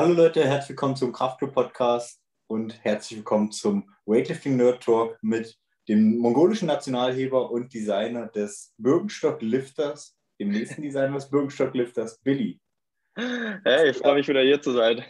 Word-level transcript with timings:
Hallo 0.00 0.14
Leute, 0.14 0.44
herzlich 0.44 0.68
willkommen 0.68 0.94
zum 0.94 1.10
Kraftclub 1.10 1.52
Podcast 1.52 2.22
und 2.46 2.84
herzlich 2.84 3.18
willkommen 3.18 3.50
zum 3.50 3.92
Weightlifting 4.06 4.56
Nerd 4.56 4.80
Talk 4.80 5.18
mit 5.22 5.58
dem 5.88 6.18
mongolischen 6.18 6.68
Nationalheber 6.68 7.50
und 7.50 7.74
Designer 7.74 8.28
des 8.28 8.72
Birkenstock 8.78 9.42
Lifters, 9.42 10.16
dem 10.38 10.50
nächsten 10.50 10.82
Designer 10.82 11.16
des 11.16 11.28
Birkenstock 11.28 11.74
Lifters, 11.74 12.16
Billy. 12.20 12.60
Hey, 13.16 13.90
ich 13.90 13.96
freue 13.96 14.14
mich 14.14 14.28
wieder 14.28 14.42
hier 14.42 14.62
zu 14.62 14.70
sein. 14.70 15.02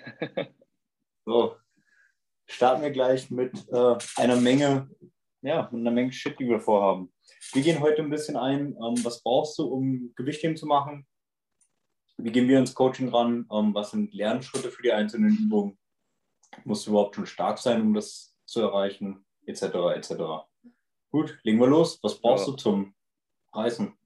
so, 1.27 1.57
starten 2.47 2.81
wir 2.81 2.91
gleich 2.91 3.31
mit 3.31 3.53
äh, 3.71 3.95
einer 4.17 4.37
Menge, 4.37 4.89
ja, 5.43 5.69
mit 5.71 5.83
einer 5.83 5.91
Menge 5.91 6.13
Shit, 6.13 6.41
die 6.41 6.49
wir 6.49 6.61
vorhaben. 6.61 7.13
Wir 7.53 7.61
gehen 7.61 7.81
heute 7.81 8.01
ein 8.01 8.09
bisschen 8.09 8.39
ein, 8.39 8.69
ähm, 8.69 9.05
was 9.05 9.23
brauchst 9.23 9.59
du, 9.59 9.67
um 9.67 10.15
Gewichtheben 10.17 10.57
zu 10.57 10.65
machen? 10.65 11.07
Wie 12.19 12.33
gehen 12.33 12.49
wir 12.49 12.59
ins 12.59 12.75
Coaching 12.75 13.09
ran? 13.09 13.47
Ähm, 13.53 13.75
was 13.75 13.93
sind 13.93 14.13
Lernschritte 14.13 14.71
für 14.71 14.83
die 14.83 14.93
einzelnen 14.93 15.37
Übungen? 15.37 15.79
Musst 16.65 16.87
du 16.87 16.91
überhaupt 16.91 17.15
schon 17.15 17.27
stark 17.27 17.59
sein, 17.59 17.81
um 17.81 17.95
das 17.95 18.35
zu 18.45 18.61
erreichen? 18.61 19.25
Etc. 19.47 19.63
etc. 19.95 20.15
Gut, 21.11 21.39
legen 21.43 21.61
wir 21.61 21.69
los. 21.69 21.99
Was 22.03 22.21
brauchst 22.21 22.47
ja. 22.47 22.53
du 22.53 22.57
zum 22.59 22.95
Reißen? 23.55 23.97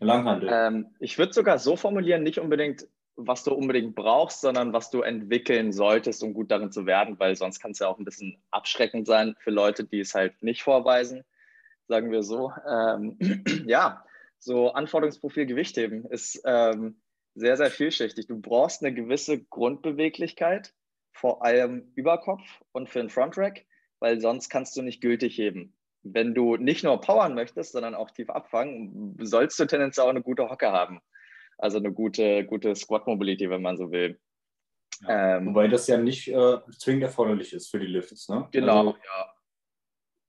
Langhandel. 0.00 0.50
Ähm, 0.52 0.94
ich 0.98 1.18
würde 1.18 1.32
sogar 1.32 1.58
so 1.58 1.76
formulieren, 1.76 2.22
nicht 2.22 2.38
unbedingt, 2.38 2.86
was 3.16 3.44
du 3.44 3.54
unbedingt 3.54 3.94
brauchst, 3.94 4.40
sondern 4.40 4.72
was 4.72 4.90
du 4.90 5.02
entwickeln 5.02 5.72
solltest, 5.72 6.22
um 6.22 6.34
gut 6.34 6.50
darin 6.50 6.70
zu 6.70 6.84
werden, 6.84 7.18
weil 7.18 7.36
sonst 7.36 7.60
kann 7.60 7.70
es 7.70 7.78
ja 7.78 7.88
auch 7.88 7.98
ein 7.98 8.04
bisschen 8.04 8.36
abschreckend 8.50 9.06
sein 9.06 9.34
für 9.38 9.50
Leute, 9.50 9.84
die 9.84 10.00
es 10.00 10.14
halt 10.14 10.42
nicht 10.42 10.62
vorweisen, 10.62 11.24
sagen 11.88 12.10
wir 12.10 12.22
so. 12.22 12.52
Ähm, 12.68 13.18
ja, 13.66 14.04
so 14.38 14.72
Anforderungsprofil 14.72 15.46
Gewichtheben 15.46 16.04
ist 16.06 16.42
ähm, 16.44 17.00
sehr, 17.34 17.56
sehr 17.56 17.70
vielschichtig. 17.70 18.26
Du 18.26 18.40
brauchst 18.40 18.82
eine 18.82 18.94
gewisse 18.94 19.42
Grundbeweglichkeit, 19.44 20.72
vor 21.12 21.44
allem 21.44 21.92
Überkopf 21.94 22.42
und 22.72 22.88
für 22.88 23.00
den 23.00 23.10
Frontrack, 23.10 23.64
weil 24.00 24.20
sonst 24.20 24.48
kannst 24.48 24.76
du 24.76 24.82
nicht 24.82 25.00
gültig 25.00 25.38
heben. 25.38 25.76
Wenn 26.02 26.34
du 26.34 26.56
nicht 26.56 26.84
nur 26.84 27.00
powern 27.00 27.34
möchtest, 27.34 27.72
sondern 27.72 27.94
auch 27.94 28.10
tief 28.10 28.28
abfangen, 28.30 29.16
sollst 29.20 29.58
du 29.58 29.64
tendenziell 29.64 30.04
auch 30.04 30.10
eine 30.10 30.22
gute 30.22 30.50
Hocke 30.50 30.70
haben. 30.70 31.00
Also 31.56 31.78
eine 31.78 31.92
gute, 31.92 32.44
gute 32.44 32.74
Squat-Mobility, 32.74 33.48
wenn 33.48 33.62
man 33.62 33.76
so 33.76 33.90
will. 33.90 34.20
Ja, 35.02 35.38
ähm, 35.38 35.46
wobei 35.48 35.68
das 35.68 35.86
ja 35.86 35.96
nicht 35.96 36.28
äh, 36.28 36.58
zwingend 36.78 37.04
erforderlich 37.04 37.52
ist 37.52 37.70
für 37.70 37.78
die 37.78 37.86
Lifts, 37.86 38.28
ne? 38.28 38.48
Genau, 38.52 38.78
also, 38.78 38.90
ja. 38.90 39.34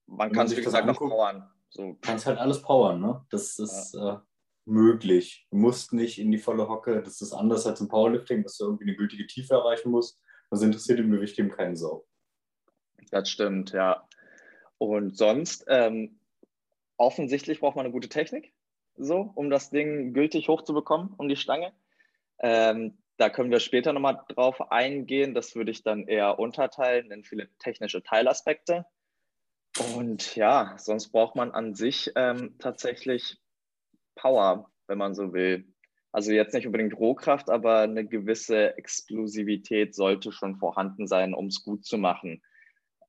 Man 0.07 0.31
kann 0.31 0.47
es, 0.47 0.55
wie 0.55 0.61
gesagt, 0.61 0.87
noch 0.87 0.97
powern. 0.97 1.49
So. 1.69 1.97
Kannst 2.01 2.25
halt 2.25 2.37
alles 2.37 2.61
powern, 2.61 3.01
ne? 3.01 3.25
Das 3.29 3.59
ist, 3.59 3.95
ja. 3.95 4.15
äh, 4.15 4.19
möglich. 4.65 5.47
Du 5.51 5.57
musst 5.57 5.93
nicht 5.93 6.19
in 6.19 6.31
die 6.31 6.37
volle 6.37 6.67
Hocke. 6.67 7.01
Das 7.01 7.21
ist 7.21 7.33
anders 7.33 7.65
als 7.65 7.81
im 7.81 7.87
Powerlifting, 7.87 8.43
dass 8.43 8.57
du 8.57 8.65
irgendwie 8.65 8.85
eine 8.85 8.95
gültige 8.95 9.27
Tiefe 9.27 9.53
erreichen 9.53 9.91
musst. 9.91 10.19
Das 10.49 10.61
interessiert 10.61 10.99
im 10.99 11.11
Gewicht 11.11 11.37
eben 11.39 11.51
keinen 11.51 11.75
Sau. 11.75 12.05
Das 13.11 13.29
stimmt, 13.29 13.71
ja. 13.71 14.07
Und 14.77 15.17
sonst, 15.17 15.65
ähm, 15.67 16.19
offensichtlich 16.97 17.59
braucht 17.59 17.75
man 17.75 17.85
eine 17.85 17.93
gute 17.93 18.09
Technik, 18.09 18.53
so, 18.97 19.31
um 19.35 19.49
das 19.49 19.69
Ding 19.69 20.13
gültig 20.13 20.47
hochzubekommen, 20.47 21.13
um 21.17 21.27
die 21.27 21.35
Stange. 21.35 21.73
Ähm, 22.39 22.97
da 23.17 23.29
können 23.29 23.51
wir 23.51 23.59
später 23.59 23.93
nochmal 23.93 24.21
drauf 24.29 24.71
eingehen. 24.71 25.33
Das 25.33 25.55
würde 25.55 25.71
ich 25.71 25.83
dann 25.83 26.07
eher 26.07 26.39
unterteilen 26.39 27.11
in 27.11 27.23
viele 27.23 27.49
technische 27.59 28.03
Teilaspekte. 28.03 28.85
Und 29.95 30.35
ja, 30.35 30.75
sonst 30.77 31.09
braucht 31.09 31.35
man 31.35 31.51
an 31.51 31.75
sich 31.75 32.11
ähm, 32.15 32.55
tatsächlich 32.59 33.37
Power, 34.15 34.71
wenn 34.87 34.97
man 34.97 35.15
so 35.15 35.33
will. 35.33 35.67
Also 36.11 36.31
jetzt 36.31 36.53
nicht 36.53 36.65
unbedingt 36.65 36.97
Rohkraft, 36.97 37.49
aber 37.49 37.79
eine 37.79 38.05
gewisse 38.05 38.77
Explosivität 38.77 39.93
sollte 39.93 40.31
schon 40.31 40.55
vorhanden 40.55 41.07
sein, 41.07 41.33
um 41.33 41.47
es 41.47 41.63
gut 41.63 41.85
zu 41.85 41.97
machen. 41.97 42.41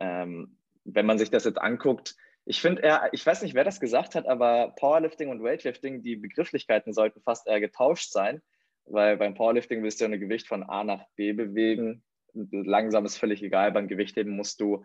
Ähm, 0.01 0.59
wenn 0.85 1.07
man 1.07 1.19
sich 1.19 1.31
das 1.31 1.45
jetzt 1.45 1.61
anguckt, 1.61 2.17
ich 2.45 2.61
finde 2.61 2.83
eher, 2.83 3.09
ich 3.13 3.27
weiß 3.27 3.43
nicht, 3.43 3.55
wer 3.55 3.65
das 3.65 3.81
gesagt 3.81 4.15
hat, 4.15 4.27
aber 4.27 4.73
Powerlifting 4.77 5.31
und 5.31 5.43
Weightlifting, 5.43 6.03
die 6.03 6.17
Begrifflichkeiten 6.17 6.93
sollten 6.93 7.21
fast 7.23 7.47
eher 7.49 7.61
getauscht 7.61 8.13
sein, 8.13 8.41
weil 8.85 9.17
beim 9.17 9.35
Powerlifting 9.35 9.83
willst 9.83 10.01
du 10.01 10.05
ja 10.05 10.11
ein 10.11 10.21
Gewicht 10.21 10.47
von 10.47 10.63
A 10.63 10.85
nach 10.85 11.05
B 11.17 11.33
bewegen. 11.33 12.05
Langsam 12.35 13.05
ist 13.05 13.19
völlig 13.19 13.43
egal, 13.43 13.73
beim 13.73 13.89
Gewichtheben 13.89 14.37
musst 14.37 14.61
du 14.61 14.85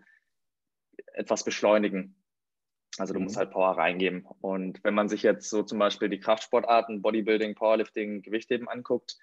etwas 1.14 1.44
beschleunigen. 1.44 2.21
Also 2.98 3.14
du 3.14 3.20
musst 3.20 3.36
mhm. 3.36 3.40
halt 3.40 3.50
Power 3.52 3.78
reingeben. 3.78 4.26
Und 4.40 4.82
wenn 4.84 4.94
man 4.94 5.08
sich 5.08 5.22
jetzt 5.22 5.48
so 5.48 5.62
zum 5.62 5.78
Beispiel 5.78 6.08
die 6.08 6.20
Kraftsportarten, 6.20 7.02
Bodybuilding, 7.02 7.54
Powerlifting, 7.54 8.22
Gewichtheben 8.22 8.68
anguckt, 8.68 9.16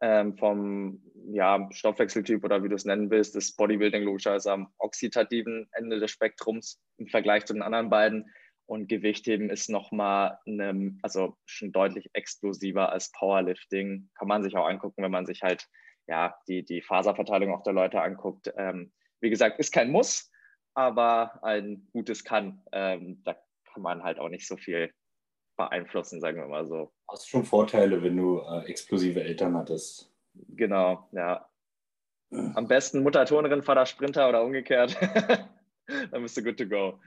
ähm, 0.00 0.36
vom 0.36 1.00
ja, 1.30 1.68
Stoffwechseltyp 1.70 2.42
oder 2.42 2.64
wie 2.64 2.68
du 2.68 2.74
es 2.74 2.84
nennen 2.84 3.10
willst, 3.10 3.36
ist 3.36 3.56
Bodybuilding 3.56 4.02
logischerweise 4.02 4.52
am 4.52 4.72
oxidativen 4.78 5.68
Ende 5.72 6.00
des 6.00 6.10
Spektrums 6.10 6.80
im 6.96 7.06
Vergleich 7.06 7.44
zu 7.44 7.52
den 7.52 7.62
anderen 7.62 7.90
beiden. 7.90 8.30
Und 8.66 8.88
Gewichtheben 8.88 9.50
ist 9.50 9.68
nochmal 9.68 10.38
eine, 10.46 10.96
also 11.02 11.36
schon 11.44 11.72
deutlich 11.72 12.10
explosiver 12.14 12.90
als 12.90 13.12
Powerlifting. 13.12 14.08
Kann 14.14 14.28
man 14.28 14.42
sich 14.42 14.56
auch 14.56 14.66
angucken, 14.66 15.02
wenn 15.02 15.10
man 15.10 15.26
sich 15.26 15.42
halt 15.42 15.68
ja, 16.08 16.34
die, 16.48 16.64
die 16.64 16.82
Faserverteilung 16.82 17.54
auch 17.54 17.62
der 17.62 17.74
Leute 17.74 18.00
anguckt. 18.00 18.52
Ähm, 18.56 18.92
wie 19.20 19.30
gesagt, 19.30 19.58
ist 19.60 19.72
kein 19.72 19.90
Muss, 19.90 20.31
aber 20.74 21.42
ein 21.42 21.86
gutes 21.92 22.24
kann. 22.24 22.62
Ähm, 22.72 23.22
da 23.24 23.36
kann 23.72 23.82
man 23.82 24.02
halt 24.02 24.18
auch 24.18 24.28
nicht 24.28 24.46
so 24.46 24.56
viel 24.56 24.92
beeinflussen, 25.56 26.20
sagen 26.20 26.38
wir 26.38 26.46
mal 26.46 26.66
so. 26.66 26.92
Hast 27.08 27.28
schon 27.28 27.44
Vorteile, 27.44 28.02
wenn 28.02 28.16
du 28.16 28.40
äh, 28.40 28.64
explosive 28.66 29.22
Eltern 29.22 29.56
hattest. 29.56 30.10
Genau, 30.34 31.08
ja. 31.12 31.48
Am 32.30 32.66
besten 32.66 33.02
Mutter 33.02 33.26
Turnerin, 33.26 33.62
Vater 33.62 33.84
Sprinter 33.84 34.28
oder 34.28 34.42
umgekehrt. 34.42 34.96
Dann 36.10 36.22
bist 36.22 36.36
du 36.36 36.42
good 36.42 36.56
to 36.56 36.66
go. 36.66 36.98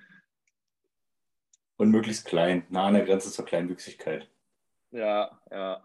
Und 1.77 1.89
möglichst 1.89 2.25
klein, 2.25 2.65
nah 2.69 2.87
an 2.87 2.93
der 2.93 3.05
Grenze 3.05 3.31
zur 3.31 3.45
Kleinwüchsigkeit. 3.45 4.29
Ja, 4.91 5.41
ja. 5.51 5.83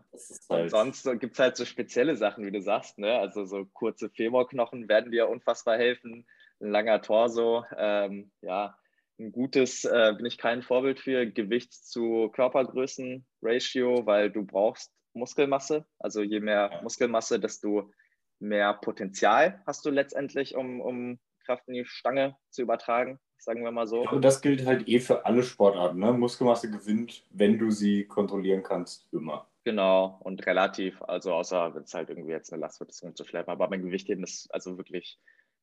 Halt 0.50 0.70
sonst 0.70 1.04
gibt 1.18 1.32
es 1.32 1.38
halt 1.38 1.56
so 1.56 1.64
spezielle 1.64 2.16
Sachen, 2.16 2.44
wie 2.44 2.52
du 2.52 2.60
sagst, 2.60 2.98
ne? 2.98 3.18
Also 3.18 3.44
so 3.44 3.64
kurze 3.64 4.10
Femorknochen 4.10 4.88
werden 4.88 5.10
dir 5.10 5.28
unfassbar 5.28 5.78
helfen 5.78 6.26
ein 6.60 6.70
langer 6.70 7.02
Torso. 7.02 7.64
Ähm, 7.76 8.30
ja, 8.42 8.76
ein 9.18 9.32
gutes, 9.32 9.84
äh, 9.84 10.14
bin 10.16 10.26
ich 10.26 10.38
kein 10.38 10.62
Vorbild 10.62 10.98
für 11.00 11.26
Gewicht 11.26 11.72
zu 11.72 12.30
Körpergrößen-Ratio, 12.32 14.06
weil 14.06 14.30
du 14.30 14.44
brauchst 14.44 14.92
Muskelmasse. 15.12 15.86
Also 15.98 16.22
je 16.22 16.40
mehr 16.40 16.80
Muskelmasse, 16.82 17.38
desto 17.38 17.92
mehr 18.38 18.74
Potenzial 18.74 19.62
hast 19.66 19.84
du 19.84 19.90
letztendlich, 19.90 20.56
um, 20.56 20.80
um 20.80 21.18
Kraft 21.44 21.68
in 21.68 21.74
die 21.74 21.84
Stange 21.84 22.36
zu 22.50 22.62
übertragen, 22.62 23.18
sagen 23.38 23.62
wir 23.62 23.70
mal 23.70 23.86
so. 23.86 24.02
Und 24.08 24.24
das 24.24 24.40
gilt 24.40 24.64
halt 24.64 24.88
eh 24.88 25.00
für 25.00 25.26
alle 25.26 25.42
Sportarten. 25.42 25.98
Ne? 25.98 26.12
Muskelmasse 26.12 26.70
gewinnt, 26.70 27.24
wenn 27.30 27.58
du 27.58 27.70
sie 27.70 28.06
kontrollieren 28.06 28.62
kannst, 28.62 29.12
immer. 29.12 29.46
Genau, 29.64 30.18
und 30.22 30.46
relativ, 30.46 31.02
also 31.02 31.34
außer 31.34 31.74
wenn 31.74 31.82
es 31.82 31.92
halt 31.92 32.08
irgendwie 32.08 32.30
jetzt 32.30 32.52
eine 32.52 32.62
Last 32.62 32.80
wird, 32.80 32.90
das 32.90 33.02
rumzuschleppen. 33.02 33.52
Aber 33.52 33.68
beim 33.68 33.82
Gewichtheben 33.82 34.24
ist 34.24 34.48
also 34.54 34.78
wirklich 34.78 35.18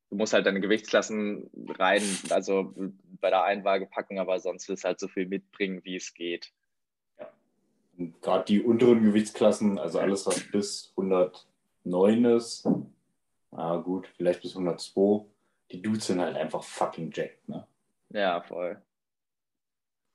du 0.10 0.16
musst 0.16 0.34
halt 0.34 0.46
deine 0.46 0.62
Gewichtsklassen 0.62 1.50
rein, 1.78 2.02
also 2.30 2.74
bei 3.20 3.30
der 3.30 3.44
Einwaage 3.44 3.86
packen, 3.86 4.20
aber 4.20 4.40
sonst 4.40 4.70
willst 4.70 4.84
du 4.84 4.88
halt 4.88 5.00
so 5.00 5.08
viel 5.08 5.28
mitbringen, 5.28 5.84
wie 5.84 5.96
es 5.96 6.14
geht. 6.14 6.54
Ja. 7.20 7.32
Gerade 8.22 8.46
die 8.46 8.62
unteren 8.62 9.04
Gewichtsklassen, 9.04 9.80
also 9.80 10.00
alles, 10.00 10.26
was 10.26 10.40
bis 10.52 10.94
109 10.98 12.26
ist, 12.26 12.68
ah 13.52 13.78
gut, 13.78 14.08
vielleicht 14.16 14.42
bis 14.42 14.56
102, 14.56 15.26
die 15.72 15.82
Dudes 15.82 16.08
sind 16.08 16.22
halt 16.22 16.38
einfach 16.38 16.64
fucking 16.64 17.12
jacked, 17.12 17.50
ne? 17.50 17.68
Ja, 18.10 18.42
voll. 18.42 18.82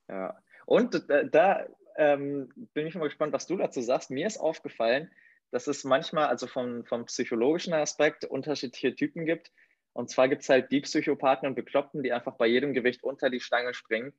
Ja. 0.08 0.38
Und 0.64 1.08
da, 1.08 1.24
da 1.24 1.66
ähm, 1.96 2.50
bin 2.72 2.86
ich 2.86 2.94
mal 2.94 3.04
gespannt, 3.04 3.32
was 3.32 3.46
du 3.46 3.56
dazu 3.56 3.82
sagst. 3.82 4.10
Mir 4.10 4.26
ist 4.26 4.38
aufgefallen, 4.38 5.10
dass 5.50 5.66
es 5.66 5.84
manchmal, 5.84 6.26
also 6.26 6.46
vom, 6.46 6.84
vom 6.84 7.04
psychologischen 7.04 7.74
Aspekt, 7.74 8.24
unterschiedliche 8.24 8.94
Typen 8.94 9.26
gibt. 9.26 9.52
Und 9.92 10.10
zwar 10.10 10.28
gibt 10.28 10.42
es 10.42 10.48
halt 10.48 10.70
die 10.70 10.80
Psychopathen 10.80 11.46
und 11.48 11.54
Bekloppten, 11.54 12.02
die 12.02 12.12
einfach 12.12 12.34
bei 12.36 12.46
jedem 12.46 12.72
Gewicht 12.72 13.02
unter 13.02 13.30
die 13.30 13.40
Stange 13.40 13.74
springen. 13.74 14.12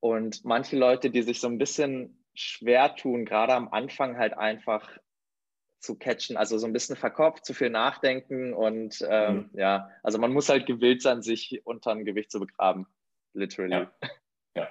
Und 0.00 0.44
manche 0.44 0.76
Leute, 0.76 1.10
die 1.10 1.22
sich 1.22 1.40
so 1.40 1.48
ein 1.48 1.58
bisschen 1.58 2.24
schwer 2.34 2.96
tun, 2.96 3.24
gerade 3.24 3.54
am 3.54 3.68
Anfang 3.68 4.16
halt 4.16 4.36
einfach 4.36 4.98
zu 5.78 5.96
catchen, 5.96 6.36
also 6.36 6.58
so 6.58 6.66
ein 6.66 6.72
bisschen 6.72 6.96
verkopft, 6.96 7.44
zu 7.44 7.54
viel 7.54 7.68
nachdenken 7.68 8.54
und 8.54 9.04
ähm, 9.08 9.50
mhm. 9.52 9.58
ja, 9.58 9.90
also 10.02 10.18
man 10.18 10.32
muss 10.32 10.48
halt 10.48 10.64
gewillt 10.66 11.02
sein, 11.02 11.22
sich 11.22 11.60
unter 11.64 11.90
ein 11.90 12.04
Gewicht 12.04 12.30
zu 12.30 12.38
begraben, 12.38 12.86
literally. 13.34 13.72
Ja. 13.72 13.92
ja. 14.54 14.68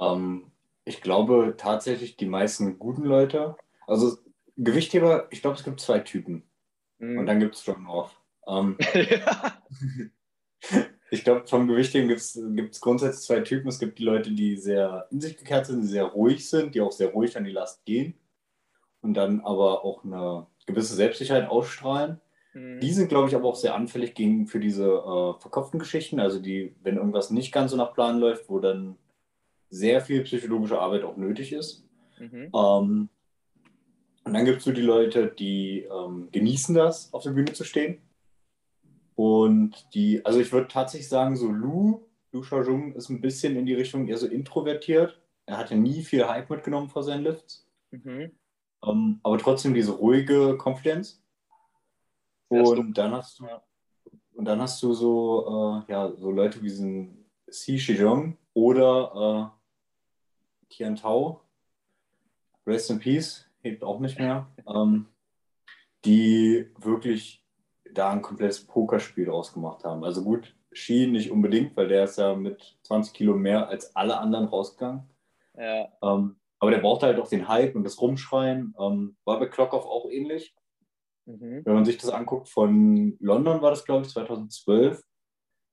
Ähm, 0.00 0.50
ich 0.84 1.00
glaube 1.00 1.54
tatsächlich, 1.56 2.16
die 2.16 2.26
meisten 2.26 2.78
guten 2.78 3.04
Leute, 3.04 3.56
also 3.86 4.18
Gewichtheber, 4.56 5.28
ich 5.30 5.40
glaube, 5.40 5.56
es 5.56 5.64
gibt 5.64 5.80
zwei 5.80 6.00
Typen. 6.00 6.42
Mhm. 6.98 7.18
Und 7.18 7.26
dann 7.26 7.40
gibt 7.40 7.54
es 7.54 7.62
Strong 7.62 7.86
Off. 7.86 8.20
Ähm, 8.46 8.76
ich 11.10 11.24
glaube, 11.24 11.46
vom 11.46 11.68
Gewichtheben 11.68 12.08
gibt 12.08 12.20
es 12.20 12.80
grundsätzlich 12.80 13.26
zwei 13.26 13.40
Typen. 13.40 13.68
Es 13.68 13.78
gibt 13.78 13.98
die 13.98 14.04
Leute, 14.04 14.30
die 14.30 14.56
sehr 14.56 15.06
in 15.10 15.20
sich 15.20 15.36
gekehrt 15.36 15.66
sind, 15.66 15.82
die 15.82 15.88
sehr 15.88 16.04
ruhig 16.04 16.48
sind, 16.48 16.74
die 16.74 16.80
auch 16.80 16.92
sehr 16.92 17.08
ruhig 17.08 17.36
an 17.36 17.44
die 17.44 17.52
Last 17.52 17.84
gehen 17.84 18.14
und 19.02 19.14
dann 19.14 19.40
aber 19.40 19.84
auch 19.84 20.04
eine 20.04 20.46
gewisse 20.66 20.94
Selbstsicherheit 20.94 21.48
ausstrahlen. 21.48 22.20
Mhm. 22.54 22.80
Die 22.80 22.92
sind, 22.92 23.08
glaube 23.08 23.28
ich, 23.28 23.34
aber 23.34 23.48
auch 23.48 23.56
sehr 23.56 23.74
anfällig 23.74 24.14
gegen 24.14 24.46
für 24.46 24.60
diese 24.60 24.86
äh, 24.86 25.40
verkopften 25.40 25.78
Geschichten. 25.78 26.18
Also 26.18 26.40
die, 26.40 26.74
wenn 26.82 26.96
irgendwas 26.96 27.30
nicht 27.30 27.52
ganz 27.52 27.70
so 27.70 27.76
nach 27.76 27.94
Plan 27.94 28.18
läuft, 28.18 28.48
wo 28.48 28.58
dann 28.58 28.96
sehr 29.70 30.00
viel 30.00 30.22
psychologische 30.22 30.80
Arbeit 30.80 31.04
auch 31.04 31.16
nötig 31.16 31.52
ist. 31.52 31.84
Mhm. 32.18 32.50
Ähm, 32.54 33.08
und 34.24 34.34
dann 34.34 34.44
gibt 34.44 34.58
es 34.58 34.64
so 34.64 34.72
die 34.72 34.82
Leute, 34.82 35.28
die 35.28 35.82
ähm, 35.82 36.28
genießen 36.32 36.74
das, 36.74 37.12
auf 37.12 37.22
der 37.22 37.30
Bühne 37.30 37.52
zu 37.52 37.62
stehen. 37.62 37.98
Und 39.16 39.92
die, 39.94 40.24
also 40.24 40.38
ich 40.38 40.52
würde 40.52 40.68
tatsächlich 40.68 41.08
sagen, 41.08 41.36
so 41.36 41.50
Lou, 41.50 42.06
Lou 42.32 42.42
Xiaojun 42.42 42.92
ist 42.92 43.08
ein 43.08 43.22
bisschen 43.22 43.56
in 43.56 43.66
die 43.66 43.74
Richtung 43.74 44.06
eher 44.06 44.18
so 44.18 44.26
introvertiert. 44.26 45.20
Er 45.46 45.56
hat 45.56 45.70
ja 45.70 45.76
nie 45.76 46.02
viel 46.02 46.28
Hype 46.28 46.50
mitgenommen 46.50 46.90
vor 46.90 47.02
seinen 47.02 47.24
Lifts. 47.24 47.66
Mhm. 47.90 48.30
Ähm, 48.84 49.20
aber 49.22 49.38
trotzdem 49.38 49.72
diese 49.72 49.92
ruhige 49.92 50.58
Confidence. 50.62 51.22
Und 52.48 52.96
dann 52.96 53.12
hast 53.12 53.40
du, 53.40 53.46
und 54.34 54.44
dann 54.44 54.60
hast 54.60 54.82
du 54.82 54.92
so, 54.92 55.82
äh, 55.88 55.92
ja, 55.92 56.12
so 56.14 56.30
Leute 56.30 56.60
wie 56.60 56.68
diesen 56.68 57.24
Xi 57.48 57.78
Shijong 57.78 58.36
oder 58.52 59.52
äh, 60.70 60.74
Tian 60.74 60.96
Tao, 60.96 61.40
Rest 62.66 62.90
in 62.90 62.98
Peace, 62.98 63.48
hebt 63.62 63.82
auch 63.82 63.98
nicht 63.98 64.18
mehr, 64.18 64.46
ähm, 64.68 65.06
die 66.04 66.70
wirklich 66.78 67.45
da 67.96 68.10
ein 68.10 68.22
komplettes 68.22 68.66
Pokerspiel 68.66 69.30
ausgemacht 69.30 69.84
haben. 69.84 70.04
Also 70.04 70.22
gut, 70.22 70.54
Ski 70.72 71.06
nicht 71.06 71.30
unbedingt, 71.30 71.76
weil 71.76 71.88
der 71.88 72.04
ist 72.04 72.18
ja 72.18 72.34
mit 72.34 72.78
20 72.82 73.14
Kilo 73.14 73.34
mehr 73.34 73.68
als 73.68 73.94
alle 73.96 74.18
anderen 74.18 74.46
rausgegangen. 74.46 75.08
Ja. 75.56 75.88
Ähm, 76.02 76.36
aber 76.58 76.70
der 76.70 76.78
braucht 76.78 77.02
halt 77.02 77.18
auch 77.18 77.28
den 77.28 77.48
Hype 77.48 77.74
und 77.74 77.84
das 77.84 78.00
Rumschreien. 78.00 78.74
Ähm, 78.78 79.16
war 79.24 79.38
bei 79.38 79.46
Clockoff 79.46 79.84
auch 79.84 80.10
ähnlich. 80.10 80.54
Mhm. 81.26 81.62
Wenn 81.64 81.74
man 81.74 81.84
sich 81.84 81.98
das 81.98 82.10
anguckt, 82.10 82.48
von 82.48 83.16
London 83.20 83.62
war 83.62 83.70
das, 83.70 83.84
glaube 83.84 84.06
ich, 84.06 84.12
2012. 84.12 85.02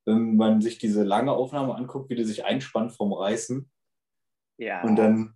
Wenn 0.06 0.36
man 0.36 0.62
sich 0.62 0.78
diese 0.78 1.04
lange 1.04 1.32
Aufnahme 1.32 1.76
anguckt, 1.76 2.10
wie 2.10 2.16
die 2.16 2.26
sich 2.26 2.46
einspannt 2.46 2.92
vom 2.94 3.14
Reißen. 3.14 3.70
Ja. 4.58 4.84
Und 4.84 4.96
dann, 4.96 5.36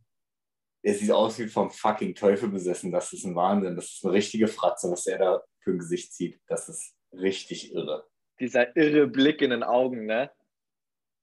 er 0.84 0.94
sieht 0.94 1.12
aus 1.12 1.40
wie 1.40 1.48
vom 1.48 1.72
fucking 1.72 2.16
Teufel 2.16 2.50
besessen. 2.50 2.92
Das 2.92 3.14
ist 3.14 3.26
ein 3.26 3.36
Wahnsinn. 3.36 3.76
Das 3.76 3.86
ist 3.86 4.06
eine 4.06 4.14
richtige 4.14 4.48
Fratze, 4.48 4.92
was 4.92 5.06
er 5.08 5.18
da 5.18 5.44
für 5.68 5.74
ein 5.74 5.80
Gesicht 5.80 6.14
zieht. 6.14 6.40
Das 6.48 6.70
ist 6.70 6.96
richtig 7.12 7.74
irre. 7.74 8.08
Dieser 8.40 8.74
irre 8.78 9.08
Blick 9.08 9.42
in 9.42 9.50
den 9.50 9.64
Augen, 9.64 10.06
ne? 10.06 10.32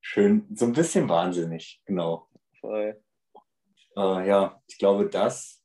Schön, 0.02 0.46
so 0.54 0.66
ein 0.66 0.74
bisschen 0.74 1.08
wahnsinnig, 1.08 1.80
genau. 1.86 2.28
Voll. 2.60 3.02
Äh, 3.96 4.28
ja, 4.28 4.60
ich 4.66 4.76
glaube, 4.76 5.08
das 5.08 5.64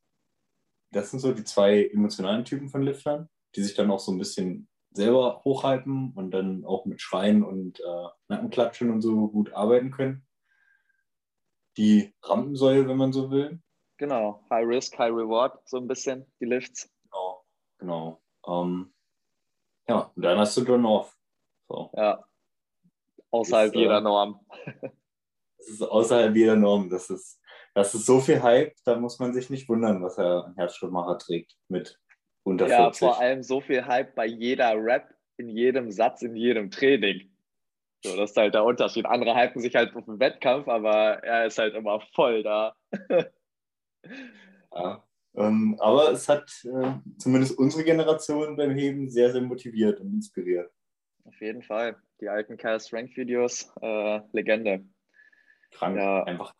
das 0.92 1.12
sind 1.12 1.20
so 1.20 1.34
die 1.34 1.44
zwei 1.44 1.86
emotionalen 1.88 2.46
Typen 2.46 2.70
von 2.70 2.82
Liftern, 2.82 3.30
die 3.56 3.62
sich 3.62 3.76
dann 3.76 3.92
auch 3.92 4.00
so 4.00 4.14
ein 4.14 4.18
bisschen 4.18 4.70
selber 4.92 5.42
hochhalten 5.44 6.14
und 6.16 6.32
dann 6.32 6.64
auch 6.64 6.86
mit 6.86 7.02
Schreien 7.02 7.44
und 7.44 7.82
äh, 7.82 8.08
Nackenklatschen 8.30 8.90
und 8.90 9.02
so 9.02 9.28
gut 9.28 9.54
arbeiten 9.54 9.92
können. 9.92 10.26
Die 11.78 12.14
Rampensäule, 12.24 12.88
wenn 12.88 12.98
man 12.98 13.14
so 13.14 13.30
will. 13.30 13.62
Genau, 13.98 14.44
High 14.50 14.66
Risk, 14.66 14.98
High 14.98 15.12
Reward, 15.12 15.60
so 15.68 15.78
ein 15.78 15.88
bisschen, 15.88 16.26
die 16.40 16.46
Lifts. 16.46 16.90
Genau, 17.04 17.44
genau. 17.78 18.22
Ähm, 18.48 18.94
ja, 19.88 20.12
und 20.16 20.22
dann 20.22 20.38
hast 20.38 20.56
du 20.58 20.62
John 20.62 20.86
Off. 20.86 21.16
So. 21.68 21.90
Ja, 21.96 22.24
außerhalb 23.32 23.76
jeder 23.76 23.98
äh, 23.98 24.02
Norm. 24.02 24.40
das 25.58 25.68
ist 25.68 25.82
außerhalb 25.82 26.36
jeder 26.36 26.56
Norm. 26.56 26.90
Das 26.90 27.10
ist 27.10 27.40
das 27.74 27.94
ist 27.94 28.06
so 28.06 28.20
viel 28.20 28.42
Hype, 28.42 28.76
da 28.84 28.96
muss 28.98 29.20
man 29.20 29.34
sich 29.34 29.50
nicht 29.50 29.70
wundern, 29.70 30.04
was 30.04 30.18
er 30.18 30.46
an 30.46 30.56
Herzschrittmacher 30.56 31.18
trägt 31.18 31.56
mit 31.68 32.00
unter 32.44 32.68
ja, 32.68 32.84
40. 32.84 33.02
Ja, 33.02 33.08
vor 33.08 33.22
allem 33.22 33.44
so 33.44 33.62
viel 33.62 33.86
Hype 33.86 34.16
bei 34.16 34.26
jeder 34.26 34.74
Rap, 34.76 35.14
in 35.38 35.50
jedem 35.50 35.92
Satz, 35.92 36.22
in 36.22 36.36
jedem 36.36 36.72
Training. 36.72 37.32
So, 38.04 38.16
das 38.16 38.32
ist 38.32 38.38
halt 38.38 38.54
der 38.54 38.64
Unterschied. 38.64 39.06
Andere 39.06 39.36
hypen 39.36 39.62
sich 39.62 39.76
halt 39.76 39.96
auf 39.96 40.06
den 40.06 40.20
Wettkampf, 40.20 40.68
aber 40.68 41.24
er 41.24 41.46
ist 41.46 41.58
halt 41.58 41.76
immer 41.76 42.02
voll 42.14 42.44
da. 42.44 42.76
ja, 44.74 45.04
ähm, 45.36 45.78
aber 45.80 46.12
es 46.12 46.28
hat 46.28 46.50
äh, 46.66 46.94
zumindest 47.18 47.58
unsere 47.58 47.84
Generation 47.84 48.56
beim 48.56 48.72
Heben 48.72 49.10
sehr, 49.10 49.32
sehr 49.32 49.42
motiviert 49.42 50.00
und 50.00 50.14
inspiriert. 50.14 50.72
Auf 51.26 51.40
jeden 51.42 51.62
Fall. 51.62 51.96
Die 52.22 52.30
alten 52.30 52.58
Kyle 52.58 52.80
Strength 52.80 53.16
Videos, 53.16 53.72
äh, 53.82 54.20
Legende. 54.32 54.86
Krank, 55.72 55.98
ja. 55.98 56.24
einfach 56.24 56.54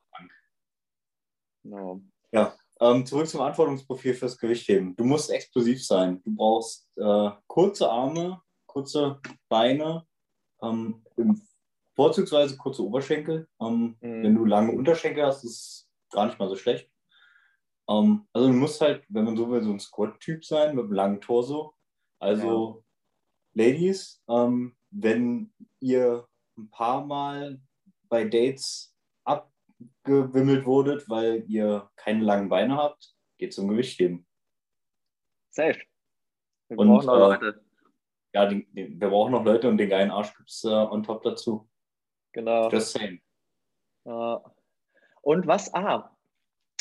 No. 1.64 2.02
Ja, 2.32 2.56
ähm, 2.80 3.06
zurück 3.06 3.28
zum 3.28 3.42
Anforderungsprofil 3.42 4.14
fürs 4.14 4.38
Gewichtheben. 4.38 4.96
Du 4.96 5.04
musst 5.04 5.30
explosiv 5.30 5.86
sein. 5.86 6.22
Du 6.24 6.36
brauchst 6.36 6.90
äh, 6.98 7.30
kurze 7.48 7.90
Arme, 7.90 8.42
kurze 8.66 9.20
Beine, 9.50 10.06
ähm, 10.62 11.04
vorzugsweise 11.96 12.58
kurze 12.58 12.84
Oberschenkel. 12.84 13.48
Ähm, 13.62 13.98
mhm. 14.00 14.24
Wenn 14.24 14.36
du 14.36 14.46
lange 14.46 14.72
Unterschenkel 14.72 15.26
hast, 15.26 15.44
ist 15.44 15.52
es 15.52 15.90
gar 16.12 16.26
nicht 16.26 16.40
mal 16.40 16.50
so 16.50 16.56
schlecht. 16.56 16.90
Ähm, 17.90 18.28
also 18.34 18.48
du 18.48 18.54
musst 18.54 18.80
halt, 18.82 19.04
wenn 19.10 19.26
man 19.26 19.36
so 19.36 19.50
will, 19.50 19.64
so 19.64 19.72
ein 19.72 19.80
Squat-Typ 19.80 20.46
sein 20.46 20.76
mit 20.76 20.86
einem 20.86 20.94
langen 20.94 21.22
Torso. 21.22 21.74
Also 22.20 22.84
ja. 23.56 23.66
Ladies, 23.66 24.24
ähm, 24.30 24.78
wenn 24.92 25.52
ihr 25.80 26.28
ein 26.58 26.70
paar 26.70 27.06
Mal 27.06 27.60
bei 28.04 28.26
Dates 28.26 28.96
abgewimmelt 29.24 30.66
wurdet, 30.66 31.10
weil 31.10 31.44
ihr 31.48 31.90
keine 31.96 32.24
langen 32.24 32.50
Beine 32.50 32.78
habt, 32.78 33.16
geht 33.38 33.54
zum 33.54 33.68
Gewichtheben. 33.68 34.28
Safe. 35.50 35.80
Wir 36.68 36.78
und, 36.78 36.88
brauchen 36.88 37.06
noch 37.08 37.16
äh, 37.16 37.20
Leute. 37.20 37.66
Ja, 38.34 38.46
den, 38.46 38.72
den, 38.74 39.02
wir 39.02 39.10
brauchen 39.10 39.32
noch 39.32 39.44
Leute 39.44 39.68
und 39.68 39.78
den 39.78 39.90
geilen 39.90 40.12
Arsch 40.12 40.36
gibt 40.36 40.50
es 40.50 40.64
äh, 40.64 40.68
on 40.68 41.02
top 41.02 41.24
dazu. 41.24 41.68
Genau. 42.34 42.70
Just 42.70 42.92
same. 42.92 43.20
Uh, 44.06 44.40
und 45.22 45.48
was? 45.48 45.74
Ah, 45.74 46.16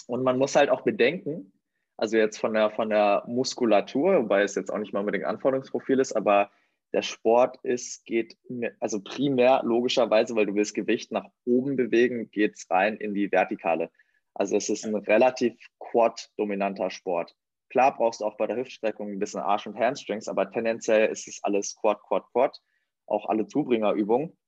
und 0.09 0.23
man 0.23 0.39
muss 0.39 0.57
halt 0.57 0.71
auch 0.71 0.83
bedenken, 0.83 1.53
also 1.97 2.17
jetzt 2.17 2.39
von 2.39 2.55
der, 2.55 2.71
von 2.71 2.89
der 2.89 3.25
Muskulatur, 3.27 4.23
wobei 4.23 4.43
es 4.43 4.55
jetzt 4.55 4.73
auch 4.73 4.79
nicht 4.79 4.93
mal 4.93 5.01
unbedingt 5.01 5.27
Anforderungsprofil 5.27 6.01
ist, 6.01 6.15
aber 6.15 6.51
der 6.95 7.03
Sport 7.03 7.59
ist, 7.63 8.07
geht, 8.07 8.39
also 8.81 9.01
primär 9.03 9.61
logischerweise, 9.65 10.35
weil 10.35 10.47
du 10.47 10.55
willst 10.55 10.75
Gewicht 10.75 11.13
nach 11.13 11.27
oben 11.45 11.77
bewegen, 11.77 12.31
geht 12.31 12.57
es 12.57 12.71
rein 12.71 12.97
in 12.97 13.13
die 13.13 13.31
Vertikale. 13.31 13.91
Also 14.33 14.57
es 14.57 14.71
ist 14.71 14.87
ein 14.87 14.95
relativ 14.95 15.55
Quad-dominanter 15.79 16.89
Sport. 16.89 17.37
Klar 17.69 17.95
brauchst 17.95 18.23
du 18.23 18.25
auch 18.25 18.39
bei 18.39 18.47
der 18.47 18.57
Hüftstreckung 18.57 19.11
ein 19.11 19.19
bisschen 19.19 19.41
Arsch- 19.41 19.67
und 19.67 19.79
Hamstrings, 19.79 20.29
aber 20.29 20.51
tendenziell 20.51 21.11
ist 21.11 21.29
es 21.29 21.45
alles 21.45 21.77
Quad, 21.79 22.01
Quad, 22.09 22.25
Quad, 22.33 22.59
auch 23.07 23.29
alle 23.29 23.47
Zubringerübungen. 23.47 24.39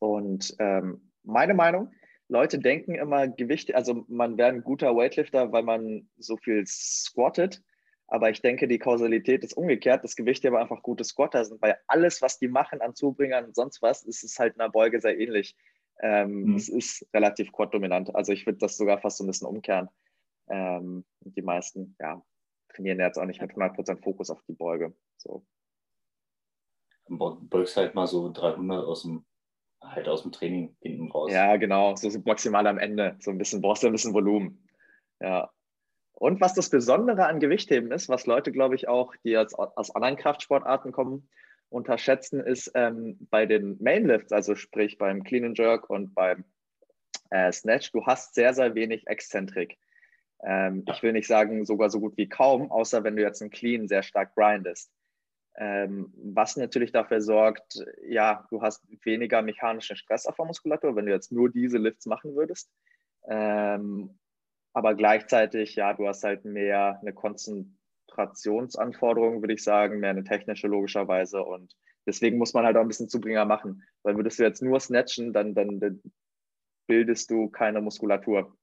Und 0.00 0.56
ähm, 0.58 1.12
meine 1.22 1.54
Meinung, 1.54 1.92
Leute 2.28 2.58
denken 2.58 2.94
immer 2.94 3.28
Gewicht, 3.28 3.74
also 3.74 4.04
man 4.08 4.38
wäre 4.38 4.48
ein 4.48 4.64
guter 4.64 4.96
Weightlifter, 4.96 5.52
weil 5.52 5.62
man 5.62 6.08
so 6.18 6.36
viel 6.36 6.64
squattet. 6.66 7.62
Aber 8.08 8.28
ich 8.28 8.42
denke, 8.42 8.68
die 8.68 8.78
Kausalität 8.78 9.42
ist 9.42 9.56
umgekehrt. 9.56 10.04
Das 10.04 10.16
Gewicht 10.16 10.44
aber 10.44 10.60
einfach 10.60 10.82
gute 10.82 11.02
Squatter 11.02 11.44
sind, 11.44 11.62
weil 11.62 11.78
alles, 11.86 12.20
was 12.20 12.38
die 12.38 12.48
machen 12.48 12.82
an 12.82 12.94
Zubringern 12.94 13.46
und 13.46 13.54
sonst 13.54 13.80
was, 13.80 14.02
ist 14.02 14.22
es 14.22 14.38
halt 14.38 14.52
in 14.54 14.58
der 14.58 14.68
Beuge 14.68 15.00
sehr 15.00 15.18
ähnlich. 15.18 15.56
Ähm, 16.00 16.44
mhm. 16.44 16.56
Es 16.56 16.68
ist 16.68 17.06
relativ 17.14 17.52
quad-dominant. 17.52 18.14
Also 18.14 18.32
ich 18.32 18.44
würde 18.44 18.58
das 18.58 18.76
sogar 18.76 19.00
fast 19.00 19.16
so 19.18 19.24
ein 19.24 19.28
bisschen 19.28 19.48
umkehren. 19.48 19.88
Ähm, 20.48 21.06
die 21.20 21.40
meisten, 21.40 21.96
ja, 22.00 22.22
trainieren 22.68 23.00
jetzt 23.00 23.18
auch 23.18 23.24
nicht 23.24 23.40
mit 23.40 23.52
100% 23.52 24.02
Fokus 24.02 24.30
auf 24.30 24.42
die 24.48 24.52
Beuge. 24.52 24.94
So. 25.16 25.46
Beugst 27.08 27.76
halt 27.76 27.94
mal 27.94 28.06
so 28.06 28.30
300 28.30 28.84
aus 28.84 29.02
dem, 29.02 29.24
halt 29.82 30.08
aus 30.08 30.22
dem 30.22 30.32
Training 30.32 30.76
hinten 30.80 31.10
raus. 31.10 31.32
Ja, 31.32 31.56
genau. 31.56 31.96
So 31.96 32.10
maximal 32.24 32.66
am 32.66 32.78
Ende. 32.78 33.16
So 33.20 33.30
ein 33.30 33.38
bisschen, 33.38 33.60
brauchst 33.60 33.82
du 33.82 33.88
ein 33.88 33.92
bisschen 33.92 34.14
Volumen. 34.14 34.66
Ja. 35.20 35.50
Und 36.14 36.40
was 36.40 36.54
das 36.54 36.70
Besondere 36.70 37.26
an 37.26 37.40
Gewichtheben 37.40 37.90
ist, 37.90 38.08
was 38.08 38.26
Leute, 38.26 38.52
glaube 38.52 38.76
ich, 38.76 38.88
auch, 38.88 39.14
die 39.24 39.30
jetzt 39.30 39.54
aus 39.54 39.94
anderen 39.94 40.16
Kraftsportarten 40.16 40.92
kommen, 40.92 41.28
unterschätzen, 41.68 42.40
ist 42.40 42.70
ähm, 42.74 43.16
bei 43.30 43.46
den 43.46 43.76
Mainlifts, 43.80 44.30
also 44.32 44.54
sprich 44.54 44.98
beim 44.98 45.24
Clean 45.24 45.44
and 45.44 45.58
Jerk 45.58 45.90
und 45.90 46.14
beim 46.14 46.44
äh, 47.30 47.50
Snatch, 47.50 47.92
du 47.92 48.04
hast 48.06 48.34
sehr, 48.34 48.54
sehr 48.54 48.74
wenig 48.74 49.06
Exzentrik. 49.06 49.78
Ähm, 50.44 50.84
ich 50.86 51.02
will 51.02 51.12
nicht 51.12 51.26
sagen 51.26 51.64
sogar 51.64 51.88
so 51.90 51.98
gut 51.98 52.16
wie 52.16 52.28
kaum, 52.28 52.70
außer 52.70 53.04
wenn 53.04 53.16
du 53.16 53.22
jetzt 53.22 53.40
einen 53.40 53.50
Clean 53.50 53.88
sehr 53.88 54.02
stark 54.02 54.34
grindest. 54.34 54.92
Ähm, 55.56 56.12
was 56.16 56.56
natürlich 56.56 56.92
dafür 56.92 57.20
sorgt, 57.20 57.84
ja, 58.06 58.46
du 58.50 58.62
hast 58.62 58.82
weniger 59.04 59.42
mechanischen 59.42 59.96
Stress 59.96 60.26
auf 60.26 60.36
der 60.36 60.46
Muskulatur, 60.46 60.96
wenn 60.96 61.04
du 61.06 61.12
jetzt 61.12 61.30
nur 61.30 61.50
diese 61.50 61.78
Lifts 61.78 62.06
machen 62.06 62.34
würdest. 62.34 62.72
Ähm, 63.28 64.18
aber 64.72 64.94
gleichzeitig, 64.94 65.76
ja, 65.76 65.92
du 65.92 66.08
hast 66.08 66.24
halt 66.24 66.46
mehr 66.46 66.98
eine 67.00 67.12
Konzentrationsanforderung, 67.12 69.42
würde 69.42 69.54
ich 69.54 69.62
sagen, 69.62 70.00
mehr 70.00 70.10
eine 70.10 70.24
technische 70.24 70.66
logischerweise. 70.66 71.40
Und 71.42 71.76
deswegen 72.06 72.38
muss 72.38 72.54
man 72.54 72.64
halt 72.64 72.76
auch 72.76 72.80
ein 72.80 72.88
bisschen 72.88 73.10
Zubringer 73.10 73.44
machen. 73.44 73.82
Weil 74.02 74.16
würdest 74.16 74.38
du 74.38 74.44
jetzt 74.44 74.62
nur 74.62 74.80
snatchen, 74.80 75.34
dann, 75.34 75.54
dann, 75.54 75.78
dann 75.78 76.02
bildest 76.86 77.30
du 77.30 77.50
keine 77.50 77.82
Muskulatur. 77.82 78.56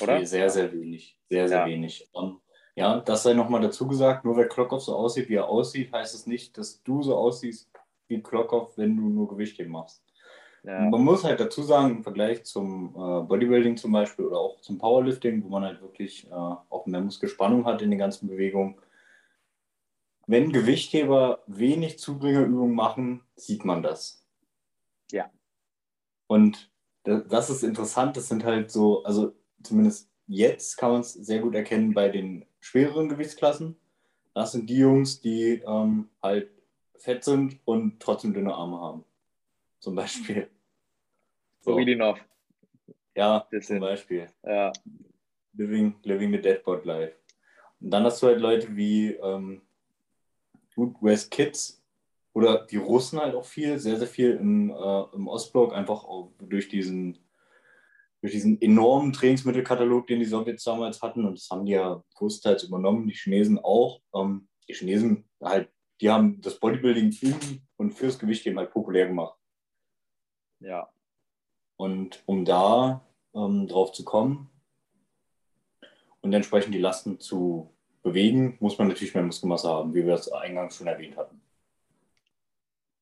Oder? 0.00 0.24
Sehr, 0.24 0.48
sehr 0.50 0.72
wenig. 0.72 1.18
Sehr, 1.30 1.48
sehr 1.48 1.60
ja. 1.60 1.66
wenig. 1.66 2.08
Um, 2.12 2.40
Ja, 2.78 3.00
das 3.00 3.24
sei 3.24 3.34
nochmal 3.34 3.60
dazu 3.60 3.88
gesagt, 3.88 4.24
nur 4.24 4.36
weil 4.36 4.48
Klokov 4.48 4.82
so 4.82 4.94
aussieht, 4.94 5.28
wie 5.28 5.34
er 5.34 5.48
aussieht, 5.48 5.92
heißt 5.92 6.14
es 6.14 6.28
nicht, 6.28 6.56
dass 6.56 6.80
du 6.84 7.02
so 7.02 7.16
aussiehst 7.16 7.68
wie 8.06 8.22
Klokov, 8.22 8.78
wenn 8.78 8.96
du 8.96 9.08
nur 9.08 9.26
Gewichtheben 9.26 9.72
machst. 9.72 10.00
Ja. 10.62 10.80
Man 10.80 11.02
muss 11.02 11.24
halt 11.24 11.40
dazu 11.40 11.62
sagen, 11.62 11.96
im 11.96 12.02
Vergleich 12.04 12.44
zum 12.44 12.90
äh, 12.90 13.26
Bodybuilding 13.26 13.76
zum 13.76 13.90
Beispiel 13.90 14.26
oder 14.26 14.38
auch 14.38 14.60
zum 14.60 14.78
Powerlifting, 14.78 15.42
wo 15.42 15.48
man 15.48 15.64
halt 15.64 15.82
wirklich 15.82 16.28
äh, 16.28 16.30
auch 16.30 16.86
mehr 16.86 17.00
Muskelspannung 17.00 17.64
hat 17.64 17.82
in 17.82 17.90
den 17.90 17.98
ganzen 17.98 18.28
Bewegungen, 18.28 18.76
wenn 20.28 20.52
Gewichtheber 20.52 21.42
wenig 21.48 21.98
Zubringerübungen 21.98 22.76
machen, 22.76 23.22
sieht 23.34 23.64
man 23.64 23.82
das. 23.82 24.24
Ja. 25.10 25.30
Und 26.28 26.70
das 27.02 27.50
ist 27.50 27.64
interessant, 27.64 28.16
das 28.16 28.28
sind 28.28 28.44
halt 28.44 28.70
so, 28.70 29.02
also 29.02 29.32
zumindest 29.64 30.10
jetzt 30.28 30.76
kann 30.76 30.92
man 30.92 31.00
es 31.00 31.14
sehr 31.14 31.40
gut 31.40 31.54
erkennen 31.54 31.94
bei 31.94 32.10
den 32.10 32.44
schwereren 32.60 33.08
Gewichtsklassen. 33.08 33.76
Das 34.34 34.52
sind 34.52 34.68
die 34.70 34.78
Jungs, 34.78 35.20
die 35.20 35.62
ähm, 35.66 36.08
halt 36.22 36.50
fett 36.96 37.24
sind 37.24 37.58
und 37.64 38.00
trotzdem 38.00 38.34
dünne 38.34 38.54
Arme 38.54 38.80
haben. 38.80 39.04
Zum 39.80 39.94
Beispiel. 39.94 40.48
So, 41.60 41.72
so 41.72 41.78
wie 41.78 41.84
die 41.84 41.96
noch. 41.96 42.18
Ja, 43.14 43.46
das 43.50 43.66
zum 43.66 43.80
Beispiel. 43.80 44.28
Ja. 44.44 44.72
Living, 45.54 45.94
living 46.04 46.32
the 46.32 46.40
Deadbot 46.40 46.84
Life. 46.84 47.16
Und 47.80 47.90
dann 47.90 48.04
hast 48.04 48.22
du 48.22 48.28
halt 48.28 48.40
Leute 48.40 48.76
wie 48.76 49.14
ähm, 49.14 49.62
West 51.00 51.30
Kids 51.30 51.82
oder 52.32 52.64
die 52.66 52.76
Russen 52.76 53.18
halt 53.18 53.34
auch 53.34 53.44
viel, 53.44 53.78
sehr, 53.78 53.96
sehr 53.96 54.06
viel 54.06 54.36
im, 54.36 54.70
äh, 54.70 55.04
im 55.14 55.26
Ostblock, 55.26 55.74
einfach 55.74 56.06
durch 56.38 56.68
diesen, 56.68 57.18
durch 58.28 58.34
diesen 58.34 58.60
enormen 58.60 59.12
Trainingsmittelkatalog, 59.12 60.06
den 60.06 60.18
die 60.18 60.26
Sowjets 60.26 60.64
damals 60.64 61.00
hatten. 61.00 61.24
Und 61.24 61.38
das 61.38 61.48
haben 61.50 61.64
die 61.64 61.72
ja 61.72 62.02
großteils 62.14 62.64
übernommen, 62.64 63.06
die 63.06 63.14
Chinesen 63.14 63.58
auch. 63.58 64.02
Ähm, 64.14 64.48
die 64.68 64.74
Chinesen 64.74 65.24
halt, 65.42 65.70
die 66.00 66.10
haben 66.10 66.40
das 66.42 66.60
Bodybuilding 66.60 67.10
in 67.22 67.62
und 67.76 67.92
fürs 67.92 68.18
Gewicht 68.18 68.46
eben 68.46 68.58
halt 68.58 68.70
populär 68.70 69.06
gemacht. 69.06 69.38
Ja. 70.60 70.90
Und 71.76 72.22
um 72.26 72.44
da 72.44 73.06
ähm, 73.34 73.66
drauf 73.66 73.92
zu 73.92 74.04
kommen 74.04 74.50
und 76.20 76.32
entsprechend 76.34 76.74
die 76.74 76.80
Lasten 76.80 77.18
zu 77.18 77.74
bewegen, 78.02 78.58
muss 78.60 78.76
man 78.76 78.88
natürlich 78.88 79.14
mehr 79.14 79.22
Muskelmasse 79.22 79.68
haben, 79.68 79.94
wie 79.94 80.04
wir 80.04 80.14
es 80.14 80.30
eingangs 80.30 80.76
schon 80.76 80.86
erwähnt 80.86 81.16
hatten. 81.16 81.40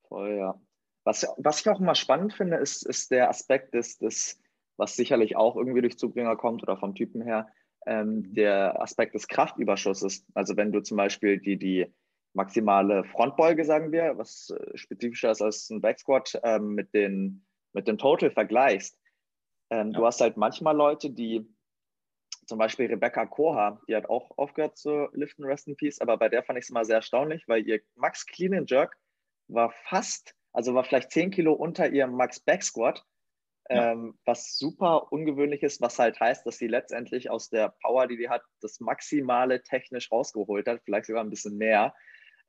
Voll, 0.09 0.37
ja. 0.37 0.61
Was, 1.03 1.27
was 1.37 1.61
ich 1.61 1.69
auch 1.69 1.81
immer 1.81 1.95
spannend 1.95 2.33
finde, 2.35 2.59
ist, 2.59 2.85
ist 2.85 3.11
der 3.11 3.29
Aspekt 3.29 3.75
des, 3.75 3.99
des, 3.99 4.41
was 4.77 4.97
sicherlich 4.97 5.37
auch 5.37 5.57
irgendwie 5.57 5.81
durch 5.81 5.99
Zubringer 5.99 6.37
kommt 6.37 6.63
oder 6.63 6.77
vom 6.77 6.95
Typen 6.95 7.23
her, 7.23 7.49
ähm, 7.87 8.35
der 8.35 8.81
Aspekt 8.81 9.15
des 9.15 9.29
Kraftüberschusses. 9.29 10.27
Also 10.35 10.57
wenn 10.57 10.73
du 10.73 10.81
zum 10.83 10.97
Beispiel 10.97 11.39
die, 11.39 11.57
die 11.57 11.87
maximale 12.35 13.05
Frontbeuge, 13.05 13.65
sagen 13.65 13.93
wir, 13.93 14.19
was 14.19 14.51
äh, 14.51 14.77
spezifischer 14.77 15.31
ist 15.31 15.43
als 15.43 15.71
ein 15.71 15.81
Backsquat, 15.81 16.39
ähm, 16.43 16.75
mit, 16.75 16.93
den, 16.95 17.47
mit 17.73 17.89
dem 17.89 17.99
Total 17.99 18.31
vergleichst. 18.31 18.99
Ähm, 19.71 19.93
ja. 19.93 19.99
Du 19.99 20.07
hast 20.07 20.21
halt 20.21 20.37
manchmal 20.37 20.77
Leute, 20.77 21.11
die 21.11 21.47
zum 22.47 22.59
Beispiel 22.59 22.87
Rebecca 22.87 23.27
Koha, 23.27 23.81
die 23.89 23.97
hat 23.97 24.09
auch 24.09 24.37
aufgehört 24.37 24.77
zu 24.77 25.09
liften, 25.13 25.45
Rest 25.45 25.67
in 25.67 25.77
Peace, 25.77 26.01
aber 26.01 26.17
bei 26.17 26.29
der 26.29 26.45
fand 26.45 26.59
ich 26.59 26.67
es 26.67 26.71
mal 26.71 26.85
sehr 26.85 26.97
erstaunlich, 26.97 27.49
weil 27.49 27.67
ihr 27.67 27.81
Max 27.97 28.25
Clean 28.27 28.55
and 28.55 28.71
Jerk 28.71 28.97
war 29.49 29.73
fast, 29.89 30.35
also 30.53 30.75
war 30.75 30.85
vielleicht 30.85 31.11
10 31.11 31.31
Kilo 31.31 31.53
unter 31.53 31.89
ihrem 31.89 32.13
Max 32.13 32.39
Back 32.39 32.63
Squat, 32.63 33.05
ähm, 33.69 34.19
was 34.25 34.57
super 34.59 35.13
ungewöhnlich 35.13 35.63
ist, 35.63 35.81
was 35.81 35.99
halt 35.99 36.21
heißt, 36.21 36.47
dass 36.47 36.59
sie 36.59 36.69
letztendlich 36.69 37.31
aus 37.31 37.51
der 37.51 37.75
Power, 37.83 38.07
die 38.07 38.17
die 38.17 38.29
hat, 38.29 38.43
das 38.61 38.81
Maximale 38.81 39.63
technisch 39.63 40.11
rausgeholt 40.13 40.67
hat, 40.69 40.83
vielleicht 40.85 41.07
sogar 41.07 41.25
ein 41.25 41.31
bisschen 41.31 41.57
mehr. 41.57 41.95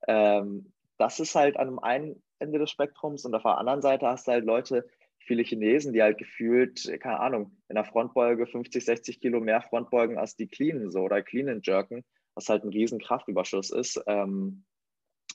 Ähm, 0.08 0.72
das 0.98 1.20
ist 1.20 1.36
halt 1.36 1.58
an 1.58 1.68
dem 1.68 1.80
einen 1.80 2.22
Ende 2.40 2.60
des 2.60 2.72
Spektrums 2.72 3.26
und 3.26 3.34
auf 3.34 3.44
der 3.44 3.58
anderen 3.58 3.82
Seite 3.82 4.08
hast 4.08 4.28
du 4.28 4.32
halt 4.32 4.46
Leute, 4.46 4.88
viele 5.20 5.44
Chinesen, 5.44 5.94
die 5.94 6.02
halt 6.02 6.18
gefühlt, 6.18 6.90
keine 7.02 7.20
Ahnung, 7.20 7.58
in 7.68 7.76
der 7.76 7.84
Frontbeuge 7.84 8.48
50, 8.48 8.86
60 8.86 9.20
Kilo 9.20 9.40
mehr 9.40 9.62
Frontbeugen 9.62 10.18
als 10.18 10.36
die 10.36 10.48
Cleanen 10.48 10.92
so 10.92 11.02
oder 11.02 11.22
Cleanen 11.22 11.62
jerken, 11.64 12.04
was 12.34 12.50
halt 12.50 12.64
ein 12.64 12.70
riesen 12.70 13.00
Kraftüberschuss 13.00 13.72
ist. 13.72 14.02
Ähm, 14.08 14.64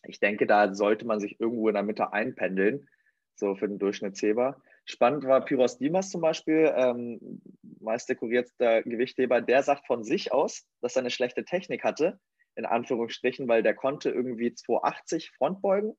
ich 0.07 0.19
denke, 0.19 0.47
da 0.47 0.75
sollte 0.75 1.07
man 1.07 1.21
sich 1.21 1.39
irgendwo 1.41 1.69
in 1.69 1.75
der 1.75 1.83
Mitte 1.83 2.13
einpendeln, 2.13 2.89
so 3.35 3.55
für 3.55 3.69
den 3.69 3.79
Durchschnittsheber. 3.79 4.61
Spannend 4.85 5.25
war 5.25 5.45
Pyros 5.45 5.79
Dimas 5.79 6.11
zum 6.11 6.21
Beispiel, 6.21 6.73
ähm, 6.77 7.41
meist 7.81 8.09
dekorierter 8.09 8.83
Gewichtheber, 8.83 9.41
der 9.41 9.63
sagt 9.63 9.87
von 9.87 10.03
sich 10.03 10.33
aus, 10.33 10.67
dass 10.81 10.97
er 10.97 11.01
eine 11.01 11.11
schlechte 11.11 11.45
Technik 11.45 11.85
hatte, 11.85 12.19
in 12.57 12.67
Anführungsstrichen, 12.67 13.49
weil 13.49 13.63
der 13.63 13.75
konnte 13.75 14.11
irgendwie 14.11 14.55
280 14.55 15.31
Frontbeugen 15.31 15.97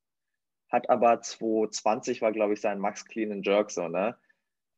hat 0.74 0.90
aber 0.90 1.22
220 1.22 2.22
war, 2.22 2.32
glaube 2.32 2.54
ich, 2.54 2.62
sein 2.62 2.80
Max 2.80 3.06
Clean 3.06 3.32
and 3.32 3.46
Jerk 3.46 3.70
so, 3.70 3.88
ne? 3.88 4.18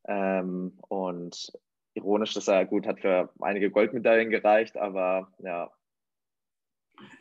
Ähm, 0.08 0.78
und 0.90 1.54
ironisch, 1.94 2.34
dass 2.34 2.50
er 2.50 2.66
gut 2.66 2.86
hat 2.86 3.00
für 3.00 3.32
einige 3.40 3.72
Goldmedaillen 3.72 4.30
gereicht, 4.30 4.78
aber 4.78 5.32
ja. 5.40 5.72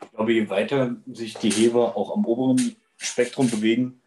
Ich 0.03 0.11
glaube, 0.11 0.33
je 0.33 0.51
weiter 0.51 0.97
sich 1.07 1.35
die 1.35 1.51
Heber 1.51 1.97
auch 1.97 2.13
am 2.15 2.27
oberen 2.27 2.77
Spektrum 2.97 3.49
bewegen, 3.49 4.03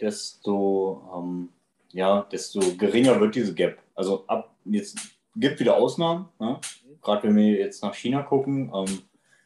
desto, 0.00 1.02
ähm, 1.16 1.48
ja, 1.92 2.26
desto 2.30 2.60
geringer 2.76 3.20
wird 3.20 3.34
diese 3.34 3.54
Gap. 3.54 3.78
Also 3.94 4.24
ab 4.26 4.54
jetzt 4.64 4.98
gibt 5.36 5.60
wieder 5.60 5.76
Ausnahmen, 5.76 6.28
ne? 6.38 6.60
gerade 7.02 7.24
wenn 7.24 7.36
wir 7.36 7.58
jetzt 7.58 7.82
nach 7.82 7.94
China 7.94 8.22
gucken. 8.22 8.70
Ähm, 8.74 9.02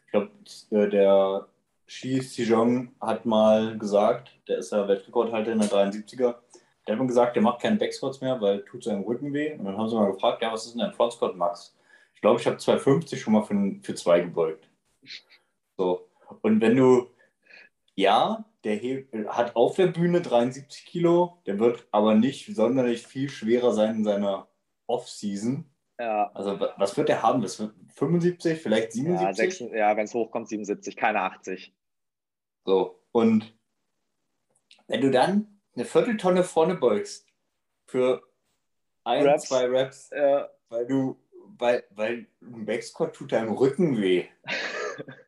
ich 0.06 0.10
glaube, 0.12 0.30
äh, 0.70 0.88
der 0.88 1.46
Xi 1.86 2.18
Xijong 2.18 2.92
hat 3.00 3.26
mal 3.26 3.78
gesagt, 3.78 4.30
der 4.48 4.58
ist 4.58 4.72
ja 4.72 4.86
Weltrekordhalter 4.88 5.52
in 5.52 5.60
der 5.60 5.68
73er, 5.68 6.36
der 6.86 6.94
hat 6.94 6.98
mal 6.98 7.06
gesagt, 7.06 7.36
der 7.36 7.42
macht 7.42 7.60
keinen 7.60 7.78
Backsquats 7.78 8.20
mehr, 8.20 8.40
weil 8.40 8.64
tut 8.64 8.84
seinem 8.84 9.02
Rücken 9.02 9.32
weh. 9.32 9.54
Und 9.54 9.64
dann 9.64 9.76
haben 9.76 9.88
sie 9.88 9.96
mal 9.96 10.12
gefragt, 10.12 10.42
ja, 10.42 10.52
was 10.52 10.66
ist 10.66 10.74
denn 10.74 10.82
dein 10.82 10.92
Frontsquat, 10.92 11.36
Max? 11.36 11.76
Ich 12.14 12.20
glaube, 12.20 12.40
ich 12.40 12.46
habe 12.46 12.56
250 12.56 13.20
schon 13.20 13.32
mal 13.32 13.42
für, 13.42 13.76
für 13.82 13.94
zwei 13.94 14.20
gebeugt. 14.20 14.68
So. 15.76 16.08
Und 16.42 16.60
wenn 16.60 16.76
du, 16.76 17.10
ja, 17.96 18.44
der 18.62 18.78
hat 19.28 19.56
auf 19.56 19.76
der 19.76 19.88
Bühne 19.88 20.20
73 20.20 20.84
Kilo, 20.84 21.42
der 21.46 21.58
wird 21.58 21.88
aber 21.90 22.14
nicht 22.14 22.54
sonderlich 22.54 23.06
viel 23.06 23.28
schwerer 23.28 23.72
sein 23.72 23.96
in 23.96 24.04
seiner 24.04 24.48
Off-Season. 24.86 25.68
Ja. 25.98 26.30
Also 26.34 26.60
was 26.76 26.96
wird 26.96 27.08
der 27.08 27.22
haben? 27.22 27.40
Das 27.40 27.58
wird 27.58 27.74
75, 27.94 28.60
vielleicht 28.60 28.92
77? 28.92 29.60
Ja, 29.70 29.76
ja 29.76 29.96
wenn 29.96 30.04
es 30.04 30.14
hochkommt, 30.14 30.48
77, 30.48 30.94
keine 30.94 31.20
80. 31.22 31.74
So, 32.66 33.02
und 33.12 33.56
wenn 34.88 35.00
du 35.00 35.10
dann 35.10 35.60
eine 35.74 35.86
Vierteltonne 35.86 36.44
vorne 36.44 36.74
beugst 36.74 37.26
für 37.86 38.22
ein, 39.04 39.26
Raps. 39.26 39.48
zwei 39.48 39.66
Raps, 39.66 40.10
ja. 40.14 40.50
weil 40.68 40.86
du, 40.86 41.18
weil, 41.58 41.84
weil 41.90 42.26
ein 42.42 42.66
Backsquat 42.66 43.14
tut 43.14 43.32
deinem 43.32 43.52
Rücken 43.52 44.00
weh. 44.00 44.26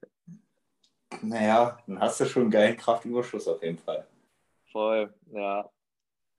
naja, 1.22 1.78
dann 1.86 2.00
hast 2.00 2.20
du 2.20 2.26
schon 2.26 2.42
einen 2.42 2.50
geilen 2.50 2.76
Kraftüberschuss 2.76 3.48
auf 3.48 3.62
jeden 3.62 3.78
Fall. 3.78 4.06
Voll, 4.72 5.12
ja. 5.32 5.70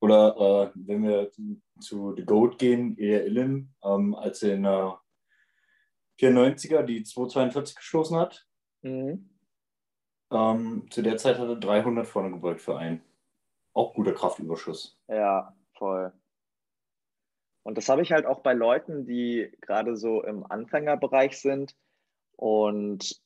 Oder 0.02 0.36
äh, 0.38 0.72
wenn 0.76 1.04
wir 1.04 1.32
zu 1.80 2.16
The 2.16 2.24
Goat 2.24 2.58
gehen, 2.58 2.98
Ilya 2.98 3.20
Illen, 3.22 3.76
ähm, 3.84 4.16
als 4.16 4.44
er 4.44 4.56
in 4.56 4.64
der 4.64 5.00
94er 6.20 6.84
die 6.84 7.04
242 7.04 7.76
gestoßen 7.76 8.18
hat. 8.18 8.48
Mhm. 8.82 9.30
Ähm, 10.32 10.88
zu 10.90 11.02
der 11.02 11.18
Zeit 11.18 11.40
hat 11.40 11.48
er 11.48 11.56
300 11.56 12.08
vorne 12.08 12.32
gebeugt 12.32 12.62
für 12.62 12.78
einen. 12.78 13.02
Auch 13.74 13.94
guter 13.94 14.14
Kraftüberschuss. 14.14 15.00
Ja, 15.08 15.56
voll. 15.78 16.14
Und 17.64 17.78
das 17.78 17.90
habe 17.90 18.02
ich 18.02 18.12
halt 18.12 18.26
auch 18.26 18.42
bei 18.42 18.54
Leuten, 18.54 19.06
die 19.06 19.52
gerade 19.62 19.96
so 19.96 20.24
im 20.24 20.50
Anfängerbereich 20.50 21.40
sind 21.40 21.76
und 22.36 23.22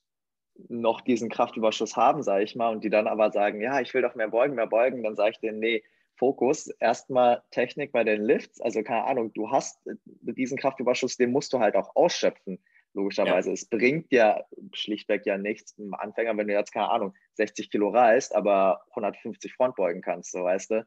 noch 0.68 1.00
diesen 1.00 1.28
Kraftüberschuss 1.28 1.96
haben, 1.96 2.22
sage 2.22 2.44
ich 2.44 2.56
mal, 2.56 2.70
und 2.70 2.84
die 2.84 2.90
dann 2.90 3.06
aber 3.06 3.30
sagen, 3.30 3.60
ja, 3.60 3.80
ich 3.80 3.92
will 3.94 4.02
doch 4.02 4.14
mehr 4.14 4.28
beugen, 4.28 4.54
mehr 4.54 4.66
beugen, 4.66 5.02
dann 5.02 5.16
sage 5.16 5.32
ich 5.32 5.40
denen, 5.40 5.58
nee, 5.58 5.82
Fokus 6.16 6.68
erstmal 6.68 7.42
Technik 7.50 7.92
bei 7.92 8.04
den 8.04 8.22
Lifts. 8.22 8.60
Also 8.60 8.82
keine 8.82 9.04
Ahnung, 9.04 9.32
du 9.32 9.50
hast 9.50 9.80
diesen 10.04 10.58
Kraftüberschuss, 10.58 11.16
den 11.16 11.32
musst 11.32 11.52
du 11.52 11.58
halt 11.58 11.74
auch 11.74 11.96
ausschöpfen, 11.96 12.58
logischerweise. 12.92 13.48
Ja. 13.48 13.54
Es 13.54 13.66
bringt 13.66 14.12
ja 14.12 14.44
schlichtweg 14.72 15.26
ja 15.26 15.38
nichts 15.38 15.72
im 15.76 15.92
Anfänger, 15.94 16.36
wenn 16.36 16.46
du 16.46 16.54
jetzt, 16.54 16.72
keine 16.72 16.90
Ahnung, 16.90 17.14
60 17.34 17.70
Kilo 17.70 17.88
reißt, 17.88 18.34
aber 18.34 18.84
150 18.90 19.54
Frontbeugen 19.54 20.02
kannst, 20.02 20.32
so 20.32 20.44
weißt 20.44 20.70
du. 20.70 20.86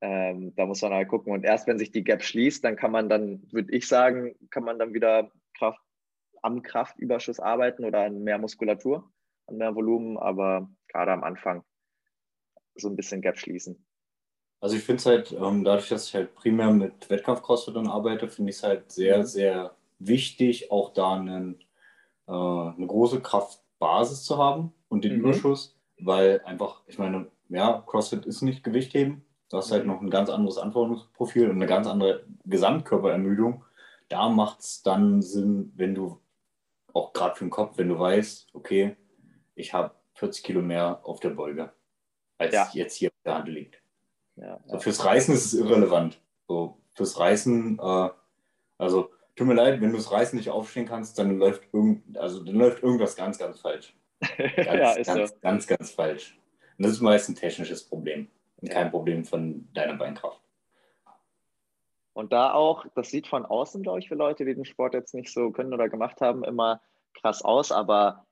Ähm, 0.00 0.54
da 0.54 0.66
muss 0.66 0.82
man 0.82 0.92
halt 0.92 1.08
gucken. 1.08 1.32
Und 1.32 1.44
erst 1.44 1.66
wenn 1.66 1.78
sich 1.78 1.90
die 1.90 2.04
Gap 2.04 2.22
schließt, 2.22 2.62
dann 2.62 2.76
kann 2.76 2.92
man 2.92 3.08
dann, 3.08 3.42
würde 3.50 3.74
ich 3.74 3.88
sagen, 3.88 4.36
kann 4.50 4.64
man 4.64 4.78
dann 4.78 4.92
wieder 4.92 5.30
Kraft, 5.56 5.80
am 6.44 6.62
Kraftüberschuss 6.62 7.40
arbeiten 7.40 7.84
oder 7.84 8.04
an 8.04 8.22
mehr 8.22 8.38
Muskulatur, 8.38 9.10
an 9.46 9.56
mehr 9.56 9.74
Volumen, 9.74 10.18
aber 10.18 10.68
gerade 10.88 11.12
am 11.12 11.24
Anfang 11.24 11.64
so 12.74 12.88
ein 12.88 12.96
bisschen 12.96 13.22
Gap 13.22 13.38
schließen. 13.38 13.84
Also 14.60 14.76
ich 14.76 14.84
finde 14.84 15.00
es 15.00 15.06
halt, 15.06 15.32
ähm, 15.32 15.64
dadurch, 15.64 15.88
dass 15.88 16.08
ich 16.08 16.14
halt 16.14 16.34
primär 16.34 16.70
mit 16.70 17.10
Wettkampf-Crossfit 17.10 17.76
arbeite, 17.76 18.28
finde 18.28 18.50
ich 18.50 18.56
es 18.56 18.62
halt 18.62 18.90
sehr, 18.90 19.18
mhm. 19.18 19.24
sehr 19.24 19.76
wichtig, 19.98 20.70
auch 20.70 20.92
da 20.92 21.14
einen 21.14 21.60
äh, 22.26 22.32
eine 22.32 22.86
große 22.86 23.20
Kraftbasis 23.20 24.24
zu 24.24 24.38
haben 24.38 24.72
und 24.88 25.04
den 25.04 25.14
mhm. 25.14 25.20
Überschuss, 25.20 25.76
weil 25.98 26.40
einfach, 26.44 26.82
ich 26.86 26.98
meine, 26.98 27.26
ja, 27.48 27.84
CrossFit 27.86 28.26
ist 28.26 28.42
nicht 28.42 28.64
Gewichtheben. 28.64 29.24
Du 29.50 29.58
hast 29.58 29.70
halt 29.70 29.84
mhm. 29.84 29.92
noch 29.92 30.00
ein 30.00 30.10
ganz 30.10 30.30
anderes 30.30 30.58
Anforderungsprofil 30.58 31.50
und 31.50 31.56
eine 31.56 31.66
ganz 31.66 31.86
andere 31.86 32.24
Gesamtkörperermüdung. 32.44 33.64
Da 34.08 34.28
macht 34.28 34.60
es 34.60 34.82
dann 34.82 35.22
Sinn, 35.22 35.72
wenn 35.76 35.94
du 35.94 36.20
auch 36.94 37.12
gerade 37.12 37.34
für 37.34 37.44
den 37.44 37.50
Kopf, 37.50 37.76
wenn 37.76 37.88
du 37.88 37.98
weißt, 37.98 38.48
okay, 38.54 38.96
ich 39.54 39.74
habe 39.74 39.94
40 40.14 40.42
Kilo 40.42 40.62
mehr 40.62 41.00
auf 41.02 41.20
der 41.20 41.30
Beuge, 41.30 41.72
als 42.38 42.54
ja. 42.54 42.70
jetzt 42.72 42.96
hier 42.96 43.10
auf 43.10 43.22
der 43.24 43.34
Hand 43.34 43.48
liegt. 43.48 43.82
Ja, 44.36 44.60
so, 44.66 44.78
fürs 44.78 45.04
Reißen 45.04 45.34
ist 45.34 45.46
es 45.46 45.54
irrelevant. 45.54 46.20
So, 46.48 46.78
fürs 46.94 47.18
Reißen, 47.18 47.78
äh, 47.78 48.08
also 48.78 49.10
tut 49.36 49.46
mir 49.46 49.54
leid, 49.54 49.80
wenn 49.80 49.90
du 49.90 49.96
das 49.96 50.10
Reißen 50.10 50.36
nicht 50.36 50.50
aufstehen 50.50 50.86
kannst, 50.86 51.18
dann 51.18 51.38
läuft, 51.38 51.62
irgend, 51.72 52.16
also, 52.16 52.42
dann 52.42 52.56
läuft 52.56 52.82
irgendwas 52.82 53.16
ganz, 53.16 53.38
ganz 53.38 53.60
falsch. 53.60 53.94
Ganz, 54.38 54.56
ja, 54.56 54.94
ganz, 55.02 55.30
so. 55.30 55.36
ganz, 55.42 55.66
ganz 55.66 55.90
falsch. 55.90 56.38
Und 56.78 56.86
das 56.86 56.92
ist 56.92 57.02
meist 57.02 57.28
ein 57.28 57.34
technisches 57.34 57.84
Problem 57.84 58.28
und 58.62 58.70
kein 58.70 58.90
Problem 58.90 59.24
von 59.24 59.68
deiner 59.74 59.94
Beinkraft. 59.94 60.40
Und 62.14 62.32
da 62.32 62.52
auch, 62.52 62.86
das 62.94 63.10
sieht 63.10 63.26
von 63.26 63.44
außen, 63.44 63.82
glaube 63.82 63.98
ich, 63.98 64.08
für 64.08 64.14
Leute, 64.14 64.44
die 64.44 64.54
den 64.54 64.64
Sport 64.64 64.94
jetzt 64.94 65.14
nicht 65.14 65.32
so 65.32 65.50
können 65.50 65.74
oder 65.74 65.88
gemacht 65.88 66.20
haben, 66.20 66.44
immer 66.44 66.80
krass 67.12 67.42
aus, 67.42 67.72
aber 67.72 68.26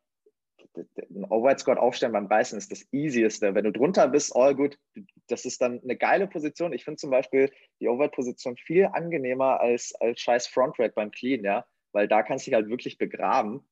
ein 0.76 1.24
Overhead 1.24 1.58
Squat 1.58 1.78
aufstellen 1.78 2.12
beim 2.12 2.26
Reißen 2.26 2.56
ist 2.56 2.70
das 2.70 2.86
easieste. 2.92 3.54
Wenn 3.54 3.64
du 3.64 3.72
drunter 3.72 4.08
bist, 4.08 4.34
all 4.34 4.54
good. 4.54 4.78
Das 5.26 5.44
ist 5.44 5.60
dann 5.60 5.80
eine 5.82 5.96
geile 5.96 6.26
Position. 6.26 6.72
Ich 6.72 6.84
finde 6.84 6.96
zum 6.96 7.10
Beispiel 7.10 7.50
die 7.80 7.88
Overhead 7.88 8.12
Position 8.12 8.56
viel 8.56 8.86
angenehmer 8.86 9.60
als, 9.60 9.94
als 10.00 10.20
scheiß 10.20 10.46
Front 10.46 10.78
Rack 10.78 10.94
beim 10.94 11.10
Clean, 11.10 11.44
ja, 11.44 11.66
weil 11.92 12.08
da 12.08 12.22
kannst 12.22 12.46
du 12.46 12.50
dich 12.50 12.54
halt 12.54 12.68
wirklich 12.68 12.98
begraben. 12.98 13.66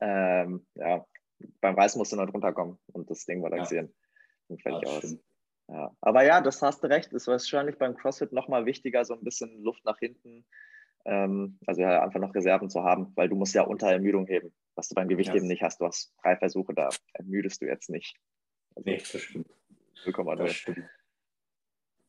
Ähm, 0.00 0.66
ja, 0.74 1.04
beim 1.60 1.74
Reißen 1.74 1.98
musst 1.98 2.12
du 2.12 2.16
noch 2.16 2.30
drunter 2.30 2.52
kommen 2.52 2.78
und 2.92 3.10
das 3.10 3.26
Ding 3.26 3.42
balancieren. 3.42 3.92
Ja. 4.48 4.56
Fertig 4.62 4.88
ja, 4.88 4.96
aus. 4.96 5.18
Ja. 5.68 5.94
Aber 6.00 6.24
ja, 6.24 6.40
das 6.40 6.62
hast 6.62 6.82
du 6.82 6.88
recht. 6.88 7.12
Ist 7.12 7.26
wahrscheinlich 7.26 7.76
beim 7.76 7.96
CrossFit 7.96 8.32
nochmal 8.32 8.66
wichtiger, 8.66 9.04
so 9.04 9.14
ein 9.14 9.22
bisschen 9.22 9.62
Luft 9.62 9.84
nach 9.84 9.98
hinten. 9.98 10.44
Ähm, 11.04 11.58
also 11.66 11.82
ja, 11.82 12.02
einfach 12.02 12.20
noch 12.20 12.34
Reserven 12.34 12.70
zu 12.70 12.82
haben, 12.82 13.12
weil 13.14 13.28
du 13.28 13.36
musst 13.36 13.54
ja 13.54 13.62
unter 13.62 13.90
Ermüdung 13.90 14.26
heben, 14.26 14.52
was 14.74 14.88
du 14.88 14.94
beim 14.94 15.08
Gewichtheben 15.08 15.42
yes. 15.42 15.48
nicht 15.48 15.62
hast. 15.62 15.80
Du 15.80 15.86
hast 15.86 16.14
drei 16.22 16.36
Versuche, 16.36 16.74
da 16.74 16.88
ermüdest 17.14 17.62
du 17.62 17.66
jetzt 17.66 17.90
nicht. 17.90 18.16
Also, 18.74 18.90
nee, 18.90 18.96
das 18.96 19.20
stimmt. 19.20 19.48
Das 20.04 20.54
stimmt. 20.54 20.84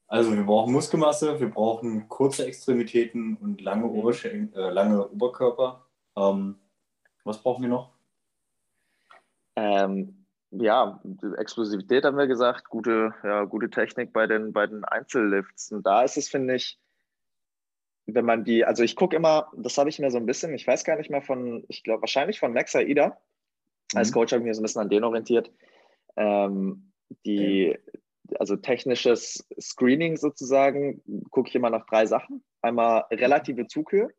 Also 0.07 0.35
wir 0.35 0.43
brauchen 0.43 0.73
Muskelmasse, 0.73 1.39
wir 1.39 1.49
brauchen 1.49 2.09
kurze 2.09 2.45
Extremitäten 2.47 3.37
und 3.37 3.61
lange, 3.61 3.85
mhm. 3.85 3.91
Oberschen 3.91 4.53
äh, 4.53 4.69
lange 4.69 5.07
Oberkörper. 5.07 5.85
Ähm, 6.17 6.59
was 7.23 7.41
brauchen 7.43 7.61
wir 7.61 7.69
noch? 7.69 7.91
Ähm, 9.55 10.18
ja, 10.51 11.01
Explosivität 11.37 12.03
haben 12.03 12.17
wir 12.17 12.27
gesagt, 12.27 12.69
gute, 12.69 13.13
ja, 13.23 13.43
gute 13.45 13.69
Technik 13.69 14.13
bei 14.13 14.27
den, 14.27 14.51
bei 14.51 14.65
den 14.67 14.83
Einzellifts. 14.83 15.71
Und 15.71 15.85
da 15.85 16.03
ist 16.03 16.17
es, 16.17 16.29
finde 16.29 16.55
ich, 16.55 16.79
wenn 18.05 18.25
man 18.25 18.43
die, 18.43 18.65
also 18.65 18.83
ich 18.83 18.95
gucke 18.95 19.15
immer, 19.15 19.51
das 19.55 19.77
habe 19.77 19.89
ich 19.89 19.99
mir 19.99 20.09
so 20.09 20.17
ein 20.17 20.25
bisschen, 20.25 20.53
ich 20.53 20.65
weiß 20.65 20.83
gar 20.83 20.97
nicht 20.97 21.11
mehr 21.11 21.21
von, 21.21 21.63
ich 21.67 21.83
glaube 21.83 22.01
wahrscheinlich 22.01 22.39
von 22.39 22.53
Max 22.53 22.75
Aida. 22.75 23.09
Mhm. 23.09 23.97
Als 23.97 24.11
Coach 24.11 24.33
habe 24.33 24.41
ich 24.41 24.47
mich 24.47 24.55
so 24.55 24.61
ein 24.61 24.63
bisschen 24.63 24.81
an 24.81 24.89
den 24.89 25.03
orientiert. 25.03 25.51
Ähm, 26.15 26.91
die, 27.25 27.77
also 28.39 28.55
technisches 28.55 29.47
Screening 29.59 30.17
sozusagen, 30.17 31.01
gucke 31.29 31.49
ich 31.49 31.55
immer 31.55 31.69
nach 31.69 31.85
drei 31.85 32.05
Sachen. 32.05 32.43
Einmal 32.61 33.05
relative 33.11 33.67
Zughöhe, 33.67 34.09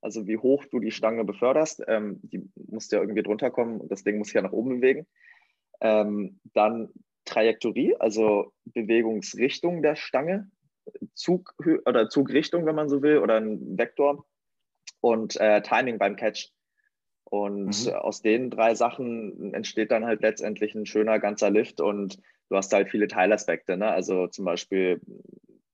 also 0.00 0.26
wie 0.26 0.38
hoch 0.38 0.64
du 0.66 0.80
die 0.80 0.90
Stange 0.90 1.24
beförderst. 1.24 1.82
Ähm, 1.88 2.20
die 2.22 2.48
muss 2.54 2.90
ja 2.90 3.00
irgendwie 3.00 3.22
drunter 3.22 3.50
kommen 3.50 3.80
und 3.80 3.90
das 3.90 4.04
Ding 4.04 4.18
muss 4.18 4.28
sich 4.28 4.34
ja 4.34 4.42
nach 4.42 4.52
oben 4.52 4.80
bewegen. 4.80 5.06
Ähm, 5.82 6.40
dann 6.54 6.88
Trajektorie, 7.24 7.94
also 7.98 8.52
Bewegungsrichtung 8.64 9.82
der 9.82 9.96
Stange, 9.96 10.50
Zug 11.14 11.54
oder 11.86 12.08
Zugrichtung, 12.08 12.66
wenn 12.66 12.74
man 12.74 12.88
so 12.88 13.02
will, 13.02 13.18
oder 13.18 13.36
ein 13.36 13.78
Vektor 13.78 14.24
und 15.00 15.36
äh, 15.40 15.62
Timing 15.62 15.98
beim 15.98 16.16
Catch. 16.16 16.50
Und 17.24 17.86
mhm. 17.86 17.92
aus 17.94 18.20
den 18.20 18.50
drei 18.50 18.74
Sachen 18.74 19.54
entsteht 19.54 19.90
dann 19.90 20.04
halt 20.04 20.20
letztendlich 20.20 20.74
ein 20.74 20.86
schöner 20.86 21.18
ganzer 21.18 21.50
Lift 21.50 21.80
und 21.80 22.18
du 22.50 22.56
hast 22.56 22.72
halt 22.72 22.90
viele 22.90 23.08
Teilaspekte. 23.08 23.76
Ne? 23.76 23.90
Also 23.90 24.26
zum 24.26 24.44
Beispiel 24.44 25.00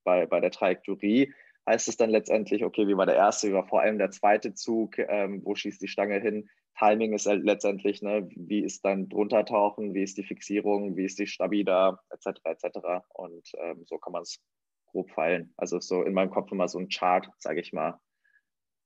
bei, 0.03 0.25
bei 0.25 0.39
der 0.39 0.51
Trajektorie 0.51 1.33
heißt 1.67 1.87
es 1.87 1.97
dann 1.97 2.09
letztendlich, 2.09 2.63
okay, 2.63 2.87
wie 2.87 2.95
war 2.95 3.05
der 3.05 3.15
erste, 3.15 3.49
wie 3.49 3.53
war 3.53 3.67
vor 3.67 3.81
allem 3.81 3.97
der 3.97 4.11
zweite 4.11 4.53
Zug, 4.53 4.97
ähm, 4.97 5.41
wo 5.43 5.53
schießt 5.53 5.81
die 5.81 5.87
Stange 5.87 6.19
hin, 6.19 6.49
Timing 6.79 7.13
ist 7.13 7.25
halt 7.25 7.43
letztendlich, 7.43 8.01
ne, 8.01 8.29
wie 8.35 8.63
ist 8.63 8.85
dann 8.85 9.09
drunter 9.09 9.43
tauchen, 9.43 9.93
wie 9.93 10.03
ist 10.03 10.17
die 10.17 10.23
Fixierung, 10.23 10.95
wie 10.95 11.05
ist 11.05 11.19
die 11.19 11.27
Stabi 11.27 11.65
da, 11.65 11.99
etc. 12.09 12.39
etc. 12.45 12.79
Und 13.09 13.51
ähm, 13.57 13.83
so 13.85 13.97
kann 13.97 14.13
man 14.13 14.21
es 14.21 14.39
grob 14.85 15.11
feilen. 15.11 15.53
Also 15.57 15.79
so 15.79 16.03
in 16.03 16.13
meinem 16.13 16.31
Kopf 16.31 16.51
immer 16.51 16.69
so 16.69 16.79
ein 16.79 16.87
Chart, 16.87 17.29
sage 17.37 17.59
ich 17.59 17.73
mal. 17.73 17.99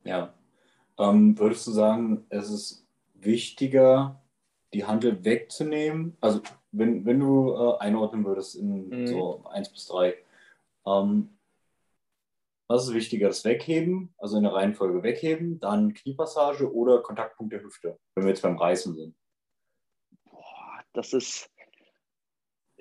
Ja. 0.03 0.33
Ähm, 0.97 1.37
würdest 1.37 1.67
du 1.67 1.71
sagen, 1.71 2.25
es 2.29 2.49
ist 2.49 2.87
wichtiger, 3.13 4.21
die 4.73 4.85
Handel 4.85 5.23
wegzunehmen? 5.23 6.17
Also 6.19 6.41
wenn, 6.71 7.05
wenn 7.05 7.19
du 7.19 7.53
äh, 7.53 7.77
einordnen 7.77 8.25
würdest 8.25 8.55
in 8.55 8.89
mhm. 8.89 9.07
so 9.07 9.43
1 9.45 9.69
bis 9.69 9.85
3, 9.85 10.15
ähm, 10.87 11.29
was 12.73 12.87
ist 12.87 12.95
wichtiger, 12.95 13.27
das 13.27 13.45
Wegheben, 13.45 14.15
also 14.17 14.37
in 14.37 14.43
der 14.43 14.53
Reihenfolge 14.53 15.03
Wegheben, 15.03 15.59
dann 15.59 15.93
Kniepassage 15.93 16.73
oder 16.73 17.03
Kontaktpunkt 17.03 17.53
der 17.53 17.61
Hüfte, 17.61 17.99
wenn 18.15 18.25
wir 18.25 18.31
jetzt 18.31 18.41
beim 18.41 18.57
Reißen 18.57 18.95
sind? 18.95 19.15
Boah, 20.25 20.83
das 20.93 21.13
ist 21.13 21.51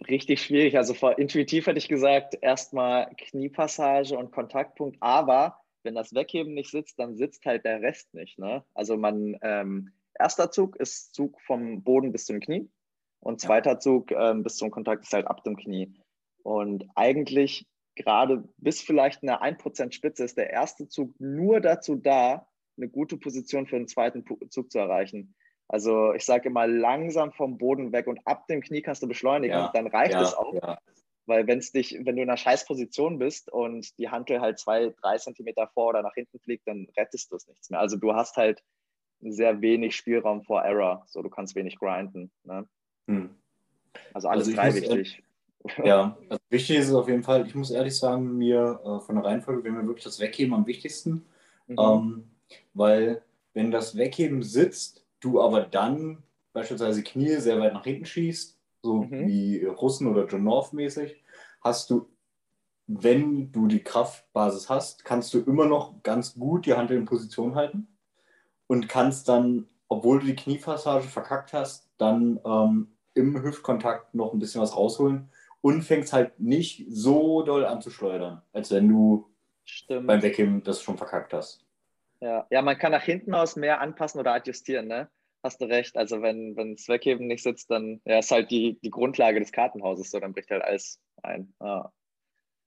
richtig 0.09 0.42
schwierig. 0.42 0.78
Also 0.78 0.94
vor, 0.94 1.18
intuitiv 1.18 1.66
hätte 1.66 1.76
ich 1.76 1.88
gesagt, 1.88 2.38
erstmal 2.40 3.14
Kniepassage 3.18 4.16
und 4.16 4.33
Kontaktpunkt, 4.33 4.96
aber 5.00 5.61
wenn 5.83 5.94
das 5.94 6.14
Wegheben 6.14 6.55
nicht 6.55 6.70
sitzt, 6.70 6.98
dann 6.98 7.14
sitzt 7.16 7.44
halt 7.44 7.66
der 7.66 7.83
Rest 7.83 8.14
nicht. 8.14 8.38
Ne? 8.38 8.64
Also 8.72 8.96
man, 8.96 9.37
ähm, 9.42 9.92
erster 10.18 10.50
Zug 10.50 10.76
ist 10.76 11.14
Zug 11.14 11.38
vom 11.42 11.83
Boden 11.83 12.12
bis 12.12 12.24
zum 12.24 12.40
Knie 12.40 12.70
und 13.20 13.42
zweiter. 13.42 13.78
Zug 13.78 14.11
ähm, 14.11 14.42
bis 14.42 14.57
zum 14.57 14.70
Kontakt 14.70 15.05
ist 15.05 15.12
halt 15.12 15.26
ab 15.26 15.44
dem 15.44 15.57
Knie. 15.57 15.92
Und 16.44 16.87
eigentlich 16.94 17.66
gerade 17.94 18.44
bis 18.57 18.81
vielleicht 18.81 19.22
eine 19.22 19.42
1% 19.42 19.92
Spitze 19.92 20.24
ist 20.24 20.37
der 20.37 20.50
erste 20.50 20.88
Zug 20.88 21.14
nur 21.18 21.61
dazu 21.61 21.96
da, 21.96 22.48
eine 22.76 22.88
gute 22.88 23.16
Position 23.16 23.66
für 23.66 23.76
den 23.76 23.88
zweiten 23.88 24.24
Zug 24.50 24.70
zu 24.70 24.78
erreichen. 24.78 25.35
Also 25.68 26.12
ich 26.12 26.24
sage 26.24 26.48
immer 26.48 26.66
langsam 26.66 27.33
vom 27.33 27.59
Boden 27.59 27.92
weg 27.92 28.07
und 28.07 28.20
ab 28.26 28.46
dem 28.46 28.61
Knie 28.61 28.83
kannst 28.83 29.02
du 29.02 29.09
beschleunigen, 29.09 29.57
ja, 29.57 29.70
dann 29.72 29.87
reicht 29.87 30.12
ja, 30.12 30.22
es 30.22 30.35
auch. 30.35 30.55
Ja. 30.55 30.78
Weil 31.26 31.46
wenn 31.46 31.61
dich, 31.61 31.98
wenn 32.05 32.16
du 32.16 32.22
in 32.22 32.28
einer 32.28 32.37
scheiß 32.37 32.66
Position 32.66 33.18
bist 33.18 33.50
und 33.50 33.96
die 33.98 34.09
Hantel 34.09 34.40
halt 34.40 34.59
zwei, 34.59 34.92
drei 35.00 35.18
Zentimeter 35.18 35.68
vor 35.68 35.88
oder 35.88 36.02
nach 36.02 36.14
hinten 36.14 36.40
fliegt, 36.40 36.66
dann 36.66 36.88
rettest 36.96 37.31
du 37.31 37.37
es 37.37 37.46
nichts 37.46 37.70
mehr. 37.70 37.81
Also 37.81 37.96
du 37.96 38.14
hast 38.14 38.37
halt 38.37 38.62
sehr 39.20 39.61
wenig 39.61 39.94
Spielraum 39.94 40.42
vor 40.42 40.62
Error. 40.62 41.05
So, 41.07 41.22
du 41.22 41.31
kannst 41.31 41.55
wenig 41.55 41.78
grinden. 41.78 42.33
Ne? 42.42 42.66
Hm. 43.07 43.37
Also 44.12 44.28
alles 44.28 44.48
also 44.48 44.57
drei 44.57 44.74
wichtig. 44.74 45.22
Ja, 45.85 46.16
also 46.29 46.42
wichtig 46.51 46.77
ist 46.79 46.88
es 46.88 46.94
auf 46.94 47.09
jeden 47.09 47.22
Fall, 47.22 47.46
ich 47.46 47.55
muss 47.55 47.70
ehrlich 47.70 47.96
sagen, 47.96 48.37
mir 48.37 48.81
äh, 48.85 49.01
von 49.01 49.16
der 49.16 49.25
Reihenfolge 49.25 49.64
wäre 49.64 49.75
mir 49.75 49.87
wirklich 49.87 50.05
das 50.05 50.20
Wegheben 50.20 50.55
am 50.55 50.66
wichtigsten. 50.66 51.25
Mhm. 51.66 51.77
Ähm, 51.79 52.25
weil 52.75 53.22
wenn 53.55 53.70
das 53.70 53.96
Wegheben 53.96 54.42
sitzt, 54.42 55.05
du 55.20 55.40
aber 55.40 55.62
dann 55.62 56.22
beispielsweise 56.53 57.03
Knie 57.03 57.37
sehr 57.37 57.61
weit 57.61 57.75
nach 57.75 57.85
hinten 57.85 58.07
schießt, 58.07 58.59
so 58.83 59.03
mhm. 59.03 59.29
wie 59.29 59.64
Russen 59.64 60.09
oder 60.09 60.27
John 60.27 60.44
North 60.44 60.72
mäßig, 60.72 61.22
hast 61.61 61.90
du, 61.90 62.09
wenn 62.87 63.53
du 63.53 63.68
die 63.68 63.83
Kraftbasis 63.83 64.68
hast, 64.68 65.05
kannst 65.05 65.33
du 65.33 65.40
immer 65.40 65.66
noch 65.66 66.03
ganz 66.03 66.35
gut 66.35 66.66
die 66.66 66.75
Hand 66.75 66.90
in 66.90 67.05
Position 67.05 67.55
halten 67.55 67.87
und 68.66 68.88
kannst 68.88 69.29
dann, 69.29 69.68
obwohl 69.88 70.20
du 70.20 70.27
die 70.27 70.37
Kniepassage 70.37 71.07
verkackt 71.07 71.53
hast, 71.53 71.88
dann 71.98 72.40
ähm, 72.44 72.88
im 73.14 73.40
Hüftkontakt 73.42 74.14
noch 74.14 74.33
ein 74.33 74.38
bisschen 74.38 74.61
was 74.61 74.77
rausholen 74.77 75.31
und 75.62 75.83
fängst 75.83 76.12
halt 76.12 76.38
nicht 76.38 76.85
so 76.90 77.42
doll 77.42 77.64
an 77.64 77.81
zu 77.81 77.90
schleudern, 77.90 78.42
als 78.53 78.70
wenn 78.70 78.88
du 78.88 79.31
Stimmt. 79.64 80.07
beim 80.07 80.20
Wegheben 80.20 80.62
das 80.62 80.83
schon 80.83 80.98
verkackt 80.98 81.33
hast. 81.33 81.64
Ja. 82.20 82.46
ja, 82.51 82.62
man 82.62 82.79
kann 82.79 82.92
nach 82.92 83.03
hinten 83.03 83.35
aus 83.35 83.57
mehr 83.57 83.81
anpassen 83.81 84.20
oder 84.20 84.35
adjustieren, 84.35 84.87
ne? 84.87 85.09
Hast 85.42 85.61
du 85.61 85.64
recht. 85.64 85.96
Also 85.96 86.22
wenn, 86.22 86.57
wenn 86.57 86.77
das 86.77 86.87
Wegheben 86.87 87.27
nicht 87.27 87.42
sitzt, 87.42 87.70
dann 87.70 88.01
ja, 88.05 88.18
ist 88.18 88.31
halt 88.31 88.51
die, 88.51 88.79
die 88.81 88.90
Grundlage 88.90 89.40
des 89.40 89.51
Kartenhauses 89.51 90.11
so, 90.11 90.20
dann 90.20 90.33
bricht 90.33 90.51
halt 90.51 90.62
alles 90.62 91.01
ein. 91.22 91.53
Ah. 91.59 91.90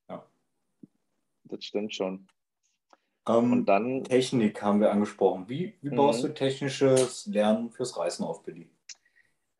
Ja. 0.09 0.25
Das 1.45 1.63
stimmt 1.63 1.93
schon. 1.95 2.27
Ähm, 3.27 3.53
und 3.53 3.65
dann. 3.65 4.03
Technik 4.03 4.61
haben 4.61 4.81
wir 4.81 4.91
angesprochen. 4.91 5.47
Wie, 5.47 5.75
wie 5.81 5.89
baust 5.89 6.23
mhm. 6.23 6.27
du 6.27 6.33
technisches 6.33 7.25
Lernen 7.27 7.71
fürs 7.71 7.97
Reisen 7.97 8.25
auf, 8.25 8.43
Billy? 8.43 8.69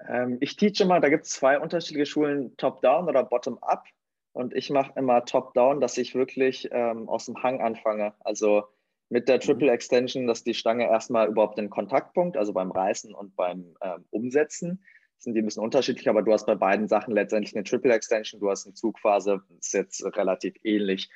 Ähm, 0.07 0.37
ich 0.41 0.55
teache 0.55 0.85
mal, 0.85 1.01
da 1.01 1.09
gibt 1.09 1.25
es 1.25 1.31
zwei 1.31 1.59
unterschiedliche 1.59 2.05
Schulen, 2.05 2.55
Top-Down 2.57 3.07
oder 3.07 3.23
Bottom-Up. 3.23 3.85
Und 4.33 4.53
ich 4.53 4.69
mache 4.69 4.93
immer 4.97 5.25
Top-Down, 5.25 5.79
dass 5.79 5.97
ich 5.97 6.15
wirklich 6.15 6.69
ähm, 6.71 7.07
aus 7.07 7.25
dem 7.25 7.41
Hang 7.41 7.61
anfange. 7.61 8.13
Also 8.19 8.63
mit 9.09 9.29
der 9.29 9.39
Triple 9.39 9.71
Extension, 9.71 10.27
dass 10.27 10.43
die 10.43 10.53
Stange 10.53 10.89
erstmal 10.89 11.27
überhaupt 11.27 11.57
den 11.57 11.69
Kontaktpunkt, 11.69 12.37
also 12.37 12.51
beim 12.53 12.71
Reißen 12.71 13.13
und 13.13 13.35
beim 13.35 13.75
ähm, 13.81 14.05
Umsetzen, 14.09 14.83
sind 15.17 15.35
die 15.35 15.41
ein 15.41 15.45
bisschen 15.45 15.63
unterschiedlich, 15.63 16.09
aber 16.09 16.21
du 16.21 16.33
hast 16.33 16.45
bei 16.45 16.55
beiden 16.55 16.87
Sachen 16.87 17.13
letztendlich 17.13 17.55
eine 17.55 17.63
Triple 17.63 17.93
Extension, 17.93 18.41
du 18.41 18.49
hast 18.49 18.65
eine 18.65 18.73
Zugphase, 18.73 19.41
ist 19.59 19.73
jetzt 19.73 20.03
relativ 20.17 20.55
ähnlich 20.63 21.09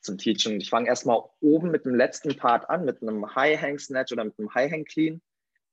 zum 0.00 0.18
Teaching. 0.18 0.60
Ich 0.60 0.70
fange 0.70 0.88
erstmal 0.88 1.22
oben 1.40 1.70
mit 1.70 1.84
dem 1.84 1.94
letzten 1.94 2.36
Part 2.36 2.68
an, 2.70 2.84
mit 2.84 3.02
einem 3.02 3.34
High 3.34 3.60
Hang 3.60 3.78
Snatch 3.78 4.12
oder 4.12 4.24
mit 4.24 4.38
einem 4.38 4.54
High 4.54 4.72
Hang 4.72 4.84
Clean. 4.84 5.20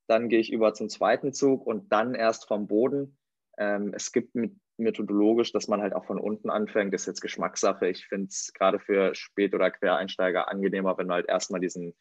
Dann 0.09 0.27
gehe 0.27 0.39
ich 0.39 0.51
über 0.51 0.73
zum 0.73 0.89
zweiten 0.89 1.33
Zug 1.33 1.67
und 1.67 1.91
dann 1.91 2.15
erst 2.15 2.47
vom 2.47 2.67
Boden. 2.67 3.17
Ähm, 3.59 3.93
es 3.95 4.11
gibt 4.11 4.35
methodologisch, 4.77 5.51
dass 5.51 5.67
man 5.67 5.81
halt 5.81 5.93
auch 5.93 6.05
von 6.05 6.17
unten 6.17 6.49
anfängt. 6.49 6.93
Das 6.93 7.01
ist 7.01 7.07
jetzt 7.07 7.21
Geschmackssache. 7.21 7.87
Ich 7.87 8.07
finde 8.07 8.27
es 8.29 8.51
gerade 8.53 8.79
für 8.79 9.13
Spät- 9.13 9.53
oder 9.53 9.69
Quereinsteiger 9.69 10.49
angenehmer, 10.49 10.97
wenn 10.97 11.09
du 11.09 11.13
halt 11.13 11.29
erstmal 11.29 11.61
diesen 11.61 11.93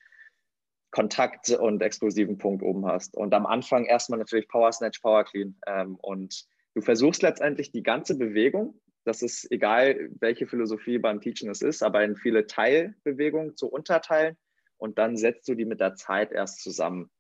Kontakt 0.91 1.51
und 1.51 1.83
explosiven 1.83 2.39
Punkt 2.39 2.63
oben 2.63 2.87
hast. 2.87 3.15
Und 3.15 3.35
am 3.35 3.45
Anfang 3.45 3.85
erstmal 3.85 4.19
natürlich 4.19 4.49
Power 4.49 4.73
Snatch, 4.73 5.01
Power 5.01 5.25
Clean. 5.25 5.55
Ähm, 5.67 5.97
und 5.97 6.47
du 6.75 6.81
versuchst 6.81 7.23
letztendlich 7.23 7.73
die 7.73 7.83
ganze 7.83 8.17
Bewegung, 8.17 8.81
das 9.05 9.21
ist 9.21 9.51
egal, 9.51 10.09
welche 10.19 10.47
Philosophie 10.47 10.99
beim 10.99 11.21
Teaching 11.21 11.51
es 11.51 11.61
ist, 11.61 11.83
aber 11.83 12.05
in 12.05 12.17
viele 12.17 12.47
Teilbewegungen 12.47 13.55
zu 13.55 13.69
unterteilen 13.69 14.37
und 14.79 14.99
dann 14.99 15.17
setzt 15.17 15.49
du 15.49 15.55
die 15.55 15.65
mit 15.65 15.81
der 15.81 15.95
Zeit 15.95 16.33
erst 16.33 16.63
zusammen. 16.63 17.11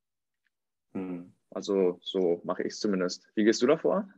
Hm. 0.94 1.32
Also 1.50 1.98
so 2.02 2.40
mache 2.44 2.62
ich 2.62 2.74
es 2.74 2.80
zumindest. 2.80 3.28
Wie 3.34 3.44
gehst 3.44 3.62
du 3.62 3.66
davor? 3.66 4.08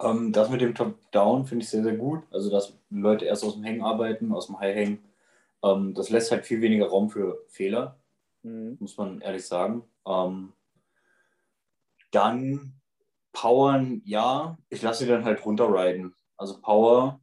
Ähm, 0.00 0.32
das 0.32 0.50
mit 0.50 0.60
dem 0.60 0.74
Top-Down 0.74 1.46
finde 1.46 1.64
ich 1.64 1.70
sehr, 1.70 1.82
sehr 1.82 1.96
gut. 1.96 2.22
Also, 2.30 2.50
dass 2.50 2.76
Leute 2.90 3.26
erst 3.26 3.44
aus 3.44 3.54
dem 3.54 3.64
Hängen 3.64 3.82
arbeiten, 3.82 4.32
aus 4.32 4.46
dem 4.46 4.58
High-Hang. 4.58 4.98
Ähm, 5.62 5.94
das 5.94 6.10
lässt 6.10 6.30
halt 6.30 6.46
viel 6.46 6.60
weniger 6.60 6.86
Raum 6.86 7.10
für 7.10 7.44
Fehler, 7.48 7.98
mhm. 8.42 8.76
muss 8.80 8.96
man 8.96 9.20
ehrlich 9.20 9.46
sagen. 9.46 9.84
Ähm, 10.06 10.52
dann 12.10 12.80
Powern, 13.32 14.02
ja, 14.04 14.56
ich 14.68 14.82
lasse 14.82 15.04
sie 15.04 15.10
dann 15.10 15.24
halt 15.24 15.44
runterriden. 15.44 16.14
Also 16.36 16.60
Power, 16.60 17.20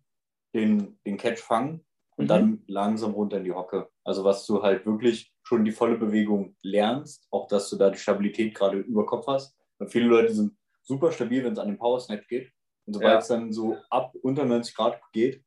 den, 0.54 0.97
den 1.06 1.17
Catch 1.17 1.39
fangen 1.39 1.84
und 2.21 2.25
mhm. 2.25 2.29
dann 2.29 2.63
langsam 2.67 3.13
runter 3.13 3.38
in 3.38 3.43
die 3.43 3.51
Hocke. 3.51 3.89
Also 4.03 4.23
was 4.23 4.45
du 4.45 4.62
halt 4.62 4.86
wirklich 4.86 5.34
schon 5.43 5.65
die 5.65 5.71
volle 5.71 5.97
Bewegung 5.97 6.55
lernst, 6.62 7.27
auch 7.31 7.47
dass 7.47 7.69
du 7.69 7.77
da 7.77 7.89
die 7.89 7.97
Stabilität 7.97 8.53
gerade 8.53 8.77
über 8.77 9.07
Kopf 9.07 9.25
hast. 9.27 9.57
Weil 9.79 9.88
viele 9.88 10.05
Leute 10.05 10.34
sind 10.34 10.55
super 10.84 11.12
stabil, 11.12 11.43
wenn 11.43 11.53
es 11.53 11.60
an 11.60 11.67
den 11.67 11.79
Power 11.79 11.99
Snap 11.99 12.27
geht. 12.27 12.51
Und 12.86 12.93
sobald 12.93 13.13
ja. 13.13 13.17
es 13.17 13.27
dann 13.27 13.51
so 13.51 13.77
ab 13.89 14.13
unter 14.21 14.45
90 14.45 14.75
Grad 14.75 15.01
geht 15.13 15.43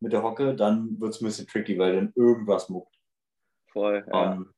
mit 0.00 0.12
der 0.12 0.22
Hocke, 0.22 0.54
dann 0.54 1.00
wird 1.00 1.14
es 1.14 1.20
ein 1.20 1.24
bisschen 1.24 1.48
tricky, 1.48 1.76
weil 1.78 1.96
dann 1.96 2.12
irgendwas 2.14 2.68
muckt. 2.68 2.94
Voll, 3.72 4.04
ja. 4.12 4.34
Ähm, 4.34 4.52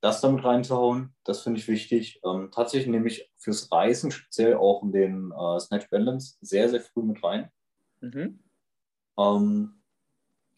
das 0.00 0.20
damit 0.20 0.44
reinzuhauen, 0.44 1.14
das 1.24 1.42
finde 1.42 1.58
ich 1.58 1.68
wichtig. 1.68 2.20
Ähm, 2.24 2.50
tatsächlich 2.52 2.88
nehme 2.88 3.08
ich 3.08 3.30
fürs 3.36 3.70
Reißen 3.70 4.10
speziell 4.12 4.54
auch 4.54 4.82
den 4.84 5.32
äh, 5.32 5.60
Snatch 5.60 5.90
Balance 5.90 6.38
sehr, 6.40 6.68
sehr 6.68 6.80
früh 6.80 7.02
mit 7.02 7.22
rein. 7.22 7.50
Mhm. 8.00 8.42
Ähm, 9.18 9.79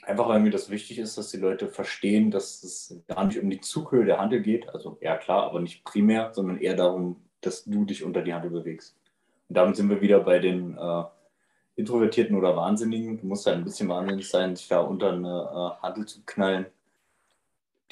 einfach 0.02 0.28
weil 0.28 0.40
mir 0.40 0.50
das 0.50 0.70
wichtig 0.70 0.98
ist, 0.98 1.16
dass 1.16 1.30
die 1.30 1.38
Leute 1.38 1.68
verstehen, 1.68 2.30
dass 2.30 2.62
es 2.62 3.02
gar 3.06 3.24
nicht 3.24 3.40
um 3.40 3.48
die 3.48 3.60
Zughöhe 3.60 4.04
der 4.04 4.18
Handel 4.18 4.42
geht. 4.42 4.68
Also 4.68 4.98
ja 5.00 5.16
klar, 5.16 5.44
aber 5.44 5.60
nicht 5.60 5.84
primär, 5.84 6.32
sondern 6.34 6.58
eher 6.58 6.74
darum, 6.74 7.22
dass 7.40 7.64
du 7.64 7.84
dich 7.84 8.04
unter 8.04 8.22
die 8.22 8.34
Handel 8.34 8.50
bewegst. 8.50 8.96
Und 9.48 9.56
damit 9.56 9.76
sind 9.76 9.88
wir 9.90 10.00
wieder 10.00 10.20
bei 10.20 10.38
den 10.38 10.76
äh, 10.76 11.04
Introvertierten 11.76 12.36
oder 12.36 12.56
Wahnsinnigen. 12.56 13.20
Du 13.20 13.26
musst 13.26 13.46
halt 13.46 13.58
ein 13.58 13.64
bisschen 13.64 13.88
wahnsinnig 13.88 14.28
sein, 14.28 14.56
sich 14.56 14.68
da 14.68 14.80
unter 14.80 15.12
eine 15.12 15.28
äh, 15.80 15.82
Handel 15.82 16.06
zu 16.06 16.22
knallen, 16.24 16.66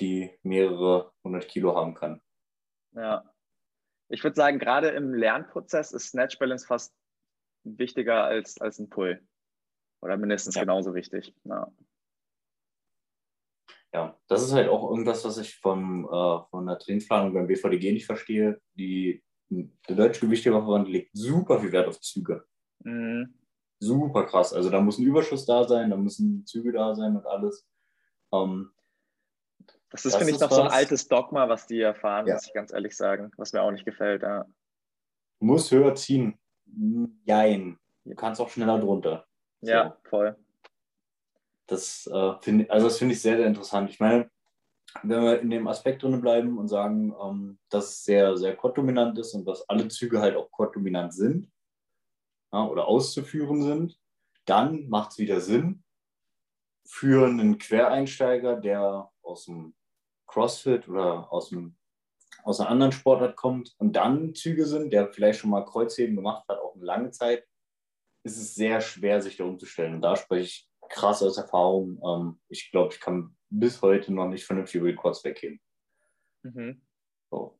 die 0.01 0.31
mehrere 0.43 1.13
hundert 1.23 1.49
Kilo 1.49 1.77
haben 1.77 1.95
kann. 1.95 2.21
Ja. 2.93 3.25
Ich 4.09 4.25
würde 4.25 4.35
sagen, 4.35 4.59
gerade 4.59 4.89
im 4.89 5.15
Lernprozess 5.15 5.93
ist 5.93 6.09
Snatch 6.09 6.39
Balance 6.39 6.67
fast 6.67 6.93
wichtiger 7.63 8.25
als, 8.25 8.61
als 8.61 8.81
ein 8.81 8.89
Pull. 8.89 9.23
Oder 10.01 10.17
mindestens 10.17 10.57
ja. 10.57 10.63
genauso 10.63 10.95
wichtig. 10.95 11.35
Ja. 11.45 11.71
Ja. 13.93 14.17
das 14.29 14.43
ist 14.43 14.53
halt 14.53 14.69
auch 14.69 14.91
irgendwas, 14.91 15.25
was 15.25 15.39
ich 15.39 15.57
vom, 15.57 16.05
äh, 16.05 16.41
von 16.51 16.67
der 16.67 16.79
Trainingsplanung 16.79 17.35
beim 17.35 17.47
BVDG 17.47 17.93
nicht 17.93 18.07
verstehe. 18.07 18.61
Die 18.75 19.23
der 19.51 19.97
Deutsche 19.97 20.21
Gewichtheberverband 20.21 20.89
legt 20.89 21.11
super 21.13 21.59
viel 21.59 21.73
Wert 21.73 21.89
auf 21.89 22.01
Züge. 22.01 22.45
Mhm. 22.85 23.35
Super 23.81 24.25
krass. 24.27 24.53
Also 24.53 24.71
da 24.71 24.81
muss 24.81 24.99
ein 24.99 25.07
Überschuss 25.07 25.47
da 25.47 25.67
sein, 25.67 25.91
da 25.91 25.97
müssen 25.97 26.47
Züge 26.47 26.73
da 26.73 26.95
sein 26.95 27.17
und 27.17 27.27
alles. 27.27 27.67
Ähm, 28.33 28.71
das 29.91 30.05
ist, 30.05 30.17
finde 30.17 30.33
ich, 30.33 30.41
noch 30.41 30.51
was. 30.51 30.57
so 30.57 30.63
ein 30.63 30.71
altes 30.71 31.09
Dogma, 31.09 31.49
was 31.49 31.67
die 31.67 31.81
erfahren, 31.81 32.27
ja. 32.27 32.35
muss 32.35 32.47
ich 32.47 32.55
ganz 32.55 32.73
ehrlich 32.73 32.97
sagen, 32.97 33.33
was 33.37 33.53
mir 33.53 33.63
auch 33.63 33.73
nicht 33.73 33.85
gefällt. 33.85 34.23
Ja. 34.23 34.47
Muss 35.41 35.71
höher 35.73 35.95
ziehen. 35.97 36.39
Jein. 37.25 37.79
Du 38.05 38.15
kannst 38.15 38.41
auch 38.41 38.51
schneller 38.51 38.79
drunter. 38.79 39.27
So. 39.61 39.71
Ja, 39.71 39.97
voll. 40.05 40.37
Das 41.71 42.09
äh, 42.09 42.33
finde 42.41 42.69
also 42.69 42.89
das 42.89 42.99
finde 42.99 43.15
ich 43.15 43.23
sehr, 43.23 43.37
sehr 43.37 43.47
interessant. 43.47 43.91
Ich 43.91 44.01
meine, 44.01 44.29
wenn 45.05 45.23
wir 45.23 45.41
in 45.41 45.51
dem 45.51 45.69
Aspekt 45.69 46.03
drin 46.03 46.21
bleiben 46.21 46.59
und 46.59 46.67
sagen, 46.67 47.15
ähm, 47.23 47.59
dass 47.69 47.91
es 47.91 48.05
sehr, 48.05 48.37
sehr 48.37 48.57
quad-dominant 48.57 49.17
ist 49.19 49.35
und 49.35 49.45
dass 49.45 49.69
alle 49.69 49.87
Züge 49.87 50.21
halt 50.21 50.35
auch 50.35 50.51
quad-dominant 50.51 51.15
sind 51.15 51.49
ja, 52.53 52.67
oder 52.67 52.89
auszuführen 52.89 53.63
sind, 53.63 53.97
dann 54.47 54.89
macht 54.89 55.13
es 55.13 55.19
wieder 55.19 55.41
Sinn 55.41 55.85
für 56.89 57.29
einen 57.29 57.57
Quereinsteiger, 57.59 58.57
der 58.57 59.09
aus 59.23 59.45
dem 59.45 59.77
CrossFit 60.27 60.89
oder 60.89 61.33
aus, 61.33 61.51
dem, 61.51 61.77
aus 62.43 62.59
einer 62.59 62.71
anderen 62.71 62.91
Sportart 62.91 63.37
kommt 63.37 63.77
und 63.79 63.95
dann 63.95 64.35
Züge 64.35 64.67
sind, 64.67 64.93
der 64.93 65.13
vielleicht 65.13 65.39
schon 65.39 65.51
mal 65.51 65.65
Kreuzheben 65.65 66.17
gemacht 66.17 66.49
hat, 66.49 66.59
auch 66.59 66.75
eine 66.75 66.85
lange 66.85 67.11
Zeit, 67.13 67.47
ist 68.25 68.39
es 68.39 68.57
sehr 68.57 68.81
schwer, 68.81 69.23
sich 69.23 69.37
da 69.37 69.45
umzustellen. 69.45 69.95
Und 69.95 70.03
da 70.03 70.17
spreche 70.17 70.43
ich 70.43 70.70
krass 70.91 71.23
aus 71.23 71.39
Erfahrung. 71.39 72.01
Ähm, 72.05 72.41
ich 72.49 72.71
glaube, 72.71 72.93
ich 72.93 73.01
kann 73.01 73.35
bis 73.49 73.81
heute 73.81 74.13
noch 74.13 74.29
nicht 74.29 74.45
vernünftig 74.45 74.83
Records 74.83 75.25
wegheben. 75.25 75.61
Mhm. 76.43 76.83
So. 77.31 77.59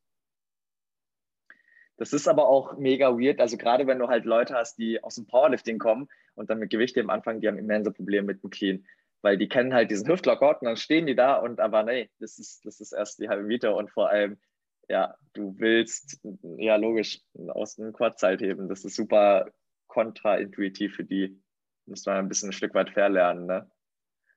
Das 1.97 2.13
ist 2.13 2.27
aber 2.27 2.47
auch 2.47 2.77
mega 2.77 3.11
weird. 3.11 3.39
Also 3.39 3.57
gerade 3.57 3.87
wenn 3.87 3.99
du 3.99 4.07
halt 4.07 4.25
Leute 4.25 4.55
hast, 4.55 4.77
die 4.77 5.03
aus 5.03 5.15
dem 5.15 5.27
Powerlifting 5.27 5.79
kommen 5.79 6.07
und 6.35 6.49
dann 6.49 6.59
mit 6.59 6.69
Gewichtheben 6.69 7.09
anfangen, 7.09 7.41
die 7.41 7.47
haben 7.47 7.57
immense 7.57 7.91
Probleme 7.91 8.27
mit 8.27 8.43
dem 8.43 8.49
Clean. 8.49 8.85
Weil 9.21 9.37
die 9.37 9.47
kennen 9.47 9.73
halt 9.73 9.91
diesen 9.91 10.07
Hüftlockout 10.07 10.61
und 10.61 10.65
dann 10.65 10.77
stehen 10.77 11.05
die 11.05 11.15
da 11.15 11.35
und 11.35 11.59
aber 11.59 11.83
nee, 11.83 12.09
das 12.19 12.39
ist, 12.39 12.65
das 12.65 12.79
ist 12.79 12.91
erst 12.91 13.19
die 13.19 13.29
halbe 13.29 13.43
Miete 13.43 13.75
und 13.75 13.91
vor 13.91 14.09
allem, 14.09 14.39
ja, 14.89 15.15
du 15.33 15.53
willst, 15.59 16.19
ja 16.57 16.75
logisch, 16.75 17.21
aus 17.49 17.75
dem 17.75 17.93
Quad-Zeit 17.93 18.41
heben. 18.41 18.67
Das 18.67 18.83
ist 18.83 18.95
super 18.95 19.51
kontraintuitiv 19.87 20.95
für 20.95 21.03
die. 21.03 21.39
Muss 21.85 22.05
man 22.05 22.17
ein 22.17 22.29
bisschen 22.29 22.49
ein 22.49 22.53
Stück 22.53 22.73
weit 22.73 22.89
verlernen, 22.91 23.45
ne? 23.45 23.71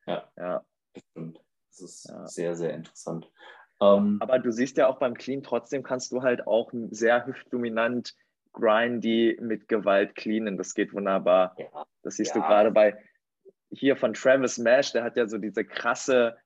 Ja. 0.07 0.29
Ja. 0.37 0.65
Das 0.93 1.05
stimmt. 1.11 1.41
Das 1.69 1.81
ist 1.81 2.09
ja. 2.09 2.27
sehr, 2.27 2.57
sehr 2.57 2.75
interessant. 2.75 3.31
Ähm, 3.81 4.19
Aber 4.21 4.39
du 4.39 4.53
siehst 4.53 4.77
ja 4.77 4.87
auch 4.87 4.99
beim 4.99 5.15
Clean, 5.15 5.43
trotzdem 5.43 5.83
kannst 5.83 6.13
du 6.13 6.23
halt 6.23 6.47
auch 6.47 6.71
sehr 6.91 7.27
hüftdominant 7.27 8.15
grindy 8.53 9.37
mit 9.41 9.69
Gewalt 9.69 10.15
cleanen. 10.15 10.57
Das 10.57 10.75
geht 10.75 10.93
wunderbar. 10.95 11.57
Ja. 11.59 11.87
Das 12.03 12.17
siehst 12.17 12.35
ja. 12.35 12.41
du 12.41 12.47
gerade 12.47 12.71
bei 12.71 12.97
hier 13.71 13.97
von 13.97 14.15
Travis 14.15 14.59
Mash, 14.59 14.93
der 14.93 15.03
hat 15.03 15.17
ja 15.17 15.27
so 15.27 15.39
diese 15.39 15.65
krasse 15.65 16.37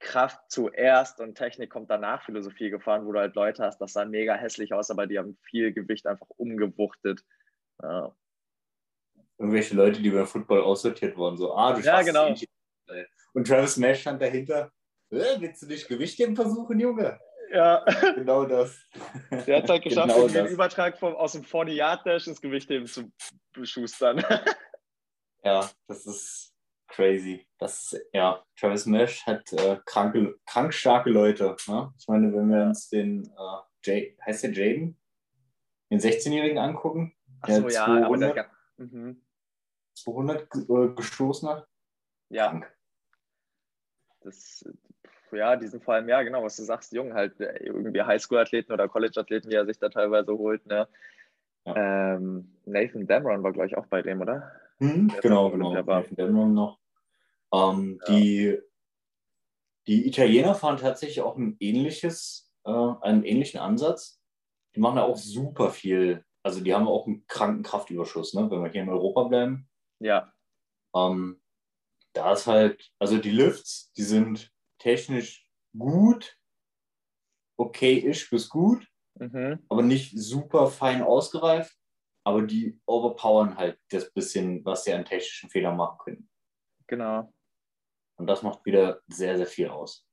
Kraft 0.00 0.38
zuerst 0.48 1.20
und 1.20 1.36
Technik 1.36 1.70
kommt 1.70 1.90
danach 1.90 2.24
Philosophie 2.24 2.70
gefahren, 2.70 3.06
wo 3.06 3.12
du 3.12 3.18
halt 3.18 3.34
Leute 3.34 3.64
hast, 3.64 3.80
das 3.80 3.92
sah 3.92 4.04
mega 4.04 4.34
hässlich 4.34 4.72
aus, 4.72 4.90
aber 4.90 5.06
die 5.06 5.18
haben 5.18 5.36
viel 5.42 5.72
Gewicht 5.72 6.06
einfach 6.06 6.28
umgewuchtet. 6.30 7.24
Ja. 7.82 8.14
Irgendwelche 9.38 9.74
Leute, 9.74 10.02
die 10.02 10.10
beim 10.10 10.26
Football 10.26 10.62
aussortiert 10.62 11.16
wurden, 11.16 11.36
so, 11.36 11.54
ah, 11.54 11.72
du 11.72 11.80
ja, 11.80 12.02
genau. 12.02 12.34
Und 13.34 13.46
Travis 13.46 13.76
Mash 13.76 14.00
stand 14.00 14.20
dahinter. 14.20 14.72
Äh, 15.10 15.38
willst 15.38 15.62
du 15.62 15.66
nicht 15.66 15.88
Gewichtheben 15.88 16.34
versuchen, 16.34 16.78
Junge? 16.80 17.18
Ja. 17.50 17.84
Genau 18.14 18.44
das. 18.44 18.78
Der 19.46 19.58
hat 19.58 19.64
es 19.64 19.70
halt 19.70 19.82
geschafft, 19.82 20.14
genau 20.14 20.28
den 20.28 20.46
Übertrag 20.46 20.98
vom, 20.98 21.14
aus 21.14 21.32
dem 21.32 21.42
40-Yard-Dash 21.42 22.26
ins 22.26 22.40
Gewichtheben 22.40 22.86
zu 22.86 23.10
beschustern. 23.52 24.22
ja, 25.44 25.70
das 25.86 26.06
ist 26.06 26.54
crazy. 26.88 27.46
Das 27.58 27.96
ja, 28.12 28.42
Travis 28.58 28.86
Mesh 28.86 29.24
hat 29.26 29.52
äh, 29.52 29.78
kranke, 29.86 30.38
krank 30.46 30.74
starke 30.74 31.10
Leute. 31.10 31.56
Ne? 31.68 31.92
Ich 31.98 32.08
meine, 32.08 32.32
wenn 32.34 32.50
wir 32.50 32.64
uns 32.64 32.88
den, 32.88 33.24
äh, 33.24 33.58
Jay, 33.82 34.16
heißt 34.24 34.44
der 34.44 34.52
Jaden? 34.52 34.98
Den 35.90 36.00
16-Jährigen 36.00 36.58
angucken, 36.58 37.14
der 37.46 37.58
Ach 37.58 37.62
so, 37.62 37.68
200, 37.68 37.72
ja, 37.72 38.06
aber 38.06 38.18
der, 38.18 38.50
mhm. 38.76 39.22
200 40.02 40.48
äh, 40.54 40.88
gestoßen 40.94 41.48
hat. 41.48 41.68
Ja. 42.30 42.60
Das, 44.20 44.64
ja, 45.32 45.56
die 45.56 45.66
sind 45.66 45.82
vor 45.84 45.94
allem, 45.94 46.08
ja, 46.08 46.22
genau, 46.22 46.42
was 46.42 46.56
du 46.56 46.62
sagst, 46.62 46.92
jung 46.92 47.14
halt, 47.14 47.40
äh, 47.40 47.64
irgendwie 47.64 48.02
Highschool-Athleten 48.02 48.72
oder 48.72 48.88
College-Athleten, 48.88 49.50
die 49.50 49.56
er 49.56 49.66
sich 49.66 49.78
da 49.78 49.88
teilweise 49.88 50.32
holt, 50.32 50.66
ne? 50.66 50.88
Ja. 51.64 52.14
Ähm, 52.16 52.56
Nathan 52.64 53.06
Damron 53.06 53.42
war, 53.42 53.52
glaube 53.52 53.66
ich, 53.66 53.76
auch 53.76 53.86
bei 53.86 54.02
dem, 54.02 54.20
oder? 54.20 54.52
Mhm, 54.78 55.12
genau, 55.20 55.50
genau. 55.50 55.72
Nathan 55.74 56.16
Damron 56.16 56.54
noch. 56.54 56.78
Ähm, 57.52 58.00
ja. 58.06 58.14
die, 58.14 58.58
Die 59.86 60.06
Italiener 60.06 60.54
fahren 60.54 60.76
tatsächlich 60.76 61.20
auch 61.20 61.36
ein 61.36 61.56
ähnliches, 61.60 62.52
äh, 62.64 62.70
einen 62.70 63.24
ähnlichen 63.24 63.60
Ansatz. 63.60 64.20
Die 64.74 64.80
machen 64.80 64.96
da 64.96 65.02
auch 65.02 65.16
super 65.16 65.70
viel. 65.70 66.24
Also 66.42 66.62
die 66.62 66.74
haben 66.74 66.86
auch 66.86 67.06
einen 67.06 67.26
kranken 67.26 67.62
Kraftüberschuss, 67.62 68.34
ne? 68.34 68.50
wenn 68.50 68.62
wir 68.62 68.70
hier 68.70 68.82
in 68.82 68.88
Europa 68.88 69.24
bleiben. 69.24 69.67
Ja. 70.00 70.32
Ähm, 70.94 71.42
da 72.12 72.32
ist 72.32 72.46
halt, 72.46 72.90
also 72.98 73.18
die 73.18 73.30
Lifts, 73.30 73.92
die 73.92 74.02
sind 74.02 74.52
technisch 74.78 75.48
gut, 75.76 76.36
okay-ish 77.56 78.30
bis 78.30 78.48
gut, 78.48 78.86
Mhm. 79.20 79.64
aber 79.68 79.82
nicht 79.82 80.16
super 80.16 80.68
fein 80.68 81.02
ausgereift. 81.02 81.76
Aber 82.24 82.42
die 82.42 82.78
overpowern 82.84 83.56
halt 83.56 83.80
das 83.90 84.12
bisschen, 84.12 84.62
was 84.64 84.84
sie 84.84 84.92
an 84.92 85.04
technischen 85.06 85.48
Fehlern 85.48 85.76
machen 85.76 85.98
können. 85.98 86.30
Genau. 86.86 87.32
Und 88.16 88.26
das 88.26 88.42
macht 88.42 88.66
wieder 88.66 89.00
sehr, 89.06 89.36
sehr 89.38 89.46
viel 89.46 89.68
aus. 89.68 90.06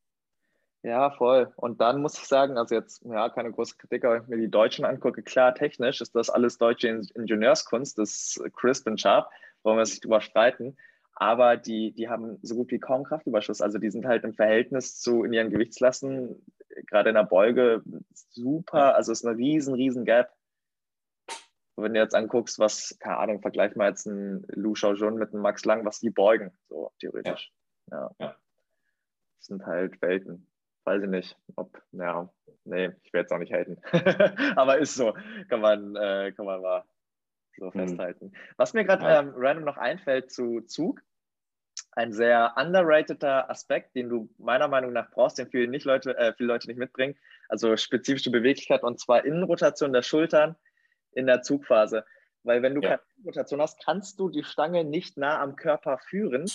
Ja, 0.84 1.12
voll. 1.12 1.52
Und 1.58 1.82
dann 1.82 2.02
muss 2.02 2.18
ich 2.18 2.26
sagen, 2.26 2.58
also 2.58 2.76
jetzt, 2.76 3.04
ja, 3.04 3.28
keine 3.30 3.52
große 3.52 3.76
Kritik, 3.76 4.06
aber 4.06 4.16
wenn 4.16 4.22
ich 4.24 4.28
mir 4.30 4.38
die 4.38 4.52
Deutschen 4.52 4.86
angucke, 4.86 5.24
klar, 5.24 5.54
technisch 5.56 6.00
ist 6.00 6.16
das 6.16 6.30
alles 6.30 6.58
deutsche 6.58 6.88
In- 6.88 7.10
Ingenieurskunst, 7.16 7.98
das 7.98 8.38
ist 8.38 8.54
crisp 8.56 8.88
und 8.88 9.02
sharp, 9.02 9.30
wollen 9.66 9.78
wir 9.78 9.86
sich 9.86 10.00
drüber 10.00 10.22
streiten. 10.22 10.78
Aber 11.16 11.56
die, 11.58 11.94
die 11.94 12.10
haben 12.10 12.38
so 12.42 12.56
gut 12.56 12.72
wie 12.72 12.80
kaum 12.80 13.04
Kraftüberschuss. 13.04 13.62
Also 13.62 13.78
die 13.78 13.90
sind 13.90 14.06
halt 14.06 14.24
im 14.24 14.34
Verhältnis 14.34 15.00
zu 15.00 15.24
in 15.24 15.34
ihren 15.34 15.50
Gewichtslasten, 15.50 16.46
gerade 16.88 17.10
in 17.10 17.16
der 17.16 17.24
Beuge, 17.24 17.82
super. 18.30 18.96
Also 18.96 19.12
es 19.12 19.22
ist 19.22 19.26
eine 19.26 19.38
riesen, 19.38 19.74
riesen 19.74 20.06
Gap. 20.06 20.34
Wenn 21.78 21.94
du 21.94 22.00
jetzt 22.00 22.16
anguckst, 22.16 22.60
was, 22.60 22.98
keine 23.00 23.18
Ahnung, 23.18 23.42
vergleich 23.42 23.76
mal 23.76 23.90
jetzt 23.90 24.08
einen 24.08 24.46
Lu 24.50 24.74
Xiaojun 24.74 25.16
mit 25.16 25.34
einem 25.34 25.42
Max 25.42 25.66
Lang, 25.66 25.86
was 25.86 26.00
die 26.00 26.10
beugen, 26.10 26.52
so 26.70 26.92
theoretisch. 27.00 27.52
Ja. 27.92 28.12
Ja. 28.20 28.36
Das 29.38 29.48
sind 29.48 29.66
halt 29.66 30.02
Welten. 30.02 30.48
Weiß 30.86 31.02
ich 31.02 31.10
nicht, 31.10 31.38
ob, 31.56 31.82
ja, 31.92 32.30
nee, 32.64 32.92
ich 33.04 33.12
werde 33.12 33.24
jetzt 33.24 33.32
auch 33.32 33.40
nicht 33.40 33.54
haten. 33.54 33.78
Aber 34.56 34.78
ist 34.78 34.96
so, 34.96 35.14
kann 35.50 35.62
man, 35.62 35.96
äh, 35.96 36.32
kann 36.34 36.46
man 36.46 36.62
mal 36.62 36.84
so 37.58 37.72
Mhm. 37.72 37.72
festhalten. 37.72 38.34
Was 38.58 38.74
mir 38.74 38.86
gerade 38.86 39.06
ähm, 39.06 39.34
random 39.36 39.66
noch 39.66 39.78
einfällt 39.78 40.32
zu 40.32 40.62
Zug, 40.62 41.02
ein 41.92 42.12
sehr 42.14 42.54
underrateder 42.58 43.50
Aspekt, 43.50 43.96
den 43.96 44.10
du 44.10 44.30
meiner 44.38 44.68
Meinung 44.68 44.94
nach 44.94 45.12
brauchst, 45.12 45.38
den 45.38 45.50
viele, 45.50 45.68
nicht 45.68 45.86
Leute, 45.86 46.18
äh, 46.18 46.34
viele 46.34 46.48
Leute 46.48 46.68
nicht 46.68 46.78
mitbringen, 46.78 47.16
also 47.50 47.76
spezifische 47.78 48.32
Beweglichkeit 48.32 48.84
und 48.84 49.00
zwar 49.00 49.26
Innenrotation 49.26 49.94
der 49.94 50.02
Schultern 50.02 50.56
in 51.12 51.26
der 51.28 51.42
Zugphase. 51.42 52.06
Weil 52.44 52.62
wenn 52.62 52.76
du 52.76 52.82
Ja. 52.82 52.90
keine 52.90 53.02
Innenrotation 53.18 53.62
hast, 53.62 53.84
kannst 53.84 54.20
du 54.20 54.30
die 54.30 54.44
Stange 54.44 54.84
nicht 54.84 55.18
nah 55.18 55.42
am 55.42 55.56
Körper 55.56 55.98
führen. 55.98 56.46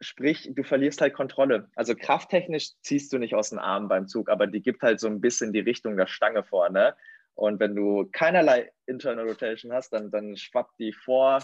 Sprich, 0.00 0.50
du 0.54 0.62
verlierst 0.62 1.00
halt 1.00 1.14
Kontrolle. 1.14 1.70
Also 1.74 1.94
krafttechnisch 1.94 2.72
ziehst 2.82 3.12
du 3.12 3.18
nicht 3.18 3.34
aus 3.34 3.50
den 3.50 3.58
Armen 3.58 3.88
beim 3.88 4.08
Zug, 4.08 4.28
aber 4.28 4.46
die 4.46 4.62
gibt 4.62 4.82
halt 4.82 5.00
so 5.00 5.08
ein 5.08 5.20
bisschen 5.20 5.52
die 5.52 5.60
Richtung 5.60 5.96
der 5.96 6.06
Stange 6.06 6.44
vorne. 6.44 6.96
Und 7.36 7.60
wenn 7.60 7.76
du 7.76 8.08
keinerlei 8.12 8.72
Internal 8.86 9.28
Rotation 9.28 9.72
hast, 9.72 9.92
dann, 9.92 10.10
dann 10.10 10.36
schwappt 10.36 10.78
die 10.78 10.92
vor. 10.92 11.38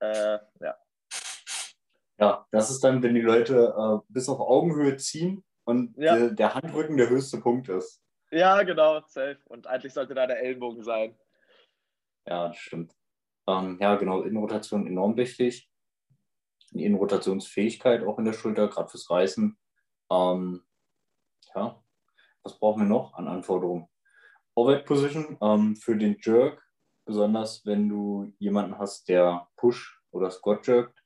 Äh, 0.00 0.38
ja, 0.60 0.76
Ja, 2.18 2.46
das 2.50 2.70
ist 2.70 2.84
dann, 2.84 3.02
wenn 3.02 3.14
die 3.14 3.20
Leute 3.22 3.74
äh, 3.76 4.12
bis 4.12 4.28
auf 4.28 4.40
Augenhöhe 4.40 4.96
ziehen 4.96 5.42
und 5.64 5.96
Ja. 5.96 6.16
der, 6.16 6.30
der 6.30 6.54
Handrücken 6.54 6.96
der 6.96 7.08
höchste 7.08 7.40
Punkt 7.40 7.68
ist. 7.68 8.00
ja 8.30 8.62
genau, 8.62 9.00
safe. 9.08 9.38
Und 9.46 9.66
eigentlich 9.66 9.92
sollte 9.94 10.14
da 10.14 10.26
der 10.26 10.40
Ellenbogen 10.40 10.82
sein. 10.82 11.18
Ja, 12.26 12.48
das 12.48 12.58
stimmt. 12.58 12.94
Ähm, 13.48 13.78
ja, 13.80 13.96
genau, 13.96 14.22
Innenrotation 14.22 14.86
enorm 14.86 15.16
wichtig. 15.16 15.68
Die 16.70 16.84
Innenrotationsfähigkeit 16.84 18.02
auch 18.04 18.18
in 18.18 18.24
der 18.24 18.32
Schulter, 18.34 18.68
gerade 18.68 18.88
fürs 18.88 19.10
Reißen. 19.10 19.58
Ähm, 20.10 20.64
ja, 21.54 21.82
was 22.42 22.58
brauchen 22.58 22.82
wir 22.82 22.88
noch 22.88 23.14
an 23.14 23.28
Anforderungen? 23.28 23.88
Overhead 24.54 24.84
Position 24.86 25.38
ähm, 25.40 25.76
für 25.76 25.96
den 25.96 26.16
Jerk, 26.20 26.62
besonders 27.04 27.64
wenn 27.64 27.88
du 27.88 28.32
jemanden 28.38 28.78
hast, 28.78 29.08
der 29.08 29.48
Push 29.56 30.02
oder 30.10 30.30
Squat 30.30 30.66
jerkt. 30.66 31.02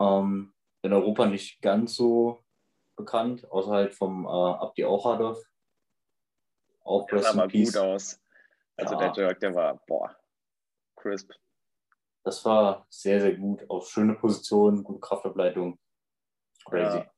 Ähm, 0.00 0.54
in 0.82 0.92
Europa 0.92 1.26
nicht 1.26 1.60
ganz 1.60 1.94
so 1.96 2.44
bekannt, 2.96 3.50
außer 3.50 3.70
halt 3.72 3.94
vom 3.94 4.26
äh, 4.26 4.28
Abdi 4.28 4.84
Auchadov. 4.84 5.42
Auch 6.84 7.06
Der 7.06 7.18
Rest 7.18 7.28
sah 7.30 7.36
mal 7.36 7.48
Peace. 7.48 7.72
gut 7.72 7.80
aus. 7.82 8.20
Also 8.76 8.94
Ja. 8.94 9.08
der 9.12 9.24
Jerk, 9.24 9.40
der 9.40 9.54
war, 9.54 9.76
boah, 9.86 10.14
crisp. 10.96 11.32
Das 12.24 12.44
war 12.44 12.86
sehr, 12.88 13.20
sehr 13.20 13.36
gut. 13.36 13.68
Auf 13.68 13.88
schöne 13.88 14.14
Position, 14.14 14.82
gute 14.82 15.00
Kraftableitung. 15.00 15.78
Crazy. 16.64 16.98
Ja. 16.98 17.13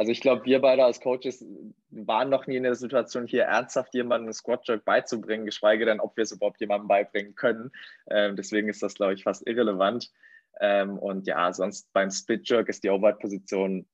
Also 0.00 0.12
ich 0.12 0.22
glaube, 0.22 0.46
wir 0.46 0.62
beide 0.62 0.82
als 0.82 1.02
Coaches 1.02 1.44
waren 1.90 2.30
noch 2.30 2.46
nie 2.46 2.56
in 2.56 2.62
der 2.62 2.74
Situation, 2.74 3.26
hier 3.26 3.44
ernsthaft 3.44 3.92
jemandem 3.92 4.28
einen 4.28 4.32
Squat 4.32 4.66
Jerk 4.66 4.86
beizubringen, 4.86 5.44
geschweige 5.44 5.84
denn, 5.84 6.00
ob 6.00 6.16
wir 6.16 6.22
es 6.22 6.32
überhaupt 6.32 6.58
jemandem 6.58 6.88
beibringen 6.88 7.34
können. 7.34 7.70
Ähm, 8.08 8.34
deswegen 8.34 8.70
ist 8.70 8.82
das, 8.82 8.94
glaube 8.94 9.12
ich, 9.12 9.24
fast 9.24 9.46
irrelevant. 9.46 10.10
Ähm, 10.58 10.98
und 10.98 11.26
ja, 11.26 11.52
sonst 11.52 11.92
beim 11.92 12.10
Split 12.10 12.48
Jerk 12.48 12.70
ist 12.70 12.82
die 12.82 12.88
Overhead-Position 12.88 13.86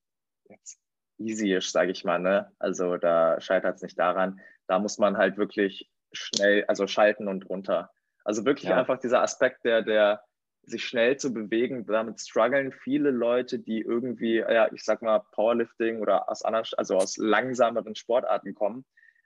jetzt 0.47 0.79
easy-ish, 1.17 1.73
sage 1.73 1.91
ich 1.91 2.05
mal. 2.05 2.19
Ne? 2.19 2.53
Also 2.57 2.95
da 2.95 3.41
scheitert 3.41 3.75
es 3.75 3.81
nicht 3.81 3.99
daran. 3.99 4.39
Da 4.67 4.79
muss 4.79 4.99
man 4.99 5.17
halt 5.17 5.37
wirklich 5.37 5.91
schnell, 6.13 6.63
also 6.69 6.87
schalten 6.87 7.27
und 7.27 7.49
runter. 7.49 7.91
Also 8.23 8.45
wirklich 8.45 8.69
Ja. 8.69 8.77
einfach 8.77 8.99
dieser 9.01 9.21
Aspekt, 9.21 9.65
der, 9.65 9.81
der 9.81 10.23
sich 10.67 10.85
schnell 10.85 11.17
zu 11.17 11.33
bewegen, 11.33 11.85
damit 11.85 12.21
strugglen 12.21 12.71
viele 12.71 13.11
Leute, 13.11 13.59
die 13.59 13.81
irgendwie, 13.81 14.37
ja, 14.37 14.71
ich 14.73 14.83
sag 14.83 15.01
mal, 15.01 15.19
Powerlifting 15.31 16.01
oder 16.01 16.29
aus 16.29 16.43
anderen, 16.43 16.65
also 16.77 16.97
aus 16.97 17.17
langsameren 17.17 17.95
Sportarten 17.95 18.53
kommen. 18.53 18.85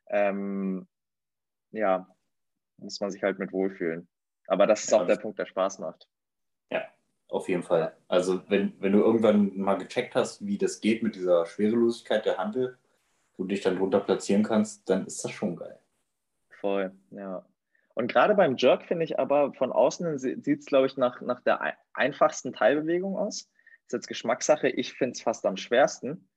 Ähm, 0.09 0.87
ja, 1.71 2.07
muss 2.77 2.99
man 3.01 3.11
sich 3.11 3.23
halt 3.23 3.39
mit 3.39 3.51
wohlfühlen. 3.53 4.07
Aber 4.47 4.67
das 4.67 4.83
ist 4.85 4.91
Ja, 4.91 4.99
auch 5.01 5.07
der 5.07 5.17
Punkt, 5.17 5.39
der 5.39 5.45
Spaß 5.45 5.79
macht. 5.79 6.07
Auf 7.31 7.47
jeden 7.47 7.63
Fall. 7.63 7.95
Also 8.09 8.41
wenn, 8.49 8.73
wenn 8.81 8.91
du 8.91 8.99
irgendwann 8.99 9.57
mal 9.57 9.77
gecheckt 9.77 10.15
hast, 10.15 10.45
wie 10.45 10.57
das 10.57 10.81
geht 10.81 11.01
mit 11.01 11.15
dieser 11.15 11.45
Schwerelosigkeit 11.45 12.25
der 12.25 12.37
Handel, 12.37 12.77
wo 13.37 13.43
du 13.43 13.49
dich 13.49 13.61
dann 13.61 13.77
drunter 13.77 14.01
platzieren 14.01 14.43
kannst, 14.43 14.89
dann 14.89 15.05
ist 15.07 15.23
das 15.23 15.31
schon 15.31 15.55
geil. 15.55 15.79
Voll, 16.59 16.91
ja. 17.11 17.45
Und 17.93 18.11
gerade 18.11 18.35
beim 18.35 18.55
Jerk 18.57 18.83
finde 18.85 19.05
ich 19.05 19.19
aber 19.19 19.53
von 19.53 19.71
außen 19.71 20.17
sieht 20.17 20.47
es, 20.47 20.65
glaube 20.65 20.87
ich, 20.87 20.97
nach, 20.97 21.21
nach 21.21 21.41
der 21.41 21.61
ei- 21.61 21.77
einfachsten 21.93 22.53
Teilbewegung 22.53 23.17
aus. 23.17 23.49
ist 23.85 23.93
jetzt 23.93 24.07
Geschmackssache. 24.07 24.69
Ich 24.69 24.93
finde 24.93 25.13
es 25.13 25.21
fast 25.21 25.45
am 25.45 25.57
schwersten. 25.57 26.29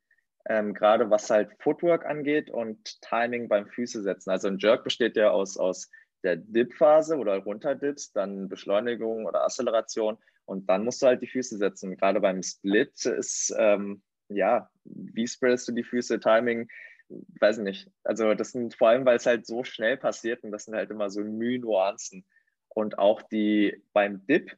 Ähm, 0.47 0.75
gerade 0.75 1.09
was 1.11 1.31
halt 1.31 1.53
Footwork 1.61 2.05
angeht 2.05 2.51
und 2.51 3.01
Timing 3.01 3.49
beim 3.49 3.67
Füße 3.67 4.03
setzen. 4.03 4.31
Also 4.31 4.49
ein 4.49 4.59
Jerk 4.59 4.85
besteht 4.85 5.17
ja 5.17 5.31
aus, 5.31 5.57
aus 5.57 5.91
der 6.23 6.37
Dip-Phase 6.37 7.17
oder 7.17 7.37
Runterdips, 7.39 8.13
dann 8.13 8.49
Beschleunigung 8.49 9.25
oder 9.25 9.45
Acceleration 9.45 10.19
und 10.45 10.69
dann 10.69 10.85
musst 10.85 11.01
du 11.01 11.07
halt 11.07 11.23
die 11.23 11.29
Füße 11.29 11.57
setzen. 11.57 11.97
Gerade 11.97 12.21
beim 12.21 12.43
Split 12.43 13.07
ist, 13.07 13.55
ähm, 13.59 14.03
ja, 14.29 14.69
wie 14.85 15.27
spreadest 15.27 15.69
du 15.69 15.73
die 15.73 15.85
Füße, 15.85 16.21
Timing, 16.21 16.69
weiß 17.09 17.59
nicht. 17.59 17.91
Also 18.03 18.35
das 18.35 18.53
sind 18.53 18.75
vor 18.75 18.89
allem, 18.89 19.05
weil 19.05 19.17
es 19.17 19.27
halt 19.27 19.47
so 19.47 19.65
schnell 19.65 19.97
passiert 19.97 20.43
und 20.43 20.51
das 20.53 20.65
sind 20.65 20.75
halt 20.75 20.91
immer 20.91 21.11
so 21.11 21.21
Mühe-Nuancen. 21.21 22.25
Und 22.69 22.99
auch 22.99 23.23
die 23.23 23.83
beim 23.93 24.27
Dip, 24.27 24.57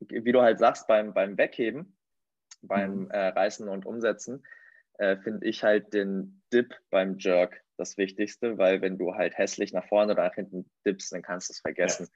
wie 0.00 0.32
du 0.32 0.40
halt 0.40 0.58
sagst, 0.58 0.86
beim, 0.86 1.12
beim 1.12 1.36
Wegheben, 1.36 1.96
beim 2.62 3.04
Mhm. 3.04 3.10
äh, 3.10 3.28
Reißen 3.28 3.68
und 3.68 3.86
Umsetzen, 3.86 4.44
äh, 4.98 5.16
finde 5.18 5.46
ich 5.46 5.62
halt 5.62 5.92
den 5.92 6.42
Dip 6.52 6.74
beim 6.90 7.18
Jerk 7.18 7.62
das 7.76 7.96
Wichtigste, 7.96 8.58
weil 8.58 8.82
wenn 8.82 8.98
du 8.98 9.14
halt 9.14 9.36
hässlich 9.38 9.72
nach 9.72 9.86
vorne 9.88 10.12
oder 10.12 10.24
nach 10.24 10.34
hinten 10.34 10.70
dippst, 10.86 11.12
dann 11.12 11.22
kannst 11.22 11.48
du 11.48 11.52
es 11.52 11.60
vergessen. 11.60 12.08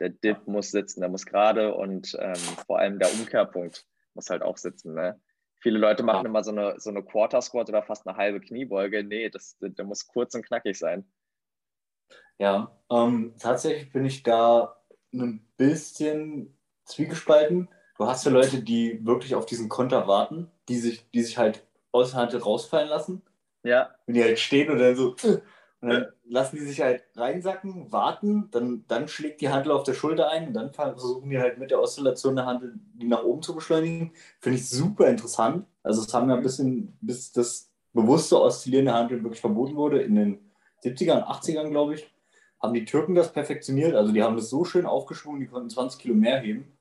Der 0.00 0.08
Dip 0.08 0.46
muss 0.48 0.72
sitzen, 0.72 1.00
der 1.00 1.08
muss 1.08 1.26
gerade 1.26 1.74
und 1.74 2.16
ähm, 2.18 2.34
vor 2.66 2.80
allem 2.80 2.98
der 2.98 3.12
Umkehrpunkt 3.12 3.86
muss 4.14 4.30
halt 4.30 4.42
auch 4.42 4.56
sitzen. 4.56 4.94
Ne? 4.94 5.20
Viele 5.62 5.78
Leute 5.78 6.02
machen 6.02 6.24
Ja. 6.24 6.28
immer 6.28 6.42
so 6.42 6.50
eine, 6.50 6.74
so 6.80 6.90
eine 6.90 7.04
Quarter 7.04 7.40
Squat 7.40 7.68
oder 7.68 7.84
fast 7.84 8.06
eine 8.06 8.16
halbe 8.16 8.40
Kniebeuge. 8.40 9.04
Nee, 9.04 9.30
das, 9.30 9.56
der 9.60 9.84
muss 9.84 10.08
kurz 10.08 10.34
und 10.34 10.44
knackig 10.44 10.76
sein. 10.76 11.06
Ja, 12.38 12.76
ähm, 12.90 13.34
tatsächlich 13.38 13.92
bin 13.92 14.04
ich 14.04 14.24
da 14.24 14.76
ein 15.14 15.46
bisschen 15.56 16.58
zwiegespalten. 16.84 17.68
Du 17.96 18.06
hast 18.06 18.24
ja 18.24 18.32
Leute, 18.32 18.60
die 18.60 19.06
wirklich 19.06 19.36
auf 19.36 19.46
diesen 19.46 19.68
Konter 19.68 20.08
warten, 20.08 20.50
die 20.68 20.78
sich, 20.78 21.08
die 21.12 21.22
sich 21.22 21.38
halt 21.38 21.64
aus 21.92 22.10
der 22.10 22.20
Hand 22.20 22.44
rausfallen 22.44 22.88
lassen. 22.88 23.22
Ja, 23.62 23.94
wenn 24.06 24.16
die 24.16 24.24
halt 24.24 24.40
stehen 24.40 24.68
und 24.68 24.78
dann 24.78 24.96
so, 24.96 25.14
äh, 25.22 25.38
und 25.82 25.90
dann 25.90 26.06
lassen 26.24 26.56
die 26.56 26.62
sich 26.62 26.80
halt 26.80 27.02
reinsacken, 27.16 27.90
warten, 27.90 28.48
dann, 28.52 28.84
dann 28.86 29.08
schlägt 29.08 29.40
die 29.40 29.48
Handel 29.48 29.72
auf 29.72 29.82
der 29.82 29.94
Schulter 29.94 30.30
ein 30.30 30.46
und 30.46 30.54
dann 30.54 30.72
versuchen 30.72 31.28
die 31.28 31.40
halt 31.40 31.58
mit 31.58 31.72
der 31.72 31.80
Oszillation 31.80 32.36
der 32.36 32.46
Handel 32.46 32.74
die 32.94 33.08
nach 33.08 33.24
oben 33.24 33.42
zu 33.42 33.52
beschleunigen. 33.52 34.12
Finde 34.38 34.58
ich 34.58 34.68
super 34.68 35.08
interessant. 35.08 35.66
Also 35.82 36.02
es 36.02 36.14
haben 36.14 36.30
ja 36.30 36.36
ein 36.36 36.42
bisschen, 36.42 36.96
bis 37.00 37.32
das 37.32 37.68
bewusste 37.92 38.40
Oszillieren 38.40 38.84
der 38.86 38.94
Handel 38.94 39.24
wirklich 39.24 39.40
verboten 39.40 39.74
wurde, 39.74 40.00
in 40.02 40.14
den 40.14 40.38
70ern, 40.84 41.24
80ern, 41.24 41.70
glaube 41.70 41.96
ich, 41.96 42.08
haben 42.60 42.74
die 42.74 42.84
Türken 42.84 43.16
das 43.16 43.32
perfektioniert. 43.32 43.96
Also 43.96 44.12
die 44.12 44.22
haben 44.22 44.36
das 44.36 44.50
so 44.50 44.64
schön 44.64 44.86
aufgeschwungen, 44.86 45.40
die 45.40 45.48
konnten 45.48 45.68
20 45.68 46.00
Kilo 46.00 46.14
mehr 46.14 46.38
heben. 46.40 46.72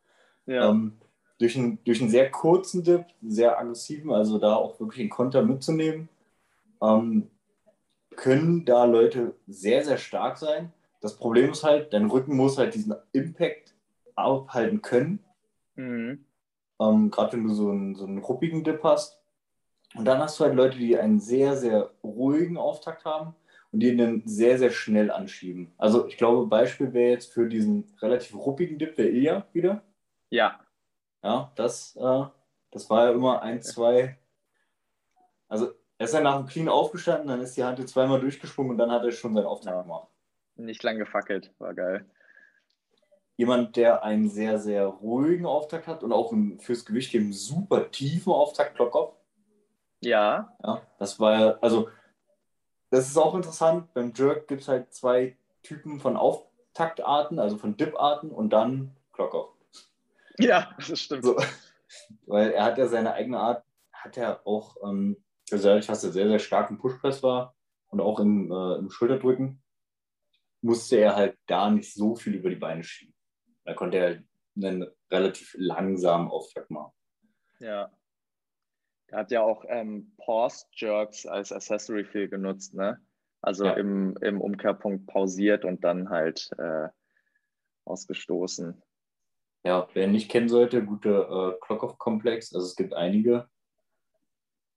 ja. 0.46 0.70
Ähm, 0.70 0.94
durch 1.40 1.58
einen, 1.58 1.84
durch 1.84 2.00
einen 2.00 2.12
sehr 2.12 2.30
kurzen 2.30 2.84
Dip, 2.84 3.06
sehr 3.24 3.58
aggressiven, 3.58 4.12
also 4.12 4.38
da 4.38 4.54
auch 4.54 4.80
wirklich 4.80 5.00
einen 5.00 5.10
Konter 5.10 5.42
mitzunehmen, 5.42 6.08
ähm, 6.84 7.32
können 8.16 8.66
da 8.66 8.86
Leute 8.86 9.36
sehr, 9.48 9.84
sehr 9.84 9.98
stark 9.98 10.38
sein. 10.38 10.74
Das 11.00 11.18
Problem 11.18 11.52
ist 11.52 11.64
halt, 11.64 11.94
dein 11.94 12.06
Rücken 12.06 12.36
muss 12.36 12.58
halt 12.58 12.76
diesen 12.76 12.96
Impact 13.12 13.74
aufhalten 14.16 14.82
können. 14.82 15.24
Mhm. 15.76 16.26
Ähm, 16.80 17.12
Gerade 17.12 17.34
wenn 17.34 17.48
du 17.48 17.54
so 17.54 17.70
einen, 17.70 17.96
so 17.96 18.06
einen 18.06 18.20
ruppigen 18.20 18.64
Dip 18.64 18.84
hast. 18.84 19.20
Und 19.96 20.06
dann 20.06 20.20
hast 20.20 20.40
du 20.40 20.46
halt 20.46 20.56
Leute, 20.56 20.78
die 20.78 20.98
einen 20.98 21.20
sehr, 21.20 21.58
sehr 21.58 21.92
ruhigen 22.04 22.58
Auftakt 22.58 23.04
haben 23.04 23.36
und 23.72 23.80
die 23.82 23.96
dann 23.96 24.22
sehr, 24.26 24.58
sehr 24.58 24.70
schnell 24.70 25.12
anschieben. 25.12 25.74
Also 25.78 26.08
ich 26.08 26.18
glaube, 26.18 26.48
Beispiel 26.48 26.94
wäre 26.94 27.12
jetzt 27.12 27.34
für 27.34 27.48
diesen 27.48 27.92
relativ 28.02 28.36
ruppigen 28.36 28.78
Dip 28.78 28.96
der 28.96 29.12
Ilya 29.12 29.48
wieder. 29.54 29.84
Ja. 30.30 30.60
Ja, 31.24 31.52
das, 31.56 31.96
äh, 31.98 32.24
das 32.72 32.90
war 32.90 33.08
ja 33.08 33.12
immer 33.12 33.42
ein, 33.42 33.62
zwei. 33.62 34.18
Also 35.48 35.72
er 36.02 36.06
ist 36.06 36.16
ja 36.16 36.22
nach 36.22 36.38
dem 36.38 36.48
Clean 36.48 36.68
aufgestanden, 36.68 37.28
dann 37.28 37.42
ist 37.42 37.56
die 37.56 37.64
Hand 37.64 37.88
zweimal 37.88 38.20
durchgesprungen 38.20 38.72
und 38.72 38.80
dann 38.80 38.90
hat 38.90 39.04
er 39.04 39.12
schon 39.12 39.36
seinen 39.36 39.46
Auftrag 39.46 39.84
gemacht. 39.84 40.08
Nicht 40.56 40.82
lang 40.82 40.98
gefackelt, 40.98 41.54
war 41.60 41.76
geil. 41.76 42.10
Jemand, 43.38 43.76
der 43.76 44.04
einen 44.04 44.28
sehr, 44.28 44.58
sehr 44.58 44.88
ruhigen 44.88 45.46
Auftakt 45.46 45.86
hat 45.86 46.02
und 46.02 46.12
auch 46.12 46.34
fürs 46.58 46.86
Gewicht 46.86 47.14
einen 47.14 47.34
super 47.34 47.92
tiefen 47.92 48.34
Auftakt, 48.34 48.74
Klockoff. 48.78 49.14
Ja. 50.00 50.58
Ja, 50.64 50.82
das 50.98 51.20
war 51.20 51.40
ja, 51.40 51.60
also 51.62 51.90
das 52.90 53.08
ist 53.08 53.18
auch 53.18 53.36
interessant. 53.36 53.94
Beim 53.94 54.12
Jerk 54.16 54.48
gibt 54.48 54.62
es 54.64 54.70
halt 54.70 54.92
zwei 54.96 55.38
Typen 55.62 56.00
von 56.00 56.18
Auftaktarten, 56.18 57.38
also 57.38 57.60
von 57.60 57.78
Dip-Arten 57.78 58.32
und 58.32 58.50
dann 58.50 58.96
Klockoff. 59.14 59.50
Ja, 60.40 60.72
das 60.80 61.00
stimmt. 61.00 61.26
So, 61.26 61.38
weil 62.26 62.54
er 62.54 62.64
hat 62.64 62.80
ja 62.80 62.88
seine 62.88 63.14
eigene 63.14 63.38
Art, 63.38 63.64
hat 63.94 64.18
er 64.18 64.48
auch, 64.48 64.78
ähm, 64.84 65.24
also 65.54 65.68
dadurch, 65.68 65.88
dass 65.88 66.04
er 66.04 66.12
sehr, 66.12 66.28
sehr 66.28 66.40
stark 66.40 66.70
im 66.70 66.78
Pushpress 66.78 67.24
war 67.24 67.56
und 67.88 68.00
auch 68.00 68.20
im, 68.20 68.52
äh, 68.52 68.76
im 68.76 68.90
Schulterdrücken, 68.90 69.62
musste 70.62 70.98
er 70.98 71.16
halt 71.16 71.38
da 71.48 71.70
nicht 71.70 71.94
so 71.94 72.16
viel 72.16 72.36
über 72.36 72.50
die 72.50 72.56
Beine 72.56 72.84
schieben. 72.84 73.16
Da 73.66 73.74
konnte 73.74 73.98
er 73.98 74.24
einen 74.56 74.88
relativ 75.10 75.56
langsamen 75.58 76.30
Auftakt 76.30 76.70
machen. 76.70 76.92
Ja. 77.60 77.92
Er 79.08 79.20
hat 79.20 79.32
ja 79.32 79.42
auch 79.42 79.66
ähm, 79.68 80.14
Pause-Jerks 80.18 81.26
als 81.26 81.52
Accessory 81.52 82.06
viel 82.06 82.30
genutzt, 82.30 82.74
ne? 82.74 82.98
Also 83.42 83.66
ja. 83.66 83.74
im, 83.74 84.16
im 84.22 84.40
Umkehrpunkt 84.40 85.08
pausiert 85.08 85.66
und 85.66 85.84
dann 85.84 86.10
halt 86.10 86.50
äh, 86.58 86.88
ausgestoßen. 87.86 88.82
Ja, 89.64 89.88
wer 89.94 90.08
nicht 90.08 90.30
kennen 90.30 90.50
sollte, 90.50 90.86
gute 90.86 91.10
äh, 91.10 91.60
Clock-Off-Komplex. 91.66 92.54
Also 92.54 92.68
es 92.68 92.76
gibt 92.76 92.94
einige, 92.94 93.50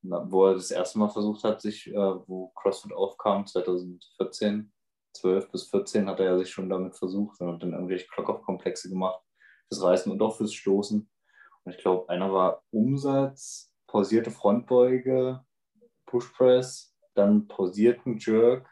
wo 0.05 0.47
er 0.47 0.55
das 0.55 0.71
erste 0.71 0.99
Mal 0.99 1.09
versucht 1.09 1.45
hat, 1.45 1.61
sich, 1.61 1.89
äh, 1.89 1.95
wo 1.95 2.49
CrossFit 2.51 2.93
aufkam, 2.93 3.47
2014, 3.47 4.73
12 5.15 5.51
bis 5.51 5.71
14 5.71 6.09
hat 6.09 6.21
er 6.21 6.27
ja 6.27 6.39
sich 6.39 6.51
schon 6.51 6.69
damit 6.69 6.97
versucht 6.97 7.41
und 7.41 7.55
hat 7.55 7.63
dann 7.63 7.73
irgendwelche 7.73 8.07
Clock-Off-Komplexe 8.09 8.89
gemacht 8.89 9.23
fürs 9.69 9.83
Reißen 9.83 10.13
und 10.13 10.21
auch 10.21 10.37
fürs 10.37 10.53
Stoßen. 10.53 11.09
Und 11.65 11.73
ich 11.73 11.79
glaube, 11.79 12.09
einer 12.11 12.33
war 12.33 12.63
Umsatz, 12.71 13.73
pausierte 13.87 14.31
Frontbeuge, 14.31 15.45
Push 16.07 16.29
Press, 16.33 16.95
dann 17.15 17.47
pausierten 17.49 18.19
Jerk 18.19 18.69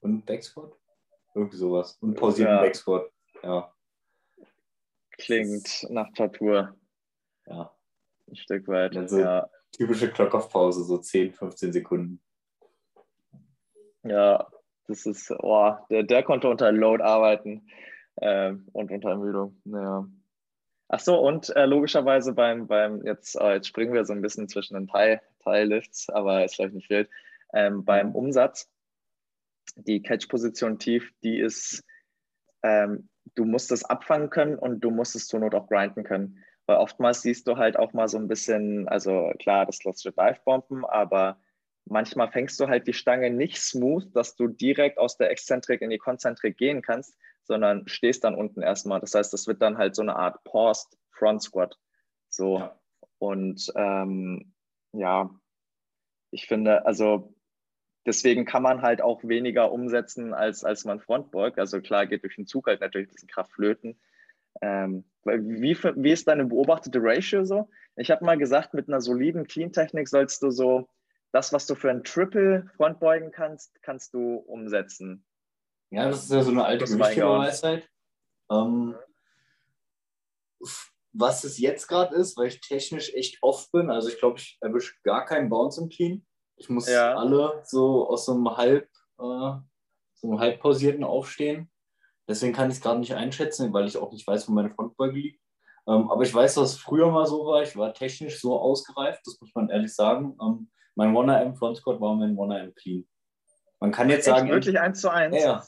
und 0.00 0.26
Backsquat. 0.26 0.76
Irgendwie 1.34 1.56
sowas. 1.56 1.96
Und 2.00 2.14
pausierten 2.14 2.56
ja. 2.56 2.62
Backsquat. 2.62 3.10
Ja. 3.42 3.74
Klingt 5.12 5.86
nach 5.90 6.12
Tortur. 6.14 6.76
Ja. 7.46 7.77
Ein 8.28 8.36
Stück 8.36 8.68
weit. 8.68 8.96
Also 8.96 9.20
ja. 9.20 9.48
Typische 9.72 10.10
Clock-Off-Pause, 10.10 10.84
so 10.84 10.98
10, 10.98 11.32
15 11.32 11.72
Sekunden. 11.72 12.20
Ja, 14.02 14.46
das 14.86 15.06
ist, 15.06 15.30
oh, 15.30 15.74
der, 15.90 16.02
der 16.02 16.22
konnte 16.22 16.48
unter 16.48 16.72
Load 16.72 17.02
arbeiten 17.02 17.68
äh, 18.16 18.54
und 18.72 18.90
unter 18.90 19.10
Ermüdung. 19.10 19.60
Ja. 19.64 20.08
Ach 20.88 21.00
so, 21.00 21.18
und 21.20 21.54
äh, 21.54 21.66
logischerweise 21.66 22.32
beim, 22.32 22.66
beim 22.66 23.04
jetzt, 23.04 23.36
äh, 23.36 23.54
jetzt 23.54 23.68
springen 23.68 23.92
wir 23.92 24.06
so 24.06 24.14
ein 24.14 24.22
bisschen 24.22 24.48
zwischen 24.48 24.74
den 24.74 24.88
Teillifts, 24.88 26.08
aber 26.08 26.44
ist 26.44 26.56
vielleicht 26.56 26.74
nicht 26.74 26.88
wild. 26.88 27.10
Ähm, 27.52 27.84
beim 27.84 28.14
Umsatz, 28.14 28.70
die 29.76 30.02
Catch-Position 30.02 30.78
tief, 30.78 31.12
die 31.22 31.38
ist, 31.38 31.84
ähm, 32.62 33.10
du 33.34 33.44
musst 33.44 33.70
es 33.70 33.84
abfangen 33.84 34.30
können 34.30 34.58
und 34.58 34.80
du 34.80 34.90
musst 34.90 35.14
es 35.14 35.26
zur 35.26 35.40
Not 35.40 35.54
auch 35.54 35.68
grinden 35.68 36.04
können. 36.04 36.42
Weil 36.68 36.76
oftmals 36.76 37.22
siehst 37.22 37.48
du 37.48 37.56
halt 37.56 37.78
auch 37.78 37.94
mal 37.94 38.08
so 38.08 38.18
ein 38.18 38.28
bisschen, 38.28 38.86
also 38.88 39.32
klar, 39.38 39.64
das 39.64 39.78
klassische 39.78 40.12
Dive-Bomben, 40.12 40.84
aber 40.84 41.40
manchmal 41.86 42.30
fängst 42.30 42.60
du 42.60 42.68
halt 42.68 42.86
die 42.86 42.92
Stange 42.92 43.30
nicht 43.30 43.56
smooth, 43.56 44.14
dass 44.14 44.36
du 44.36 44.48
direkt 44.48 44.98
aus 44.98 45.16
der 45.16 45.30
Exzentrik 45.30 45.80
in 45.80 45.88
die 45.88 45.96
Konzentrik 45.96 46.58
gehen 46.58 46.82
kannst, 46.82 47.16
sondern 47.42 47.88
stehst 47.88 48.22
dann 48.22 48.34
unten 48.34 48.60
erstmal. 48.60 49.00
Das 49.00 49.14
heißt, 49.14 49.32
das 49.32 49.46
wird 49.46 49.62
dann 49.62 49.78
halt 49.78 49.96
so 49.96 50.02
eine 50.02 50.16
Art 50.16 50.44
Paused 50.44 50.98
Front 51.10 51.42
Squat. 51.42 51.78
So. 52.28 52.58
Ja. 52.58 52.78
Und 53.16 53.72
ähm, 53.74 54.52
ja, 54.92 55.30
ich 56.30 56.46
finde, 56.48 56.84
also 56.84 57.34
deswegen 58.04 58.44
kann 58.44 58.62
man 58.62 58.82
halt 58.82 59.00
auch 59.00 59.24
weniger 59.24 59.72
umsetzen, 59.72 60.34
als, 60.34 60.64
als 60.64 60.84
man 60.84 61.00
Frontbeug. 61.00 61.56
Also 61.56 61.80
klar, 61.80 62.06
geht 62.06 62.24
durch 62.24 62.36
den 62.36 62.46
Zug 62.46 62.66
halt 62.66 62.82
natürlich 62.82 63.08
ein 63.08 63.12
bisschen 63.12 63.28
Kraft 63.28 63.52
flöten. 63.52 63.98
Ähm, 64.60 65.04
wie, 65.24 65.76
wie 65.76 66.12
ist 66.12 66.28
deine 66.28 66.46
beobachtete 66.46 66.98
Ratio 67.02 67.44
so? 67.44 67.68
Ich 67.96 68.10
habe 68.10 68.24
mal 68.24 68.38
gesagt, 68.38 68.74
mit 68.74 68.88
einer 68.88 69.00
soliden 69.00 69.46
Clean-Technik 69.46 70.08
sollst 70.08 70.42
du 70.42 70.50
so 70.50 70.88
das, 71.32 71.52
was 71.52 71.66
du 71.66 71.74
für 71.74 71.90
ein 71.90 72.04
Triple 72.04 72.70
Frontbeugen 72.76 73.30
kannst, 73.30 73.82
kannst 73.82 74.14
du 74.14 74.36
umsetzen. 74.36 75.24
Ja, 75.90 76.08
das 76.08 76.24
ist 76.24 76.32
ja 76.32 76.42
so 76.42 76.50
eine 76.50 76.64
alte 76.64 76.84
Gewichtheberweisheit. 76.84 77.88
Ähm, 78.50 78.94
was 81.12 81.44
es 81.44 81.58
jetzt 81.58 81.86
gerade 81.88 82.14
ist, 82.14 82.36
weil 82.36 82.48
ich 82.48 82.60
technisch 82.60 83.12
echt 83.14 83.38
oft 83.42 83.70
bin, 83.72 83.90
also 83.90 84.08
ich 84.08 84.18
glaube, 84.18 84.38
ich 84.38 84.58
erwische 84.60 84.94
gar 85.02 85.24
keinen 85.24 85.48
Bounce 85.48 85.80
im 85.80 85.88
Clean. 85.88 86.26
Ich 86.56 86.68
muss 86.68 86.88
ja. 86.88 87.14
alle 87.14 87.62
so 87.64 88.08
aus 88.08 88.26
so 88.26 88.34
einem 88.34 88.56
halb, 88.56 88.84
äh, 89.18 89.52
so 90.14 90.28
einem 90.28 90.40
halb 90.40 90.60
pausierten 90.60 91.04
aufstehen. 91.04 91.70
Deswegen 92.28 92.52
kann 92.52 92.68
ich 92.68 92.76
es 92.76 92.82
gerade 92.82 93.00
nicht 93.00 93.14
einschätzen, 93.14 93.72
weil 93.72 93.86
ich 93.86 93.96
auch 93.96 94.12
nicht 94.12 94.26
weiß, 94.26 94.48
wo 94.48 94.52
meine 94.52 94.70
Frontbeuge 94.70 95.18
liegt. 95.18 95.40
Ähm, 95.86 96.10
aber 96.10 96.22
ich 96.22 96.34
weiß, 96.34 96.54
dass 96.54 96.72
es 96.72 96.78
früher 96.78 97.10
mal 97.10 97.26
so 97.26 97.46
war. 97.46 97.62
Ich 97.62 97.74
war 97.74 97.94
technisch 97.94 98.40
so 98.40 98.60
ausgereift, 98.60 99.22
das 99.24 99.40
muss 99.40 99.54
man 99.54 99.70
ehrlich 99.70 99.94
sagen. 99.94 100.36
Ähm, 100.40 100.70
mein 100.94 101.16
1 101.16 101.58
Front 101.58 101.78
Squat 101.78 102.00
war 102.00 102.14
mein 102.14 102.38
1 102.38 102.74
Clean. 102.74 103.08
Man 103.80 103.92
kann 103.92 104.10
jetzt 104.10 104.26
Echt, 104.26 104.36
sagen. 104.36 104.50
Wirklich 104.50 104.78
1 104.78 105.00
zu 105.00 105.10
1? 105.10 105.34
Ja, 105.42 105.64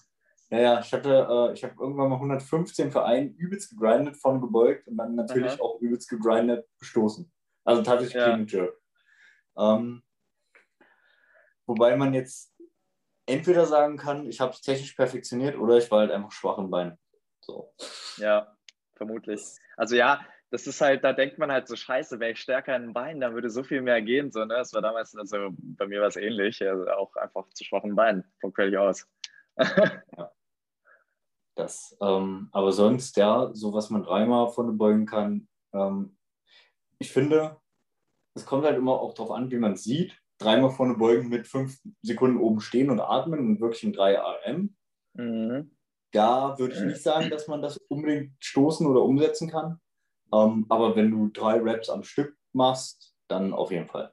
ja. 0.51 0.59
ja, 0.59 0.81
ich 0.81 0.93
hatte, 0.93 1.27
äh, 1.31 1.53
ich 1.55 1.65
habe 1.65 1.75
irgendwann 1.81 2.11
mal 2.11 2.17
115 2.17 2.93
für 2.93 3.05
einen 3.05 3.35
übelst 3.37 3.71
gegrindet, 3.71 4.19
von 4.19 4.43
gebeugt 4.43 4.87
und 4.87 4.99
dann 4.99 5.15
natürlich 5.15 5.53
Aha. 5.53 5.63
auch 5.63 5.81
übelst 5.81 6.11
gegrindet, 6.11 6.69
gestoßen. 6.79 7.33
Also 7.65 7.83
tatsächlich 7.83 8.17
ja. 8.17 8.25
Clean 8.25 8.47
Jerk. 8.47 8.77
Ähm, 9.57 10.03
wobei 11.67 11.97
man 11.97 12.13
jetzt 12.13 12.53
entweder 13.31 13.67
sagen 13.67 13.97
kann, 13.97 14.29
ich 14.29 14.41
habe 14.41 14.53
es 14.53 14.61
technisch 14.61 14.93
perfektioniert 14.93 15.57
oder 15.57 15.79
ich 15.79 15.91
war 15.91 16.01
halt 16.01 16.11
einfach 16.11 16.33
schwach 16.33 16.59
im 16.59 16.71
Bein. 16.71 16.99
So. 17.41 17.73
Ja, 18.17 18.57
vermutlich. 18.95 19.41
Also 19.77 19.97
ja, 19.97 20.21
das 20.51 20.67
ist 20.67 20.81
halt, 20.81 21.05
da 21.05 21.13
denkt 21.13 21.39
man 21.39 21.53
halt 21.53 21.69
so, 21.69 21.77
scheiße, 21.77 22.19
wäre 22.21 22.33
ich 22.33 22.41
stärker 22.41 22.75
in 22.75 22.83
den 22.83 22.93
Beinen, 22.93 23.21
dann 23.21 23.35
würde 23.35 23.51
so 23.51 23.63
viel 23.63 23.83
mehr 23.83 24.03
gehen. 24.03 24.33
So, 24.33 24.41
ne? 24.41 24.55
Das 24.55 24.75
war 24.75 24.83
damals, 24.83 25.15
also 25.17 25.51
bei 25.53 25.87
mir 25.87 26.01
war 26.01 26.09
es 26.09 26.17
ähnlich, 26.17 26.61
also 26.63 26.89
auch 26.91 27.15
einfach 27.17 27.49
zu 27.55 27.65
schwachen 27.65 27.95
Beinen, 27.95 28.25
von 28.41 28.53
völlig 28.53 28.77
aus. 28.77 29.07
ja. 29.59 30.33
Das, 31.55 31.97
ähm, 32.01 32.49
aber 32.53 32.73
sonst, 32.73 33.17
ja, 33.17 33.51
so 33.53 33.73
was 33.73 33.91
man 33.91 34.03
dreimal 34.03 34.49
vorne 34.49 34.73
beugen 34.73 35.07
kann. 35.07 35.49
Ähm, 35.73 36.17
ich 36.99 37.13
finde, 37.13 37.61
es 38.35 38.47
kommt 38.47 38.65
halt 38.65 38.77
immer 38.77 38.93
auch 38.93 39.15
darauf 39.15 39.33
an, 39.33 39.51
wie 39.51 39.59
man 39.59 39.73
es 39.73 39.85
sieht. 39.85 40.20
Dreimal 40.41 40.71
vorne 40.71 40.95
beugen 40.95 41.29
mit 41.29 41.47
fünf 41.47 41.79
Sekunden 42.03 42.39
oben 42.39 42.61
stehen 42.61 42.91
und 42.91 42.99
atmen 42.99 43.41
und 43.41 43.61
wirklich 43.61 43.85
in 43.85 43.93
3 43.93 44.19
RM. 44.19 44.75
Mhm. 45.13 45.77
Da 46.13 46.59
würde 46.59 46.75
ich 46.75 46.81
nicht 46.81 47.03
sagen, 47.03 47.29
dass 47.31 47.47
man 47.47 47.61
das 47.63 47.77
unbedingt 47.89 48.33
stoßen 48.43 48.87
oder 48.87 49.03
umsetzen 49.03 49.51
kann. 49.51 49.81
Ähm, 50.33 50.65
aber 50.69 50.97
wenn 50.97 51.11
du 51.11 51.29
drei 51.29 51.61
Raps 51.61 51.91
am 51.91 52.03
Stück 52.03 52.37
machst, 52.53 53.15
dann 53.29 53.53
auf 53.53 53.71
jeden 53.71 53.87
Fall. 53.87 54.13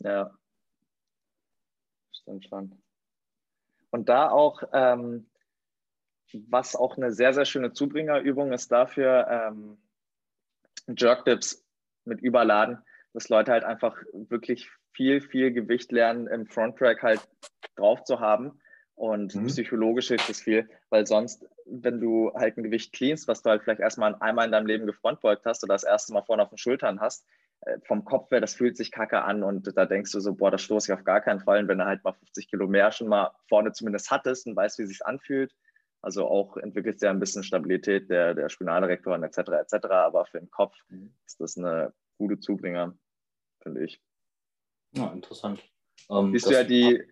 Ja. 0.00 0.36
Stimmt 2.12 2.46
schon. 2.48 2.82
Und 3.90 4.08
da 4.08 4.30
auch, 4.30 4.62
ähm, 4.72 5.30
was 6.48 6.74
auch 6.74 6.96
eine 6.96 7.12
sehr, 7.12 7.34
sehr 7.34 7.44
schöne 7.44 7.72
Zubringerübung 7.72 8.52
ist 8.52 8.72
dafür, 8.72 9.28
ähm, 9.28 9.78
Jerk-Dips 10.88 11.64
mit 12.04 12.20
Überladen, 12.20 12.78
dass 13.14 13.28
Leute 13.28 13.52
halt 13.52 13.64
einfach 13.64 13.96
wirklich 14.12 14.70
viel, 14.92 15.20
viel 15.20 15.52
Gewicht 15.52 15.92
lernen, 15.92 16.26
im 16.26 16.46
Front-Track 16.46 17.02
halt 17.02 17.20
drauf 17.76 18.04
zu 18.04 18.20
haben 18.20 18.60
Und 18.94 19.34
mhm. 19.34 19.46
psychologisch 19.46 20.08
hilft 20.08 20.28
es 20.28 20.42
viel, 20.42 20.68
weil 20.90 21.06
sonst, 21.06 21.46
wenn 21.66 22.00
du 22.00 22.32
halt 22.34 22.56
ein 22.56 22.62
Gewicht 22.62 22.92
cleanst, 22.92 23.26
was 23.26 23.42
du 23.42 23.50
halt 23.50 23.62
vielleicht 23.62 23.80
erstmal 23.80 24.14
einmal 24.20 24.46
in 24.46 24.52
deinem 24.52 24.66
Leben 24.66 24.86
gefrontbeugt 24.86 25.44
hast 25.46 25.64
oder 25.64 25.74
das 25.74 25.84
erste 25.84 26.12
Mal 26.12 26.22
vorne 26.22 26.42
auf 26.42 26.50
den 26.50 26.58
Schultern 26.58 27.00
hast, 27.00 27.26
äh, 27.62 27.78
vom 27.86 28.04
Kopf 28.04 28.30
her, 28.30 28.40
das 28.40 28.54
fühlt 28.54 28.76
sich 28.76 28.92
kacke 28.92 29.22
an 29.22 29.42
und 29.42 29.76
da 29.76 29.86
denkst 29.86 30.12
du 30.12 30.20
so, 30.20 30.34
boah, 30.34 30.50
das 30.50 30.62
stoße 30.62 30.92
ich 30.92 30.98
auf 30.98 31.04
gar 31.04 31.20
keinen 31.20 31.40
Fall. 31.40 31.60
Und 31.60 31.68
wenn 31.68 31.78
du 31.78 31.86
halt 31.86 32.04
mal 32.04 32.12
50 32.12 32.48
Kilo 32.48 32.66
mehr 32.66 32.92
schon 32.92 33.08
mal 33.08 33.30
vorne 33.48 33.72
zumindest 33.72 34.10
hattest 34.10 34.46
und 34.46 34.56
weißt, 34.56 34.78
wie 34.78 34.82
es 34.82 34.88
sich 34.90 35.06
anfühlt, 35.06 35.54
also 36.02 36.26
auch 36.26 36.56
entwickelt 36.56 37.00
ja 37.00 37.10
ein 37.10 37.20
bisschen 37.20 37.44
Stabilität 37.44 38.10
der, 38.10 38.34
der 38.34 38.48
Spinalrektoren 38.48 39.22
etc. 39.22 39.38
etc. 39.38 39.86
Aber 39.90 40.26
für 40.26 40.40
den 40.40 40.50
Kopf 40.50 40.74
mhm. 40.88 41.14
ist 41.24 41.40
das 41.40 41.56
eine 41.56 41.94
gute 42.18 42.40
Zubringer, 42.40 42.94
finde 43.62 43.84
ich. 43.84 44.00
Ja, 44.94 45.12
interessant. 45.12 45.62
Um, 46.08 46.26
ähm, 46.26 46.32
Siehst 46.32 46.46
du 46.46 46.52
ja 46.52 46.64
die, 46.64 47.02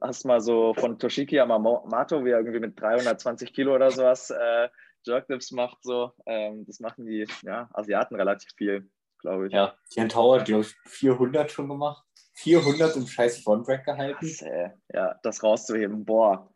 hast 0.00 0.24
mal 0.24 0.40
so 0.40 0.74
von 0.74 0.98
Toshiki 0.98 1.36
Yamamoto, 1.36 2.24
wie 2.24 2.30
er 2.30 2.38
irgendwie 2.38 2.60
mit 2.60 2.80
320 2.80 3.52
Kilo 3.52 3.74
oder 3.74 3.90
sowas 3.90 4.30
äh, 4.30 4.68
Jerkdips 5.04 5.50
macht, 5.52 5.78
so. 5.82 6.12
Ähm, 6.26 6.64
das 6.66 6.80
machen 6.80 7.06
die 7.06 7.26
ja, 7.42 7.68
Asiaten 7.72 8.16
relativ 8.16 8.50
viel, 8.56 8.90
glaube 9.20 9.48
ich. 9.48 9.52
Ja, 9.52 9.76
Tian 9.90 10.08
Tower 10.08 10.38
hat, 10.38 10.46
glaube 10.46 10.62
ich, 10.62 10.74
400 10.86 11.50
schon 11.50 11.68
gemacht. 11.68 12.04
400 12.36 12.96
im 12.96 13.06
scheiß 13.06 13.42
Frontrack 13.42 13.84
gehalten. 13.84 14.26
Krass, 14.26 14.44
ja, 14.92 15.18
das 15.22 15.42
rauszuheben, 15.42 16.04
boah. 16.04 16.50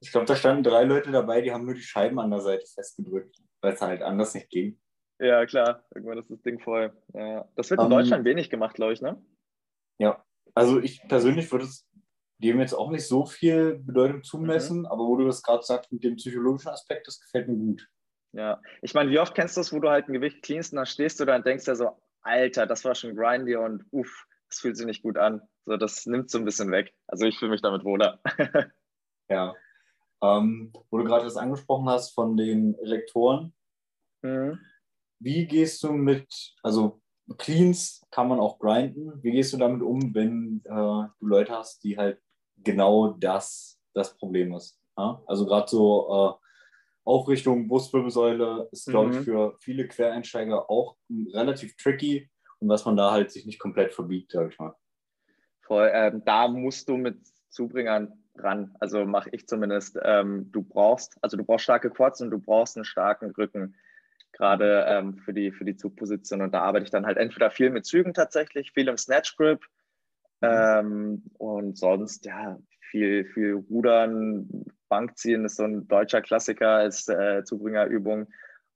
Ich 0.00 0.12
glaube, 0.12 0.26
da 0.26 0.36
standen 0.36 0.62
drei 0.62 0.84
Leute 0.84 1.10
dabei, 1.10 1.40
die 1.40 1.52
haben 1.52 1.64
nur 1.64 1.74
die 1.74 1.82
Scheiben 1.82 2.18
an 2.18 2.30
der 2.30 2.40
Seite 2.40 2.66
festgedrückt, 2.66 3.36
weil 3.62 3.72
es 3.72 3.80
halt 3.80 4.02
anders 4.02 4.34
nicht 4.34 4.50
ging. 4.50 4.78
Ja, 5.18 5.46
klar. 5.46 5.84
Irgendwann 5.94 6.18
ist 6.18 6.30
das 6.30 6.42
Ding 6.42 6.60
voll. 6.60 6.92
Ja. 7.14 7.48
Das 7.56 7.70
wird 7.70 7.80
in 7.80 7.86
um, 7.86 7.92
ähm, 7.92 7.98
Deutschland 7.98 8.24
wenig 8.24 8.50
gemacht, 8.50 8.74
glaube 8.74 8.92
ich, 8.92 9.00
ne? 9.00 9.22
Ja. 9.98 10.24
Also 10.54 10.80
ich 10.80 11.06
persönlich 11.08 11.50
würde 11.50 11.64
es 11.64 11.86
dem 12.38 12.60
jetzt 12.60 12.74
auch 12.74 12.90
nicht 12.90 13.06
so 13.06 13.24
viel 13.24 13.78
Bedeutung 13.78 14.22
zumessen, 14.22 14.80
mhm. 14.80 14.86
aber 14.86 15.04
wo 15.04 15.16
du 15.16 15.26
das 15.26 15.42
gerade 15.42 15.62
sagst 15.62 15.92
mit 15.92 16.04
dem 16.04 16.16
psychologischen 16.16 16.68
Aspekt, 16.68 17.06
das 17.06 17.20
gefällt 17.20 17.48
mir 17.48 17.56
gut. 17.56 17.88
Ja, 18.32 18.60
ich 18.82 18.92
meine, 18.92 19.10
wie 19.10 19.18
oft 19.18 19.34
kennst 19.34 19.56
du 19.56 19.62
es, 19.62 19.72
wo 19.72 19.80
du 19.80 19.88
halt 19.88 20.08
ein 20.08 20.12
Gewicht 20.12 20.42
cleanst 20.42 20.72
und 20.72 20.76
dann 20.76 20.86
stehst 20.86 21.18
du 21.18 21.24
da 21.24 21.36
und 21.36 21.46
denkst 21.46 21.66
ja 21.66 21.74
so, 21.74 21.90
Alter, 22.20 22.66
das 22.66 22.84
war 22.84 22.94
schon 22.94 23.16
grindy 23.16 23.56
und 23.56 23.84
uff, 23.90 24.26
das 24.48 24.58
fühlt 24.58 24.76
sich 24.76 24.86
nicht 24.86 25.02
gut 25.02 25.16
an. 25.16 25.40
So, 25.64 25.76
das 25.76 26.04
nimmt 26.06 26.30
so 26.30 26.38
ein 26.38 26.44
bisschen 26.44 26.70
weg. 26.70 26.92
Also 27.06 27.24
ich 27.24 27.38
fühle 27.38 27.52
mich 27.52 27.62
damit 27.62 27.84
wohler. 27.84 28.20
ja. 29.30 29.54
Ähm, 30.22 30.72
wo 30.90 30.98
du 30.98 31.04
gerade 31.04 31.24
das 31.24 31.36
angesprochen 31.36 31.88
hast 31.88 32.14
von 32.14 32.36
den 32.36 32.74
Elektoren. 32.78 33.54
Mhm. 34.22 34.60
Wie 35.18 35.46
gehst 35.46 35.82
du 35.82 35.92
mit, 35.92 36.54
also 36.62 37.00
Cleans 37.38 38.06
kann 38.10 38.28
man 38.28 38.38
auch 38.38 38.58
grinden. 38.58 39.22
Wie 39.22 39.32
gehst 39.32 39.52
du 39.52 39.56
damit 39.56 39.82
um, 39.82 40.14
wenn 40.14 40.62
äh, 40.64 41.08
du 41.18 41.26
Leute 41.26 41.52
hast, 41.52 41.82
die 41.82 41.96
halt 41.96 42.20
genau 42.58 43.08
das 43.18 43.80
das 43.94 44.16
Problem 44.16 44.54
ist? 44.54 44.78
Ja? 44.96 45.22
Also 45.26 45.46
gerade 45.46 45.68
so 45.68 46.38
äh, 46.40 46.46
Aufrichtung 47.04 47.68
Brustwirbelsäule 47.68 48.68
ist, 48.72 48.86
glaube 48.88 49.10
mhm. 49.10 49.18
ich, 49.18 49.24
für 49.24 49.56
viele 49.58 49.88
Quereinsteiger 49.88 50.70
auch 50.70 50.96
relativ 51.32 51.76
tricky 51.76 52.30
und 52.58 52.68
was 52.68 52.84
man 52.84 52.96
da 52.96 53.10
halt 53.10 53.30
sich 53.30 53.46
nicht 53.46 53.58
komplett 53.58 53.92
verbiegt, 53.92 54.32
sage 54.32 54.50
ich 54.50 54.58
mal. 54.58 54.74
Voll, 55.62 55.90
ähm, 55.92 56.22
da 56.24 56.48
musst 56.48 56.88
du 56.88 56.96
mit 56.96 57.18
Zubringern 57.50 58.12
ran. 58.36 58.74
Also 58.80 59.04
mache 59.04 59.30
ich 59.32 59.46
zumindest. 59.48 59.98
Ähm, 60.02 60.50
du 60.52 60.62
brauchst, 60.62 61.16
also 61.22 61.36
du 61.36 61.44
brauchst 61.44 61.64
starke 61.64 61.90
Quads 61.90 62.20
und 62.20 62.30
du 62.30 62.38
brauchst 62.38 62.76
einen 62.76 62.84
starken 62.84 63.30
Rücken, 63.32 63.76
gerade 64.36 64.84
ähm, 64.88 65.18
für, 65.18 65.32
die, 65.32 65.50
für 65.52 65.64
die 65.64 65.76
Zugposition. 65.76 66.42
Und 66.42 66.52
da 66.52 66.60
arbeite 66.62 66.84
ich 66.84 66.90
dann 66.90 67.06
halt 67.06 67.16
entweder 67.16 67.50
viel 67.50 67.70
mit 67.70 67.86
Zügen 67.86 68.14
tatsächlich, 68.14 68.72
viel 68.72 68.88
im 68.88 68.96
Snatch 68.96 69.36
Grip 69.36 69.64
mhm. 70.40 70.48
ähm, 70.48 71.22
und 71.38 71.78
sonst 71.78 72.24
ja 72.26 72.58
viel, 72.90 73.24
viel 73.26 73.54
Rudern, 73.54 74.48
Bankziehen 74.88 75.44
ist 75.44 75.56
so 75.56 75.64
ein 75.64 75.88
deutscher 75.88 76.22
Klassiker 76.22 76.70
als 76.70 77.08
äh, 77.08 77.42
Zubringerübung. 77.44 78.28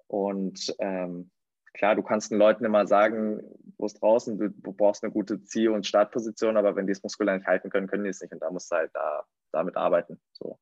Und 0.09 0.75
ähm, 0.81 1.31
klar, 1.75 1.95
du 1.95 2.03
kannst 2.03 2.31
den 2.31 2.39
Leuten 2.39 2.65
immer 2.65 2.87
sagen, 2.87 3.43
wo 3.79 3.87
es 3.87 3.95
draußen, 3.95 4.39
du, 4.39 4.51
du, 4.51 4.73
brauchst 4.73 5.05
eine 5.05 5.13
gute 5.13 5.43
Zieh- 5.45 5.69
und 5.69 5.87
Startposition, 5.87 6.57
aber 6.57 6.75
wenn 6.75 6.87
die 6.87 6.93
es 6.93 7.03
muskulär 7.03 7.37
nicht 7.37 7.47
halten 7.47 7.71
können, 7.71 7.87
können 7.87 8.05
die 8.05 8.11
es 8.11 8.21
nicht. 8.21 8.33
Und 8.33 8.43
da 8.43 8.51
musst 8.51 8.71
du 8.73 8.77
halt 8.77 8.91
da, 8.95 9.25
damit 9.53 9.77
arbeiten. 9.77 10.21
So. 10.33 10.59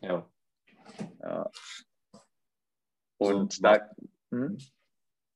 Ja. 0.00 0.24
ja. 1.20 1.50
Und 3.20 3.52
so, 3.52 3.62
da, 3.62 3.90
hm? 4.30 4.58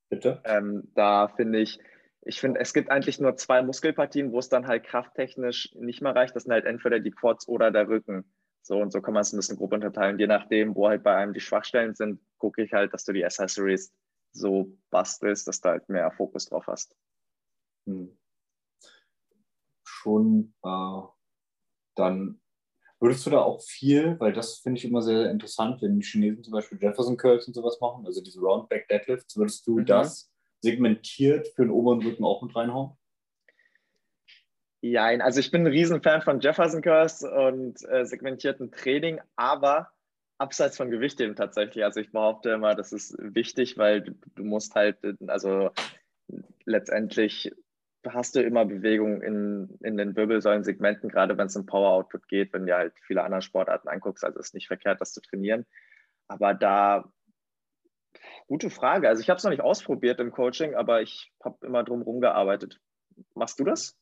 Bitte? 0.09 0.41
Ähm, 0.45 0.91
da 0.95 1.29
finde 1.29 1.61
ich, 1.61 1.79
ich 2.23 2.41
finde, 2.41 2.61
es 2.61 2.73
gibt 2.73 2.91
eigentlich 2.91 3.21
nur 3.21 3.37
zwei 3.37 3.63
Muskelpartien, 3.63 4.33
wo 4.33 4.39
es 4.39 4.49
dann 4.49 4.67
halt 4.67 4.85
krafttechnisch 4.85 5.75
nicht 5.75 6.01
mehr 6.01 6.15
reicht. 6.15 6.35
Das 6.35 6.45
sind 6.45 6.53
halt 6.53 6.65
entweder 6.65 6.99
die 6.99 7.11
Quads 7.11 7.47
oder 7.47 7.71
der 7.71 7.89
Rücken. 7.89 8.25
So 8.63 8.79
und 8.79 8.91
so 8.91 9.03
kann 9.03 9.13
man 9.13 9.21
es 9.21 9.33
ein 9.33 9.37
bisschen 9.37 9.59
grob 9.59 9.75
unterteilen. 9.75 10.19
Je 10.19 10.27
nachdem, 10.27 10.75
wo 10.75 10.89
halt 10.89 11.03
bei 11.03 11.15
einem 11.15 11.35
die 11.35 11.41
Schwachstellen 11.41 11.95
sind, 11.95 12.21
gucke 12.39 12.63
ich 12.63 12.73
halt, 12.73 12.95
dass 12.95 13.05
du 13.05 13.13
die 13.13 13.25
Accessories 13.25 13.93
so 14.33 14.79
bastelst, 14.89 15.47
dass 15.47 15.61
du 15.61 15.69
halt 15.69 15.89
mehr 15.91 16.11
Fokus 16.11 16.47
drauf 16.47 16.67
hast. 16.67 16.97
Hm. 17.87 18.17
Schon 19.85 20.55
äh, 20.65 21.03
dann 21.95 22.41
würdest 23.05 23.27
du 23.27 23.31
da 23.31 23.43
auch 23.43 23.61
viel, 23.61 24.19
weil 24.19 24.33
das 24.33 24.61
finde 24.61 24.79
ich 24.79 24.87
immer 24.87 25.03
sehr, 25.03 25.31
interessant, 25.31 25.83
wenn 25.83 25.99
die 26.01 26.05
Chinesen 26.05 26.43
zum 26.43 26.55
Beispiel 26.55 26.79
Jefferson 26.81 27.19
Curls 27.19 27.47
und 27.47 27.53
sowas 27.53 27.79
machen, 27.79 28.07
also 28.07 28.23
diese 28.23 28.41
Roundback 28.41 28.89
Deadlifts, 28.89 29.37
würdest 29.37 29.67
du 29.67 29.79
mhm. 29.79 29.87
das 29.87 30.33
segmentiert 30.61 31.49
für 31.49 31.65
den 31.65 31.71
oberen 31.71 32.03
Rücken 32.03 32.25
auch 32.25 32.41
mit 32.41 32.57
reinhauen? 32.57 32.93
Ja, 34.81 35.05
also 35.05 35.41
ich 35.41 35.51
bin 35.51 35.63
ein 35.63 35.67
Riesenfan 35.67 36.23
von 36.23 36.41
Jefferson 36.41 36.81
Curls 36.81 37.23
und 37.23 37.77
äh, 37.89 38.07
segmentierten 38.07 38.71
Training, 38.71 39.21
aber 39.37 39.91
abseits 40.39 40.79
von 40.79 40.91
Gewichtheben 40.91 41.37
tatsächlich. 41.37 41.85
Also 41.85 42.01
ich 42.01 42.11
behaupte 42.11 42.51
immer, 42.51 42.75
das 42.75 42.93
ist 42.93 43.17
wichtig, 43.19 43.77
weil 43.77 44.01
du, 44.01 44.13
du 44.35 44.45
musst 44.45 44.75
halt, 44.75 44.97
also 45.27 45.71
letztendlich 46.65 47.53
hast 48.11 48.35
du 48.35 48.43
immer 48.43 48.65
Bewegung 48.65 49.23
in, 49.23 49.79
in 49.83 49.97
den 49.97 50.17
Wirbelsäulensegmenten, 50.17 51.09
gerade 51.09 51.39
wenn 51.39 51.47
es 51.47 51.57
um 51.57 51.67
Power 51.67 51.91
Output 51.91 52.29
geht, 52.29 52.53
wenn 52.53 52.67
du 52.67 52.75
halt 52.75 52.95
viele 53.01 53.23
andere 53.23 53.43
Sportarten 53.43 53.89
anguckst. 53.89 54.25
Also 54.25 54.39
ist 54.39 54.55
nicht 54.55 54.69
verkehrt, 54.69 55.01
das 55.01 55.13
zu 55.13 55.21
trainieren. 55.21 55.67
Aber 56.29 56.55
da, 56.55 57.11
gute 58.47 58.71
Frage. 58.71 59.09
Also 59.09 59.23
ich 59.23 59.31
habe 59.31 59.39
es 59.39 59.45
noch 59.45 59.51
nicht 59.51 59.63
ausprobiert 59.63 60.21
im 60.21 60.33
Coaching, 60.33 60.75
aber 60.75 61.03
ich 61.03 61.33
habe 61.43 61.67
immer 61.67 61.85
drum 61.85 62.21
gearbeitet. 62.21 62.81
Machst 63.35 63.59
du 63.61 63.65
das? 63.65 63.97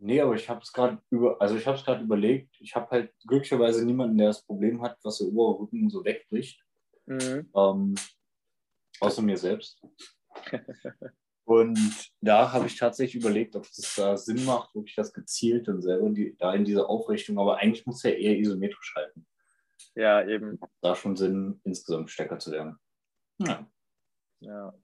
Nee, 0.00 0.20
aber 0.20 0.34
ich 0.34 0.48
habe 0.48 0.60
es 0.60 0.72
gerade 0.72 1.02
über, 1.10 1.40
also 1.40 1.56
ich 1.56 1.66
habe 1.66 1.76
es 1.76 1.84
gerade 1.84 2.04
überlegt. 2.04 2.56
Ich 2.60 2.76
habe 2.76 2.88
halt 2.90 3.12
glücklicherweise 3.26 3.84
niemanden, 3.84 4.16
der 4.16 4.28
das 4.28 4.44
Problem 4.44 4.80
hat, 4.80 4.96
was 5.02 5.18
der 5.18 5.26
obere 5.26 5.60
Rücken 5.60 5.90
so 5.90 6.04
wegbricht. 6.04 6.64
Mhm. 7.06 7.50
Ähm, 7.54 7.94
außer 9.00 9.22
mir 9.22 9.36
selbst. 9.36 9.82
und 11.48 12.10
da 12.20 12.52
habe 12.52 12.66
ich 12.66 12.76
tatsächlich 12.76 13.22
überlegt, 13.22 13.56
ob 13.56 13.64
es 13.64 13.94
da 13.96 14.18
Sinn 14.18 14.44
macht, 14.44 14.74
wirklich 14.74 14.94
das 14.96 15.14
gezielt 15.14 15.66
und 15.70 15.80
selber 15.80 16.10
die, 16.10 16.36
da 16.36 16.52
in 16.52 16.66
diese 16.66 16.86
Aufrichtung, 16.86 17.38
aber 17.38 17.56
eigentlich 17.56 17.86
muss 17.86 18.04
er 18.04 18.18
eher 18.18 18.36
isometrisch 18.38 18.94
halten. 18.94 19.26
Ja, 19.94 20.28
eben. 20.28 20.60
Da 20.82 20.94
schon 20.94 21.16
Sinn, 21.16 21.58
insgesamt 21.64 22.10
stärker 22.10 22.38
zu 22.38 22.52
werden. 22.52 22.78
Ja. 23.38 23.66
ja. 24.40 24.74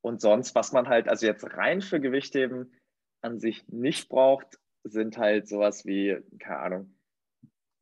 Und 0.00 0.22
sonst, 0.22 0.54
was 0.54 0.72
man 0.72 0.88
halt, 0.88 1.08
also 1.08 1.26
jetzt 1.26 1.44
rein 1.44 1.82
für 1.82 2.00
Gewichtheben, 2.00 2.74
an 3.20 3.38
sich 3.38 3.68
nicht 3.68 4.08
braucht, 4.08 4.58
sind 4.84 5.18
halt 5.18 5.46
sowas 5.46 5.84
wie, 5.84 6.16
keine 6.38 6.58
Ahnung, 6.58 6.94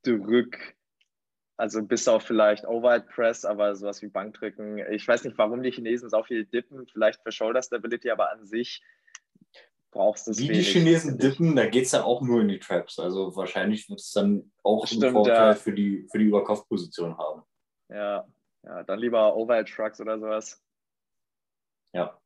Drück, 0.03 0.77
also 1.61 1.83
bis 1.83 2.09
auf 2.09 2.23
vielleicht 2.23 2.67
Overhead 2.67 3.07
Press, 3.09 3.45
aber 3.45 3.75
sowas 3.77 4.01
wie 4.01 4.09
Bankdrücken. 4.09 4.79
Ich 4.91 5.07
weiß 5.07 5.25
nicht, 5.25 5.37
warum 5.37 5.63
die 5.63 5.71
Chinesen 5.71 6.09
so 6.09 6.23
viel 6.23 6.47
dippen, 6.47 6.87
vielleicht 6.87 7.23
für 7.23 7.31
Shoulder 7.31 7.63
Stability, 7.63 8.11
aber 8.11 8.31
an 8.31 8.47
sich 8.47 8.83
brauchst 9.91 10.27
du 10.27 10.31
es 10.31 10.39
Wie 10.39 10.49
wenig, 10.49 10.73
die 10.73 10.79
Chinesen 10.79 11.19
dippen, 11.19 11.55
da 11.55 11.67
geht 11.67 11.85
es 11.85 11.93
ja 11.93 12.03
auch 12.03 12.23
nur 12.23 12.41
in 12.41 12.49
die 12.49 12.59
Traps. 12.59 12.99
Also 12.99 13.37
wahrscheinlich 13.37 13.89
wird 13.91 14.01
es 14.01 14.11
dann 14.11 14.51
auch 14.63 14.87
Stimmt, 14.87 15.05
einen 15.05 15.13
Vorteil 15.13 15.49
ja. 15.49 15.55
für 15.55 15.73
die, 15.73 16.09
für 16.11 16.19
die 16.19 16.25
Überkopfposition 16.25 17.19
haben. 17.19 17.43
Ja, 17.91 18.27
ja, 18.63 18.83
dann 18.85 18.99
lieber 18.99 19.37
Overhead 19.37 19.69
Trucks 19.69 20.01
oder 20.01 20.19
sowas. 20.19 20.63
Ja. 21.93 22.19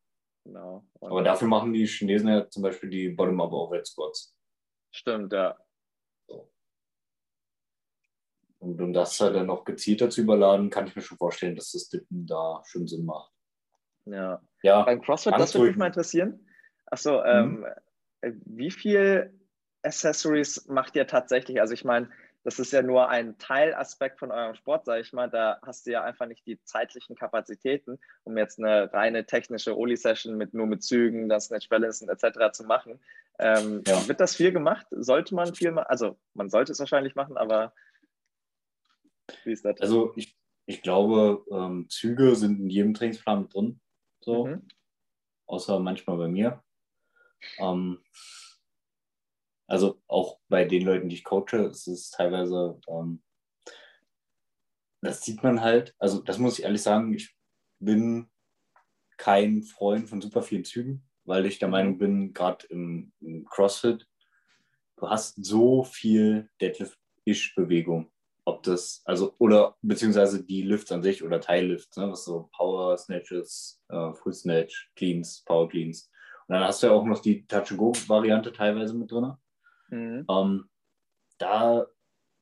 Genau. 0.44 0.84
Und 1.00 1.10
Aber 1.10 1.22
dafür 1.22 1.48
machen 1.48 1.72
die 1.72 1.86
Chinesen 1.86 2.28
ja 2.28 2.48
zum 2.48 2.62
Beispiel 2.62 2.90
die 2.90 3.08
Bottom-Up 3.08 3.52
Overhead 3.52 3.86
Squats. 3.86 4.36
Stimmt, 4.92 5.32
ja. 5.32 5.58
So. 6.28 6.52
Und 8.64 8.80
um 8.80 8.92
das 8.92 9.20
halt 9.20 9.34
dann 9.36 9.46
noch 9.46 9.64
gezielter 9.64 10.10
zu 10.10 10.22
überladen, 10.22 10.70
kann 10.70 10.86
ich 10.86 10.96
mir 10.96 11.02
schon 11.02 11.18
vorstellen, 11.18 11.56
dass 11.56 11.72
das 11.72 11.88
Dippen 11.88 12.26
da 12.26 12.62
schon 12.64 12.86
Sinn 12.86 13.04
macht. 13.04 13.32
Ja. 14.06 14.40
ja 14.62 14.82
Beim 14.82 15.02
CrossFit, 15.02 15.34
das 15.34 15.54
würde 15.54 15.68
mich 15.68 15.76
mal 15.76 15.88
interessieren. 15.88 16.46
Achso, 16.86 17.20
mhm. 17.20 17.66
ähm, 18.22 18.32
wie 18.46 18.70
viel 18.70 19.38
Accessories 19.82 20.66
macht 20.68 20.96
ihr 20.96 21.06
tatsächlich? 21.06 21.60
Also 21.60 21.74
ich 21.74 21.84
meine, 21.84 22.08
das 22.44 22.58
ist 22.58 22.72
ja 22.72 22.82
nur 22.82 23.08
ein 23.08 23.38
Teilaspekt 23.38 24.18
von 24.18 24.30
eurem 24.30 24.54
Sport, 24.54 24.84
sage 24.84 25.00
ich 25.00 25.12
mal. 25.14 25.30
Da 25.30 25.58
hast 25.62 25.86
du 25.86 25.92
ja 25.92 26.04
einfach 26.04 26.26
nicht 26.26 26.46
die 26.46 26.62
zeitlichen 26.62 27.16
Kapazitäten, 27.16 27.98
um 28.24 28.36
jetzt 28.36 28.58
eine 28.58 28.92
reine 28.92 29.24
technische 29.24 29.76
Oli-Session 29.76 30.36
mit 30.36 30.52
nur 30.52 30.66
mit 30.66 30.82
Zügen, 30.82 31.28
das 31.30 31.46
Snatch 31.46 31.70
Balancen 31.70 32.08
etc. 32.08 32.52
zu 32.52 32.64
machen. 32.64 33.00
Ähm, 33.38 33.82
ja. 33.86 34.06
Wird 34.06 34.20
das 34.20 34.36
viel 34.36 34.52
gemacht? 34.52 34.86
Sollte 34.90 35.34
man 35.34 35.54
viel 35.54 35.72
machen? 35.72 35.86
Also 35.88 36.18
man 36.34 36.50
sollte 36.50 36.72
es 36.72 36.78
wahrscheinlich 36.78 37.14
machen, 37.14 37.38
aber 37.38 37.72
wie 39.44 39.52
ist 39.52 39.64
das? 39.64 39.80
Also 39.80 40.12
ich, 40.16 40.36
ich 40.66 40.82
glaube, 40.82 41.44
ähm, 41.50 41.86
Züge 41.88 42.34
sind 42.34 42.60
in 42.60 42.70
jedem 42.70 42.94
Trainingsplan 42.94 43.42
mit 43.42 43.54
drin. 43.54 43.80
So. 44.20 44.46
Mhm. 44.46 44.68
Außer 45.46 45.78
manchmal 45.80 46.16
bei 46.16 46.28
mir. 46.28 46.62
Ähm, 47.58 48.02
also 49.66 50.00
auch 50.06 50.40
bei 50.48 50.64
den 50.64 50.84
Leuten, 50.84 51.08
die 51.08 51.16
ich 51.16 51.24
coache, 51.24 51.56
ist 51.70 51.86
es 51.86 52.10
teilweise, 52.10 52.80
ähm, 52.88 53.22
das 55.00 55.22
sieht 55.22 55.42
man 55.42 55.60
halt, 55.60 55.94
also 55.98 56.22
das 56.22 56.38
muss 56.38 56.58
ich 56.58 56.64
ehrlich 56.64 56.82
sagen, 56.82 57.12
ich 57.12 57.36
bin 57.78 58.30
kein 59.16 59.62
Freund 59.62 60.08
von 60.08 60.20
super 60.20 60.42
vielen 60.42 60.64
Zügen, 60.64 61.08
weil 61.24 61.46
ich 61.46 61.58
der 61.58 61.68
Meinung 61.68 61.98
bin, 61.98 62.32
gerade 62.32 62.66
im, 62.68 63.12
im, 63.20 63.44
CrossFit, 63.44 64.06
du 64.96 65.08
hast 65.08 65.42
so 65.44 65.84
viel 65.84 66.50
Deadlift-Ish-Bewegung. 66.60 68.10
Ob 68.46 68.62
das, 68.62 69.02
also, 69.06 69.34
oder 69.38 69.76
beziehungsweise 69.80 70.44
die 70.44 70.62
Lifts 70.62 70.92
an 70.92 71.02
sich 71.02 71.22
oder 71.22 71.40
Teillifts, 71.40 71.96
ne, 71.96 72.10
was 72.10 72.24
so 72.24 72.50
Power 72.54 72.96
Snatches, 72.98 73.82
äh, 73.88 74.12
Full 74.12 74.34
Snatch, 74.34 74.92
Cleans, 74.96 75.42
Power 75.46 75.68
Cleans. 75.68 76.10
Und 76.46 76.54
dann 76.54 76.64
hast 76.64 76.82
du 76.82 76.88
ja 76.88 76.92
auch 76.92 77.06
noch 77.06 77.20
die 77.20 77.46
Touch-and-Go-Variante 77.46 78.52
teilweise 78.52 78.94
mit 78.94 79.10
drin. 79.10 79.32
Mhm. 79.88 80.26
Ähm, 80.28 80.68
da 81.38 81.86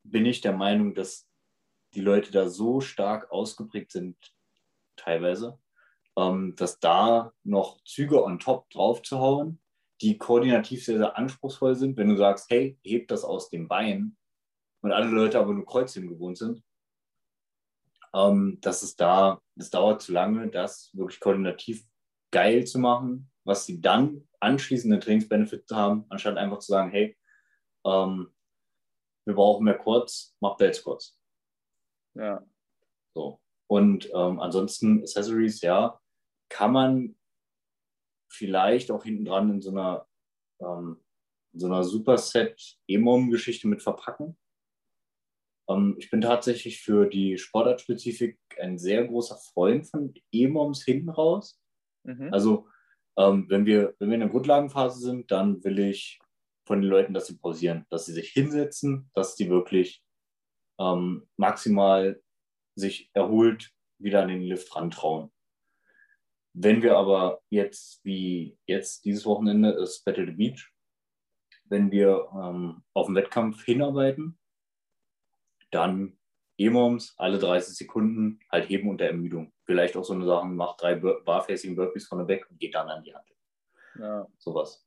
bin 0.03 0.27
ich 0.27 0.41
der 0.41 0.53
Meinung, 0.53 0.95
dass 0.95 1.29
die 1.95 2.01
Leute 2.01 2.33
da 2.33 2.49
so 2.49 2.81
stark 2.81 3.31
ausgeprägt 3.31 3.93
sind, 3.93 4.17
teilweise, 4.97 5.59
ähm, 6.17 6.55
dass 6.57 6.81
da 6.81 7.33
noch 7.45 7.83
Züge 7.85 8.25
on 8.25 8.39
top 8.39 8.69
drauf 8.71 9.03
zu 9.03 9.19
hauen, 9.21 9.61
die 10.01 10.19
koordinativ 10.19 10.85
sehr, 10.85 10.99
sehr 10.99 11.17
anspruchsvoll 11.17 11.77
sind, 11.77 11.97
wenn 11.97 12.09
du 12.09 12.17
sagst, 12.17 12.51
hey, 12.51 12.79
heb 12.85 13.09
das 13.09 13.25
aus 13.25 13.51
dem 13.51 13.69
Bein 13.69 14.17
und 14.83 14.93
alle 14.93 15.07
Leute 15.07 15.39
aber 15.39 15.55
nur 15.55 15.65
Kreuzheben 15.65 16.09
gewohnt 16.09 16.39
sind, 16.39 16.63
ähm, 18.15 18.59
dass 18.61 18.83
es 18.83 18.97
da, 18.97 19.41
es 19.57 19.71
dauert 19.71 20.03
zu 20.03 20.13
lange, 20.13 20.49
das 20.49 20.91
wirklich 20.95 21.21
koordinativ 21.21 21.87
geil 22.31 22.67
zu 22.67 22.79
machen, 22.79 23.31
was 23.45 23.67
sie 23.67 23.81
dann 23.81 24.29
anschließende 24.41 24.99
Trainingsbenefit 24.99 25.71
haben, 25.71 26.05
anstatt 26.09 26.37
einfach 26.37 26.59
zu 26.59 26.73
sagen, 26.73 26.91
hey, 26.91 27.17
ähm, 27.87 28.35
wir 29.25 29.35
brauchen 29.35 29.65
mehr 29.65 29.79
Quads, 29.79 30.37
mach 30.41 30.57
Belt 30.57 30.75
Squats. 30.75 31.17
Ja. 32.15 32.45
So. 33.15 33.41
Und 33.69 34.11
ähm, 34.13 34.41
ansonsten 34.41 35.01
Accessories, 35.01 35.61
ja, 35.63 35.99
kann 36.49 36.73
man 36.73 37.17
vielleicht 38.31 38.91
auch 38.91 39.05
hinten 39.05 39.25
dran 39.25 39.51
in 39.51 39.63
so 39.63 39.71
einer, 39.71 40.07
ähm, 40.61 41.03
in 41.53 41.61
so 41.61 41.67
einer 41.67 41.85
Superset 41.85 42.79
EMOM-Geschichte 42.89 43.69
mit 43.69 43.83
verpacken. 43.83 44.37
Ähm, 45.69 45.97
ich 45.99 46.11
bin 46.11 46.21
tatsächlich 46.21 46.81
für 46.81 47.07
die 47.07 47.39
Sportartspezifik 47.39 48.39
ein 48.61 48.79
sehr 48.79 49.07
großer 49.07 49.37
Freund 49.37 49.87
von 49.87 50.15
EMOMs 50.33 50.85
hinten 50.85 51.11
raus. 51.11 51.61
Mhm. 52.05 52.33
Also 52.33 52.69
ähm, 53.17 53.47
wenn, 53.49 53.67
wir, 53.67 53.95
wenn 53.99 54.09
wir 54.09 54.15
in 54.15 54.21
der 54.21 54.31
Grundlagenphase 54.31 55.01
sind, 55.01 55.31
dann 55.31 55.63
will 55.65 55.79
ich 55.79 56.19
von 56.67 56.81
den 56.81 56.91
Leuten, 56.91 57.15
dass 57.15 57.27
sie 57.27 57.39
pausieren, 57.39 57.87
dass 57.91 58.07
sie 58.07 58.13
sich 58.13 58.31
hinsetzen, 58.31 59.11
dass 59.15 59.37
sie 59.37 59.51
wirklich 59.51 60.03
ähm, 60.81 61.29
maximal 61.37 62.21
sich 62.75 63.11
erholt 63.13 63.71
wieder 63.99 64.23
an 64.23 64.29
den 64.29 64.43
Lift 64.43 64.75
rantrauen. 64.75 65.31
Wenn 66.55 66.83
wir 66.83 66.97
aber 66.97 67.41
jetzt, 67.51 68.05
wie 68.05 68.59
jetzt 68.67 69.05
dieses 69.05 69.25
Wochenende 69.25 69.71
ist 69.71 70.05
Battle 70.05 70.27
the 70.27 70.33
Beach, 70.33 70.73
wenn 71.65 71.91
wir 71.91 72.29
ähm, 72.35 72.83
auf 72.95 73.07
den 73.07 73.15
Wettkampf 73.15 73.65
hinarbeiten, 73.65 74.39
dann 75.73 76.19
EMOMs 76.59 77.15
alle 77.17 77.39
30 77.39 77.77
Sekunden 77.77 78.41
halt 78.51 78.69
heben 78.69 78.89
unter 78.89 79.07
Ermüdung. 79.07 79.53
Vielleicht 79.65 79.97
auch 79.97 80.05
so 80.05 80.13
eine 80.13 80.27
Sache, 80.27 80.47
macht 80.47 80.83
drei 80.83 80.95
Barfacing 80.95 81.75
Burpees 81.75 82.07
von 82.07 82.19
der 82.19 82.29
Weg 82.29 82.49
und 82.51 82.59
geht 82.59 82.75
dann 82.75 82.89
an 82.89 83.03
die 83.03 83.15
Hand. 83.15 83.27
Ja. 83.99 84.27
Sowas. 84.39 84.87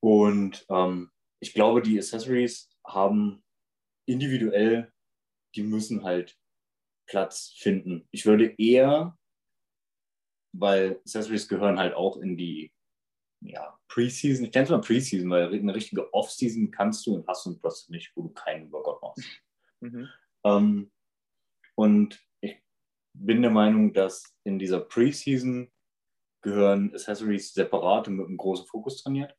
Und 0.00 0.66
ähm, 0.68 1.10
ich 1.40 1.54
glaube, 1.54 1.82
die 1.82 1.98
Accessories 1.98 2.70
haben 2.86 3.42
individuell, 4.06 4.92
die 5.54 5.62
müssen 5.62 6.04
halt 6.04 6.38
Platz 7.06 7.54
finden. 7.56 8.06
Ich 8.10 8.26
würde 8.26 8.54
eher, 8.58 9.16
weil 10.52 10.98
Accessories 11.00 11.48
gehören 11.48 11.78
halt 11.78 11.94
auch 11.94 12.16
in 12.18 12.36
die 12.36 12.72
ja, 13.40 13.78
Preseason, 13.88 14.46
ich 14.46 14.54
nenne 14.54 14.64
es 14.64 14.70
mal 14.70 14.80
Preseason, 14.80 15.28
weil 15.30 15.52
eine 15.52 15.74
richtige 15.74 16.12
Offseason 16.12 16.70
kannst 16.70 17.06
du 17.06 17.14
und 17.14 17.26
hast 17.26 17.44
du 17.44 17.58
CrossFit 17.58 17.90
nicht, 17.90 18.12
wo 18.14 18.22
du 18.22 18.28
keinen 18.30 18.72
Workout 18.72 19.02
machst. 19.02 19.22
Mhm. 19.84 20.08
Ähm, 20.44 20.92
und 21.76 22.20
ich 22.40 22.62
bin 23.12 23.42
der 23.42 23.50
Meinung, 23.50 23.92
dass 23.92 24.34
in 24.44 24.58
dieser 24.58 24.80
Preseason 24.80 25.70
gehören 26.42 26.92
Accessories 26.92 27.52
separat 27.52 28.08
und 28.08 28.16
mit 28.16 28.26
einem 28.26 28.36
großen 28.36 28.66
Fokus 28.66 29.02
trainiert. 29.02 29.36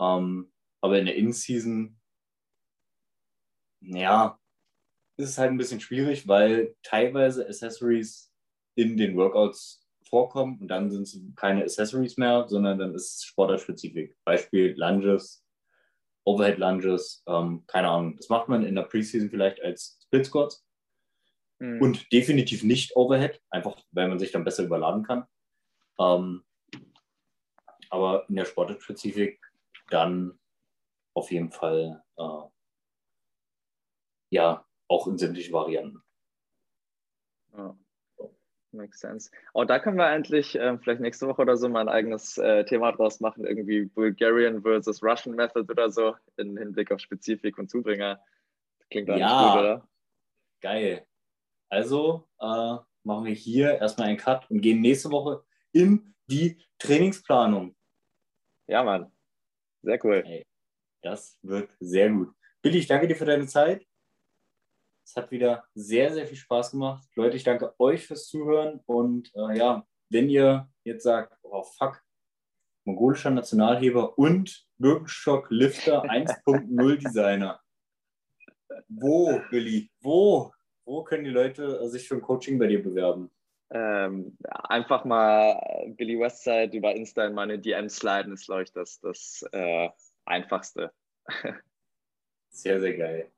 Ähm, 0.00 0.52
aber 0.82 0.98
in 0.98 1.06
der 1.06 1.16
In-Season, 1.16 1.98
ja, 3.80 4.38
ist 5.16 5.30
es 5.30 5.38
halt 5.38 5.50
ein 5.50 5.58
bisschen 5.58 5.80
schwierig, 5.80 6.26
weil 6.26 6.74
teilweise 6.82 7.46
Accessories 7.46 8.32
in 8.76 8.96
den 8.96 9.16
Workouts 9.16 9.86
vorkommen 10.08 10.58
und 10.60 10.68
dann 10.68 10.90
sind 10.90 11.02
es 11.02 11.20
keine 11.36 11.62
Accessories 11.62 12.16
mehr, 12.16 12.46
sondern 12.48 12.78
dann 12.78 12.94
ist 12.94 13.16
es 13.16 13.24
sportartspezifik. 13.24 14.16
Beispiel 14.24 14.74
Lunges, 14.76 15.43
Overhead 16.24 16.58
Lunges, 16.58 17.22
ähm, 17.26 17.64
keine 17.66 17.88
Ahnung. 17.88 18.16
Das 18.16 18.28
macht 18.28 18.48
man 18.48 18.64
in 18.64 18.74
der 18.74 18.82
Preseason 18.82 19.30
vielleicht 19.30 19.62
als 19.62 19.98
Split 20.04 20.26
Squats 20.26 20.66
mhm. 21.58 21.80
und 21.82 22.12
definitiv 22.12 22.62
nicht 22.62 22.96
Overhead, 22.96 23.40
einfach 23.50 23.76
weil 23.92 24.08
man 24.08 24.18
sich 24.18 24.32
dann 24.32 24.44
besser 24.44 24.64
überladen 24.64 25.02
kann. 25.02 25.26
Ähm, 25.98 26.44
aber 27.90 28.28
in 28.28 28.36
der 28.36 28.44
Sportartspezifik 28.44 29.40
dann 29.90 30.38
auf 31.14 31.30
jeden 31.30 31.52
Fall 31.52 32.02
äh, 32.16 32.42
ja 34.30 34.66
auch 34.88 35.06
in 35.06 35.18
sämtlichen 35.18 35.52
Varianten. 35.52 36.02
Ja. 37.56 37.76
Makes 38.74 39.00
sense. 39.00 39.30
Oh, 39.52 39.64
da 39.64 39.78
können 39.78 39.96
wir 39.96 40.06
eigentlich 40.06 40.56
äh, 40.56 40.76
vielleicht 40.78 41.00
nächste 41.00 41.28
Woche 41.28 41.42
oder 41.42 41.56
so 41.56 41.68
mal 41.68 41.82
ein 41.82 41.88
eigenes 41.88 42.38
äh, 42.38 42.64
Thema 42.64 42.92
draus 42.92 43.20
machen, 43.20 43.44
irgendwie 43.44 43.84
Bulgarian 43.84 44.62
versus 44.62 45.02
Russian 45.02 45.36
Method 45.36 45.70
oder 45.70 45.90
so, 45.90 46.16
im 46.36 46.56
Hinblick 46.56 46.90
auf 46.90 47.00
Spezifik 47.00 47.58
und 47.58 47.70
Zubringer. 47.70 48.20
Klingt 48.90 49.08
eigentlich 49.08 49.20
ja, 49.20 49.52
gut, 49.52 49.60
oder? 49.60 49.88
Geil. 50.60 51.06
Also 51.68 52.28
äh, 52.40 52.76
machen 53.04 53.24
wir 53.24 53.34
hier 53.34 53.78
erstmal 53.78 54.08
einen 54.08 54.18
Cut 54.18 54.50
und 54.50 54.60
gehen 54.60 54.80
nächste 54.80 55.10
Woche 55.10 55.44
in 55.72 56.14
die 56.26 56.58
Trainingsplanung. 56.78 57.74
Ja, 58.66 58.82
Mann. 58.82 59.12
Sehr 59.82 60.04
cool. 60.04 60.22
Hey, 60.24 60.46
das 61.02 61.38
wird 61.42 61.70
sehr 61.80 62.10
gut. 62.10 62.34
Billy, 62.62 62.78
ich 62.78 62.86
danke 62.86 63.06
dir 63.06 63.16
für 63.16 63.26
deine 63.26 63.46
Zeit. 63.46 63.86
Es 65.04 65.16
hat 65.16 65.30
wieder 65.30 65.64
sehr, 65.74 66.12
sehr 66.12 66.26
viel 66.26 66.36
Spaß 66.36 66.72
gemacht. 66.72 67.06
Leute, 67.14 67.36
ich 67.36 67.44
danke 67.44 67.74
euch 67.78 68.06
fürs 68.06 68.26
Zuhören. 68.26 68.80
Und 68.86 69.30
äh, 69.34 69.58
ja, 69.58 69.86
wenn 70.08 70.30
ihr 70.30 70.68
jetzt 70.82 71.04
sagt, 71.04 71.36
oh 71.42 71.62
fuck, 71.62 72.02
mongolischer 72.84 73.30
Nationalheber 73.30 74.18
und 74.18 74.66
Birkenstock 74.78 75.50
Lifter 75.50 76.04
1.0 76.10 76.96
Designer. 76.96 77.60
Wo, 78.88 79.40
Billy? 79.50 79.90
Wo? 80.00 80.52
Wo 80.84 81.04
können 81.04 81.24
die 81.24 81.30
Leute 81.30 81.88
sich 81.88 82.08
für 82.08 82.16
ein 82.16 82.22
Coaching 82.22 82.58
bei 82.58 82.66
dir 82.66 82.82
bewerben? 82.82 83.30
Ähm, 83.70 84.36
einfach 84.48 85.04
mal 85.04 85.58
Billy 85.96 86.18
Westside 86.18 86.76
über 86.76 86.94
Insta 86.94 87.26
in 87.26 87.34
meine 87.34 87.58
DMs 87.58 87.96
sliden, 87.96 88.34
ist, 88.34 88.46
glaube 88.46 88.64
ich, 88.64 88.72
das, 88.72 89.00
das 89.00 89.44
äh, 89.52 89.88
Einfachste. 90.26 90.92
sehr, 92.50 92.80
sehr 92.80 92.96
geil. 92.96 93.32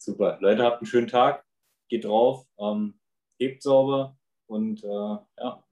Super. 0.00 0.38
Leute, 0.40 0.62
habt 0.62 0.78
einen 0.78 0.86
schönen 0.86 1.08
Tag. 1.08 1.44
Geht 1.90 2.06
drauf, 2.06 2.46
ähm, 2.58 2.98
hebt 3.38 3.62
sauber 3.62 4.16
und 4.46 4.82
äh, 4.82 4.86
ja. 4.86 5.62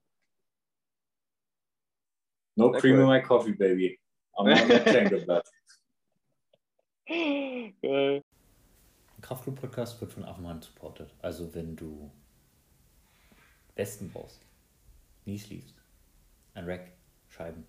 No 2.57 2.72
sehr 2.72 2.81
cream 2.81 2.97
cool. 2.97 3.03
in 3.03 3.09
my 3.09 3.22
coffee, 3.22 3.53
baby. 3.53 3.99
I'm 4.35 4.53
on 4.53 4.68
the 4.68 5.43
Der 7.83 8.22
Kraftclub-Podcast 9.22 9.99
wird 10.01 10.12
von 10.12 10.24
Affenhand 10.24 10.64
supported. 10.64 11.14
Also 11.22 11.55
wenn 11.55 11.74
du 11.74 12.11
Westen 13.76 14.11
brauchst, 14.11 14.45
Knee 15.24 15.39
Sleeves, 15.39 15.74
ein 16.53 16.66
Rack, 16.66 16.93
Scheiben, 17.29 17.64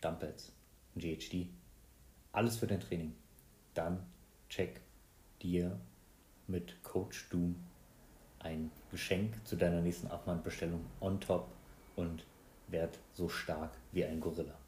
Dumbbells, 0.00 0.50
ein 0.96 1.00
GHD, 1.00 1.48
alles 2.32 2.56
für 2.56 2.66
dein 2.66 2.80
Training, 2.80 3.14
dann 3.74 4.06
check 4.48 4.80
dir 5.44 5.78
mit 6.48 6.82
Coach 6.82 7.28
Doom 7.30 7.54
ein 8.40 8.70
Geschenk 8.90 9.34
zu 9.46 9.56
deiner 9.56 9.80
nächsten 9.80 10.08
Abmannbestellung 10.08 10.84
on 11.00 11.20
top 11.20 11.46
und 11.96 12.24
werd 12.68 12.98
so 13.12 13.28
stark 13.28 13.70
wie 13.92 14.04
ein 14.04 14.20
Gorilla. 14.20 14.58